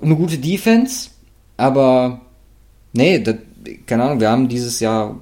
[0.02, 1.10] eine gute Defense,
[1.58, 2.22] aber
[2.92, 3.36] nee, das,
[3.86, 5.22] keine Ahnung, wir haben dieses Jahr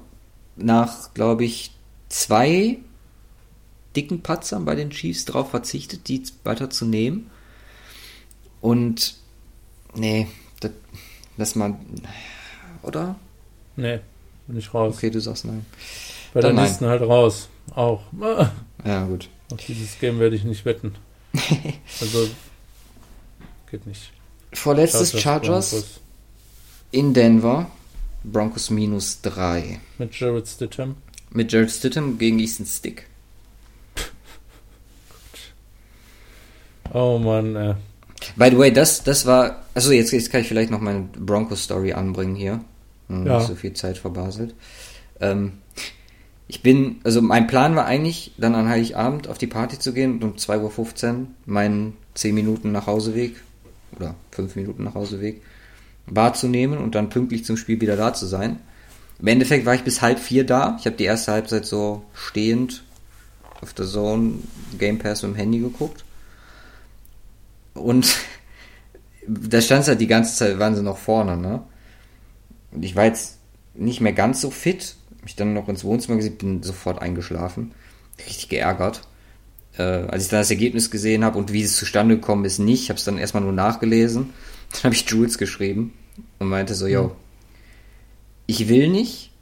[0.56, 1.70] nach, glaube ich,
[2.12, 2.78] zwei
[3.96, 7.30] dicken Patzern bei den Chiefs darauf verzichtet, die weiter zu nehmen.
[8.60, 9.16] Und
[9.94, 10.28] nee,
[10.60, 10.70] das
[11.36, 11.76] lass mal.
[12.82, 13.16] Oder?
[13.76, 14.00] Nee,
[14.46, 14.94] bin ich raus.
[14.96, 15.66] Okay, du sagst nein.
[16.34, 17.48] Bei Dann der nächsten halt raus.
[17.74, 18.02] Auch.
[18.84, 19.28] Ja, gut.
[19.52, 20.96] Auf dieses Game werde ich nicht wetten.
[22.00, 22.28] also,
[23.70, 24.10] geht nicht.
[24.52, 26.00] Vorletztes Chargers, Chargers
[26.90, 27.70] in Denver.
[28.24, 29.78] Broncos minus 3.
[29.98, 30.96] Mit Jared Stidham.
[31.32, 33.06] Mit Jared Stidham gegen Easton Stick.
[36.92, 37.74] Oh Mann, äh.
[38.36, 39.64] By the way, das, das war.
[39.74, 42.60] Also jetzt, jetzt kann ich vielleicht noch meine Broncos-Story anbringen hier.
[43.08, 43.38] Hm, ja.
[43.38, 44.54] Nicht so viel Zeit verbaselt.
[45.20, 45.52] Ähm,
[46.48, 50.14] ich bin, also mein Plan war eigentlich, dann an Heiligabend auf die Party zu gehen
[50.14, 53.36] und um 2.15 Uhr meinen 10 Minuten nach Hauseweg
[53.96, 55.40] oder 5 Minuten nach Hauseweg
[56.06, 58.58] wahrzunehmen und dann pünktlich zum Spiel wieder da zu sein.
[59.22, 60.76] Im Endeffekt war ich bis halb vier da.
[60.80, 62.82] Ich habe die erste Halbzeit so stehend
[63.60, 64.40] auf der Zone
[64.76, 66.04] Game Pass mit dem Handy geguckt.
[67.74, 68.16] Und
[69.28, 71.62] da stand halt die ganze Zeit, waren sie noch vorne, ne?
[72.72, 73.38] Und ich war jetzt
[73.74, 74.96] nicht mehr ganz so fit.
[75.22, 77.72] Mich dann noch ins Wohnzimmer gesehen, bin sofort eingeschlafen.
[78.18, 79.02] Richtig geärgert.
[79.78, 82.82] Äh, als ich dann das Ergebnis gesehen habe und wie es zustande gekommen ist, nicht.
[82.82, 84.30] Ich habe es dann erstmal nur nachgelesen.
[84.72, 85.92] Dann habe ich Jules geschrieben
[86.38, 87.14] und meinte so, yo,
[88.46, 89.32] ich will nicht,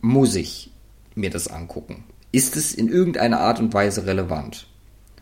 [0.00, 0.70] muss ich
[1.14, 2.04] mir das angucken.
[2.32, 4.66] Ist es in irgendeiner Art und Weise relevant?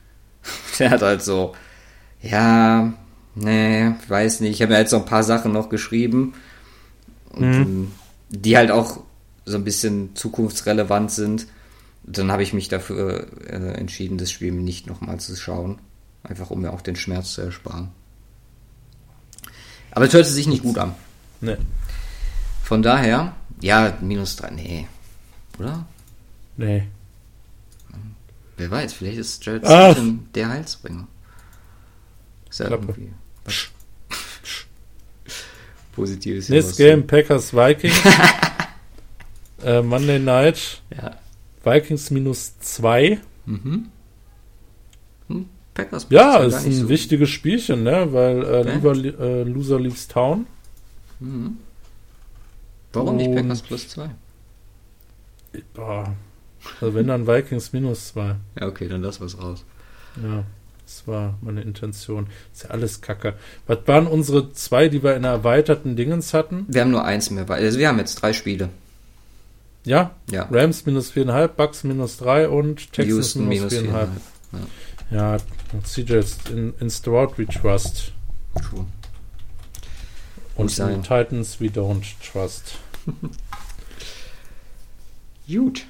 [0.78, 1.54] Der hat halt so,
[2.22, 2.92] ja,
[3.34, 4.52] nee, weiß nicht.
[4.52, 6.34] Ich habe mir jetzt so ein paar Sachen noch geschrieben,
[7.36, 7.92] mhm.
[8.30, 9.02] die halt auch
[9.44, 11.46] so ein bisschen zukunftsrelevant sind.
[12.04, 15.78] Dann habe ich mich dafür äh, entschieden, das Spiel nicht nochmal zu schauen.
[16.22, 17.90] Einfach um mir auch den Schmerz zu ersparen.
[19.90, 20.94] Aber es hörte sich nicht gut an.
[21.40, 21.56] Nee.
[22.68, 24.86] Von daher, ja, minus drei, nee.
[25.58, 25.86] Oder?
[26.58, 26.82] Nee.
[28.58, 29.62] Wer weiß, vielleicht ist Jared
[30.34, 31.08] der Heilsbringer.
[32.50, 33.08] Ist ja irgendwie
[35.92, 36.50] Positives.
[36.50, 38.02] Nächstes Game Packers Vikings.
[39.64, 40.82] äh, Monday Night.
[40.94, 41.16] Ja.
[41.64, 43.18] Vikings minus 2.
[43.46, 43.86] Mhm.
[45.28, 48.12] Hm, Packers ja, ist ein so wichtiges Spielchen, ne?
[48.12, 50.46] Weil äh, lieber, äh, Loser leaves Town.
[51.18, 51.60] Mhm.
[52.98, 54.10] Warum nicht Packers plus 2?
[56.80, 58.36] Also wenn dann Vikings minus zwei.
[58.58, 59.64] Ja, okay, dann lass was raus.
[60.22, 60.44] Ja,
[60.84, 62.28] das war meine Intention.
[62.52, 63.34] Ist ja alles Kacke.
[63.66, 66.66] Was waren unsere zwei, die wir in der erweiterten Dingens hatten?
[66.68, 67.48] Wir haben nur eins mehr.
[67.48, 68.70] Also wir haben jetzt drei Spiele.
[69.84, 70.12] Ja?
[70.30, 70.48] Ja.
[70.50, 74.10] Rams minus viereinhalb, Bucks minus drei und Texas Houston minus minus viereinhalb.
[74.50, 74.70] viereinhalb.
[75.10, 75.36] Ja,
[75.82, 78.12] CJs in, in Stroud we trust.
[78.60, 78.86] True.
[80.56, 82.78] Und in Titans we don't trust.
[85.48, 85.86] Gut.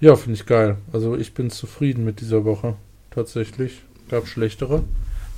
[0.00, 0.78] Ja, finde ich geil.
[0.92, 2.76] Also ich bin zufrieden mit dieser Woche.
[3.10, 3.82] Tatsächlich.
[4.08, 4.82] Gab schlechtere.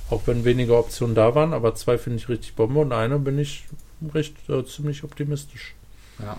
[0.09, 3.37] Auch wenn weniger Optionen da waren, aber zwei finde ich richtig Bombe und eine bin
[3.37, 3.65] ich
[4.13, 5.75] recht äh, ziemlich optimistisch.
[6.19, 6.37] Ja.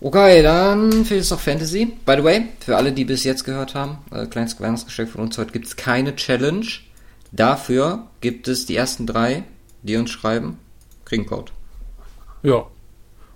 [0.00, 1.86] Okay, dann fehlt es noch Fantasy.
[2.04, 5.38] By the way, für alle, die bis jetzt gehört haben, äh, kleines Weihnachtsgeschenk von uns,
[5.38, 6.66] heute gibt es keine Challenge.
[7.32, 9.44] Dafür gibt es die ersten drei,
[9.82, 10.58] die uns schreiben,
[11.06, 11.52] kriegen Code.
[12.42, 12.66] Ja.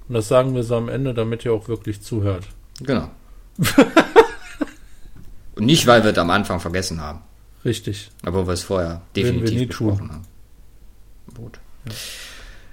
[0.08, 2.44] Und das sagen wir so am Ende, damit ihr auch wirklich zuhört.
[2.82, 3.10] Genau.
[5.56, 7.20] Und nicht, weil wir es am Anfang vergessen haben,
[7.64, 8.10] Richtig.
[8.22, 10.24] aber wir es vorher Werden wir definitiv nie besprochen haben.
[11.34, 11.58] Gut.
[11.84, 11.96] Das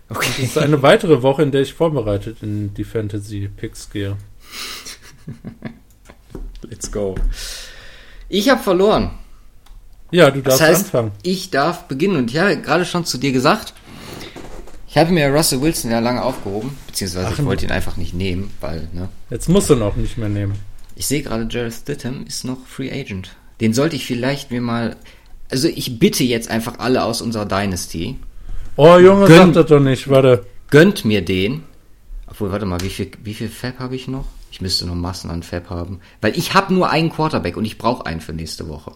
[0.07, 0.43] Okay.
[0.43, 4.17] ist eine weitere Woche, in der ich vorbereitet in die Fantasy Picks gehe.
[6.61, 7.15] Let's go.
[8.29, 9.11] Ich habe verloren.
[10.11, 11.11] Ja, du Das darfst heißt, anfangen.
[11.23, 12.17] ich darf beginnen.
[12.17, 13.73] Und ich habe gerade schon zu dir gesagt,
[14.95, 18.13] ich habe mir Russell Wilson ja lange aufgehoben, beziehungsweise Ach, ich wollte ihn einfach nicht
[18.13, 19.09] nehmen, weil, ne?
[19.29, 20.53] Jetzt musst du noch nicht mehr nehmen.
[20.95, 23.35] Ich sehe gerade, Jared Stidham ist noch Free Agent.
[23.59, 24.95] Den sollte ich vielleicht mir mal.
[25.51, 28.17] Also ich bitte jetzt einfach alle aus unserer Dynasty,
[28.77, 30.45] Oh, Junge, Gönn- sag das doch nicht, warte.
[30.69, 31.63] gönnt mir den.
[32.27, 34.25] Obwohl, warte mal, wie viel, wie viel Fab habe ich noch?
[34.49, 35.99] Ich müsste noch Massen an Fab haben.
[36.21, 38.93] Weil ich habe nur einen Quarterback und ich brauche einen für nächste Woche.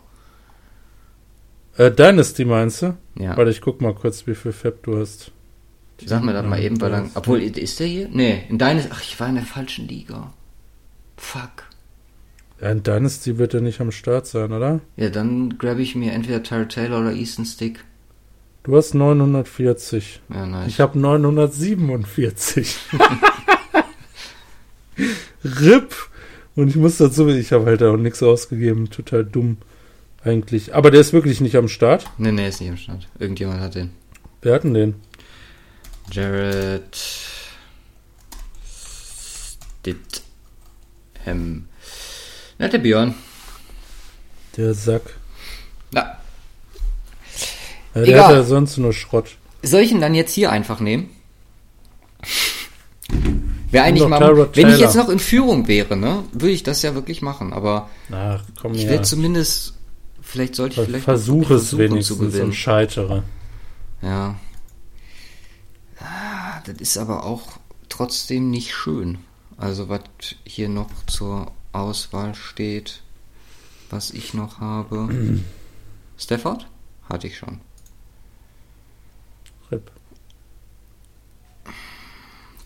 [1.78, 2.96] Äh, Dynasty meinst du?
[3.18, 3.36] Ja.
[3.38, 5.32] Warte, ich guck mal kurz, wie viel Fab du hast.
[6.06, 7.12] Sag mir das mal eben, weil dann.
[7.16, 8.10] Obwohl, ist der hier?
[8.12, 8.90] Nee, in Dynasty.
[8.92, 10.34] Ach, ich war in der falschen Liga.
[11.18, 11.70] Fuck.
[12.62, 14.82] Ja, in Dynasty wird er nicht am Start sein, oder?
[14.98, 17.84] Ja, dann grab ich mir entweder Tyler Taylor oder Easton Stick.
[18.64, 20.22] Du hast 940.
[20.34, 20.68] Ja, nice.
[20.68, 22.78] Ich habe 947.
[25.44, 25.96] RIP.
[26.56, 28.90] Und ich muss dazu, ich habe halt auch nichts ausgegeben.
[28.90, 29.58] Total dumm
[30.24, 30.76] eigentlich.
[30.76, 32.06] Aber der ist wirklich nicht am Start.
[32.18, 33.08] Nee, nee, ist nicht am Start.
[33.18, 33.92] Irgendjemand hat den.
[34.42, 34.96] Wer hat denn den?
[36.12, 36.96] Jared
[41.16, 41.68] Stidham.
[42.58, 43.14] Na, der Björn.
[44.58, 45.02] Der Sack.
[45.92, 46.18] Na, Ja,
[48.02, 48.26] der Egal.
[48.28, 49.38] hat ja sonst nur Schrott.
[49.64, 51.10] soll ich ihn dann jetzt hier einfach nehmen?
[53.72, 54.50] Wäre eigentlich mal.
[54.56, 57.54] Wenn ich jetzt noch in Führung wäre, ne, würde ich das ja wirklich machen.
[57.54, 58.92] Aber Ach, komm ich her.
[58.92, 59.74] will zumindest.
[60.22, 61.06] Vielleicht sollte ich vielleicht.
[61.06, 63.24] Versuche es wenigstens und scheitere.
[64.02, 64.36] Ja.
[66.70, 67.58] Das ist aber auch
[67.90, 69.18] trotzdem nicht schön.
[69.58, 70.04] Also was
[70.46, 73.02] hier noch zur Auswahl steht,
[73.90, 75.44] was ich noch habe.
[76.18, 76.68] Stafford?
[77.10, 77.60] Hatte ich schon.
[79.72, 79.92] RIP.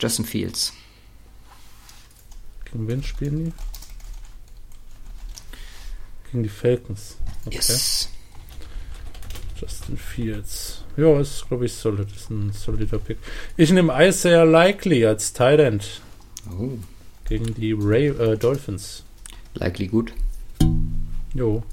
[0.02, 0.74] Justin Fields.
[2.66, 3.54] Gegen wen spielen die?
[6.30, 7.16] Gegen die Falcons.
[7.46, 7.56] Okay.
[7.56, 8.10] Yes.
[9.64, 10.84] Justin Fields.
[10.98, 12.14] Ja, ist, glaube ich, solid.
[12.14, 13.18] Ist ein solider Pick.
[13.56, 16.02] Ich nehme Isaiah Likely als Tight End
[16.52, 16.72] Oh.
[17.30, 19.04] gegen die Ray, äh, Dolphins.
[19.54, 20.14] Likely gut.
[21.34, 21.64] Jo.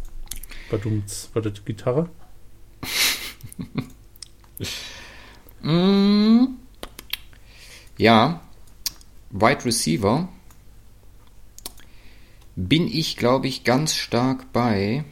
[0.71, 1.31] Badumts.
[1.35, 2.09] War das Gitarre?
[5.63, 6.57] Mm.
[7.99, 8.41] Ja.
[9.31, 10.29] Wide Receiver.
[12.57, 15.05] Bin ich, glaube ich, ganz stark bei.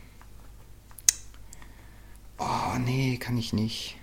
[2.38, 3.96] Oh, nee, kann ich nicht.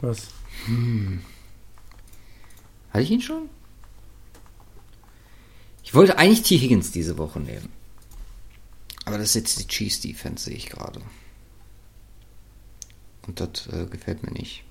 [0.00, 0.28] Was?
[2.90, 3.48] Hatte ich ihn schon?
[5.82, 6.58] Ich wollte eigentlich T.
[6.58, 7.70] Higgins diese Woche nehmen.
[9.04, 11.00] Aber das ist jetzt die Chiefs Defense, sehe ich gerade.
[13.26, 14.64] Und das äh, gefällt mir nicht.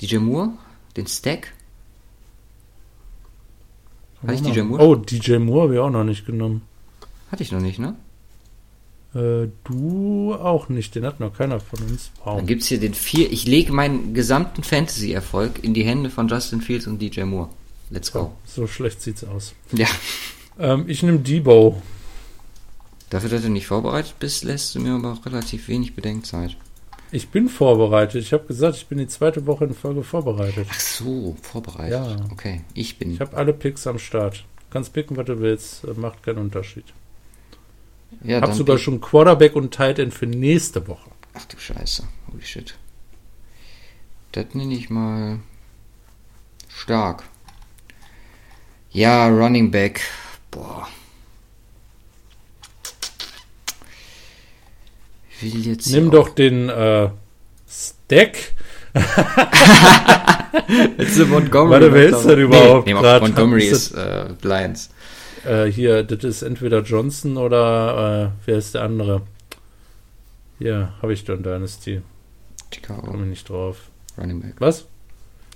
[0.00, 0.52] DJ Moore,
[0.96, 1.52] den Stack.
[4.22, 4.86] Hatte ich DJ Moore?
[4.86, 6.62] Oh, DJ Moore habe ich auch noch nicht genommen.
[7.30, 7.96] Hatte ich noch nicht, ne?
[9.14, 10.94] Äh, du auch nicht.
[10.94, 12.10] Den hat noch keiner von uns.
[12.24, 12.36] Wow.
[12.36, 13.30] Dann gibt's hier den vier.
[13.32, 17.48] Ich lege meinen gesamten Fantasy-Erfolg in die Hände von Justin Fields und DJ Moore.
[17.90, 18.32] Let's go.
[18.46, 19.54] So schlecht sieht's aus.
[19.72, 19.88] Ja.
[20.58, 21.82] Ähm, ich nehme Debo.
[23.08, 26.56] Dafür, dass du nicht vorbereitet bist, lässt du mir aber auch relativ wenig Bedenkzeit.
[27.10, 28.22] Ich bin vorbereitet.
[28.22, 30.68] Ich habe gesagt, ich bin die zweite Woche in Folge vorbereitet.
[30.70, 31.90] Ach so, vorbereitet.
[31.90, 32.16] Ja.
[32.30, 33.12] Okay, ich bin.
[33.12, 34.44] Ich habe alle Picks am Start.
[34.70, 35.84] Kannst picken, was du willst.
[35.96, 36.84] Macht keinen Unterschied.
[38.22, 41.10] Ja, hab sogar schon Quarterback und Tight End für nächste Woche.
[41.34, 42.04] Ach du Scheiße.
[42.30, 42.74] Holy shit.
[44.32, 45.40] Das nenne ich mal
[46.68, 47.24] stark.
[48.90, 50.02] Ja, Running Back.
[50.50, 50.88] Boah.
[55.40, 57.10] Ich will jetzt Nimm doch den äh,
[57.68, 58.36] Stack.
[60.98, 61.70] Jetzt ist Montgomery.
[61.70, 62.86] Warte, wer ist denn überhaupt?
[62.86, 64.90] Nee, nee Montgomery ist äh, Lions.
[65.44, 69.22] Äh, hier, das ist entweder Johnson oder äh, wer ist der andere?
[70.58, 72.02] Ja, habe ich dann Dynasty.
[72.72, 73.10] Chicago.
[73.10, 73.90] Komme nicht drauf.
[74.18, 74.54] Running Back.
[74.58, 74.86] Was?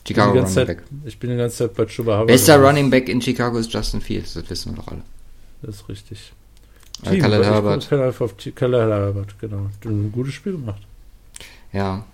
[0.07, 0.83] Chicago Running Zeit, Back.
[1.05, 2.29] Ich bin die ganze Zeit bei Chuba Hubbard.
[2.29, 5.03] Bester Running Back in Chicago ist Justin Fields, das wissen wir doch alle.
[5.63, 6.33] Das ist richtig.
[7.03, 7.89] Team, Khalil Herbert.
[7.89, 9.71] Khalil Herbert, genau.
[9.85, 10.83] Ein gutes Spiel gemacht.
[11.73, 12.05] Ja,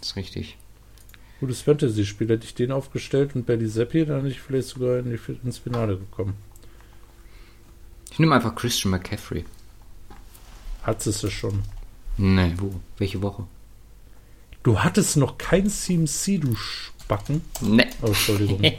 [0.00, 0.56] ist richtig.
[1.40, 2.28] Gutes Fantasy-Spiel.
[2.28, 5.58] Hätte ich den aufgestellt und Belly Seppi, dann hätte ich vielleicht sogar in die, ins
[5.58, 6.34] Finale gekommen.
[8.16, 9.44] Ich nehme einfach Christian McCaffrey.
[10.84, 11.62] Hat es schon?
[12.16, 12.72] Nee, wo?
[12.96, 13.44] Welche Woche?
[14.62, 17.42] Du hattest noch kein CMC, du Spacken?
[17.60, 17.88] Nee.
[18.00, 18.62] Oh, Entschuldigung.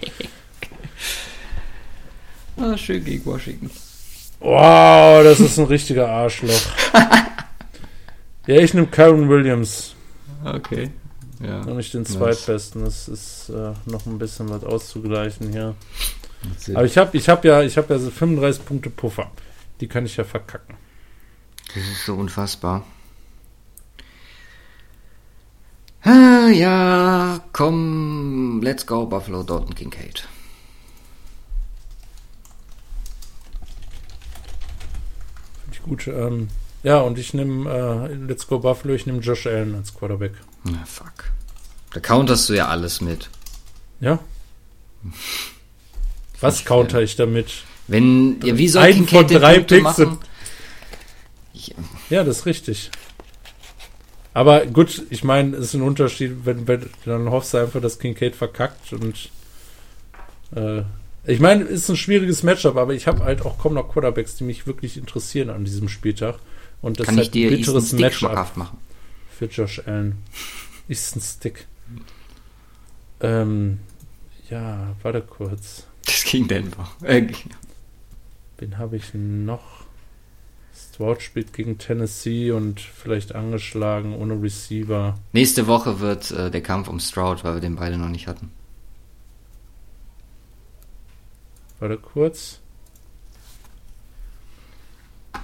[2.57, 3.69] ah, schön gegen Washington.
[4.39, 6.59] Wow, das ist ein richtiger Arschloch.
[8.47, 9.93] ja, ich nehme Kyron Williams.
[10.43, 10.89] Okay.
[11.43, 11.63] Ja.
[11.63, 12.83] Noch nicht den zweitbesten.
[12.83, 15.75] Das ist äh, noch ein bisschen was auszugleichen hier.
[16.73, 19.31] Aber ich habe ich hab ja, ich hab ja so 35 Punkte Puffer.
[19.79, 20.75] Die kann ich ja verkacken.
[21.73, 22.85] Das ist so unfassbar.
[26.03, 30.27] Ah, ja, komm, let's go, Buffalo, Dalton Kincaid.
[35.63, 36.07] Finde ich gut.
[36.07, 36.47] Ähm,
[36.83, 37.69] ja, und ich nehme,
[38.09, 40.33] äh, let's go, Buffalo, ich nehme Josh Allen als Quarterback.
[40.63, 41.31] Na, fuck.
[41.91, 43.29] Da counterst du ja alles mit.
[43.99, 44.19] Ja.
[46.41, 47.63] Was counter ich damit?
[47.87, 50.01] Wenn, ja, wie soll Ein von drei Picks
[52.09, 52.91] Ja, das ist richtig.
[54.33, 57.97] Aber gut, ich meine, es ist ein Unterschied, wenn, wenn dann hoffst du einfach, dass
[57.97, 59.29] Kincaid verkackt und
[60.55, 60.83] äh,
[61.25, 64.43] ich meine, ist ein schwieriges Matchup, aber ich habe halt auch kaum noch Quarterbacks, die
[64.43, 66.35] mich wirklich interessieren an diesem Spieltag.
[66.81, 68.77] Und das Kann ist halt ein bitteres Matchup machen.
[69.37, 70.19] für Josh Allen.
[70.87, 71.65] Ist ein Stick.
[73.19, 73.79] Ähm,
[74.49, 75.86] ja, warte kurz.
[76.07, 76.89] Das ging Denver.
[77.03, 77.27] Äh,
[78.57, 79.85] Wen habe ich noch?
[80.73, 85.15] Stroud spielt gegen Tennessee und vielleicht angeschlagen ohne Receiver.
[85.31, 88.51] Nächste Woche wird äh, der Kampf um Stroud, weil wir den beide noch nicht hatten.
[91.79, 92.59] Warte kurz.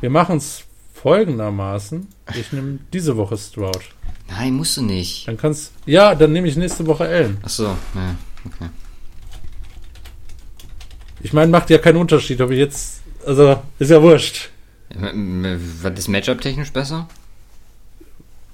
[0.02, 0.64] Wir machen es
[0.94, 2.07] folgendermaßen.
[2.35, 3.81] Ich nehme diese Woche Stroud.
[4.30, 5.27] Nein, musst du nicht.
[5.27, 7.38] Dann kannst Ja, dann nehme ich nächste Woche Ellen.
[7.44, 8.15] Ach so, ja,
[8.45, 8.69] okay.
[11.24, 13.02] Ich meine, macht ja keinen Unterschied, ob ich jetzt.
[13.26, 14.50] Also, ist ja wurscht.
[14.94, 17.08] Was ist Matchup technisch besser?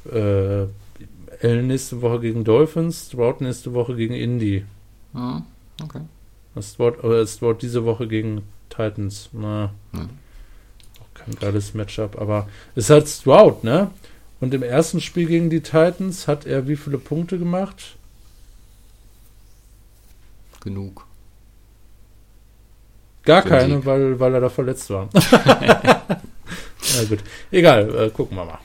[0.05, 0.65] Äh,
[1.41, 4.65] Ellen nächste Woche gegen Dolphins, Stroud nächste Woche gegen Indy.
[5.13, 5.41] Ah,
[5.83, 6.01] okay.
[6.61, 9.29] Stroud, äh, Stroud diese Woche gegen Titans.
[9.33, 10.01] Na, ja.
[10.01, 13.89] auch kein geiles Matchup, aber es ist halt Stroud, ne?
[14.39, 17.97] Und im ersten Spiel gegen die Titans hat er wie viele Punkte gemacht?
[20.61, 21.08] Genug.
[23.29, 25.07] Gar keine, weil, weil er da verletzt war.
[25.13, 27.19] ja, gut.
[27.51, 28.57] Egal, äh, gucken wir mal.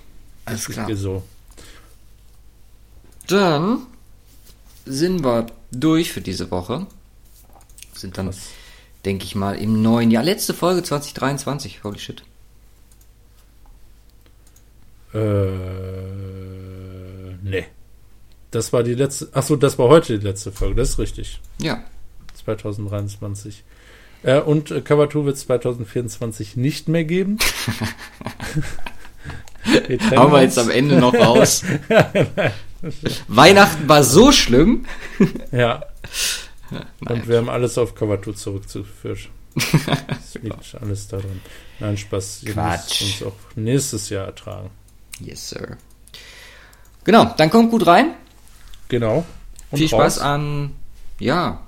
[0.46, 0.88] Alles klar.
[0.96, 1.22] So.
[3.26, 3.80] Dann
[4.86, 6.86] sind wir durch für diese Woche.
[7.92, 8.30] Sind dann,
[9.04, 10.22] denke ich mal, im neuen Jahr.
[10.24, 11.84] Letzte Folge 2023.
[11.84, 12.22] Holy shit.
[15.12, 15.18] Äh,
[17.42, 17.66] nee.
[18.50, 19.28] Das war die letzte.
[19.34, 20.76] Achso, das war heute die letzte Folge.
[20.76, 21.38] Das ist richtig.
[21.60, 21.84] Ja.
[22.46, 23.62] 2023.
[24.24, 27.38] Äh, und äh, Cover 2 wird es 2024 nicht mehr geben.
[30.10, 31.62] Haben wir jetzt am Ende noch raus.
[33.28, 34.86] Weihnachten war so schlimm.
[35.52, 35.84] ja.
[37.00, 39.28] Und wir haben alles auf Cover 2 zurückgeführt.
[39.56, 41.40] Es liegt alles daran.
[41.78, 42.42] Nein, Spaß.
[42.44, 43.02] Ihr Quatsch.
[43.02, 44.70] uns auch nächstes Jahr ertragen.
[45.20, 45.76] Yes, sir.
[47.04, 48.14] Genau, dann kommt gut rein.
[48.88, 49.24] Genau.
[49.70, 50.72] Und Viel Spaß an,
[51.18, 51.63] ja,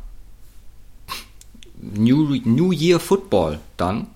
[1.80, 4.08] New, New Year Football dann.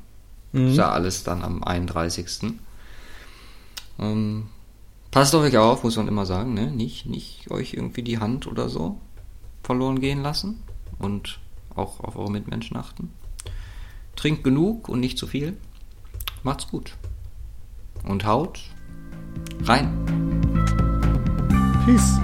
[0.53, 0.69] Mhm.
[0.69, 2.55] Ist ja alles dann am 31.
[3.99, 4.49] Ähm,
[5.11, 6.71] passt auf euch auf, muss man immer sagen, ne?
[6.71, 8.99] Nicht, nicht euch irgendwie die Hand oder so
[9.63, 10.63] verloren gehen lassen
[10.99, 11.39] und
[11.75, 13.13] auch auf eure Mitmenschen achten.
[14.17, 15.57] Trinkt genug und nicht zu viel.
[16.43, 16.97] Macht's gut.
[18.05, 18.61] Und haut
[19.65, 19.93] rein.
[21.85, 22.19] Peace.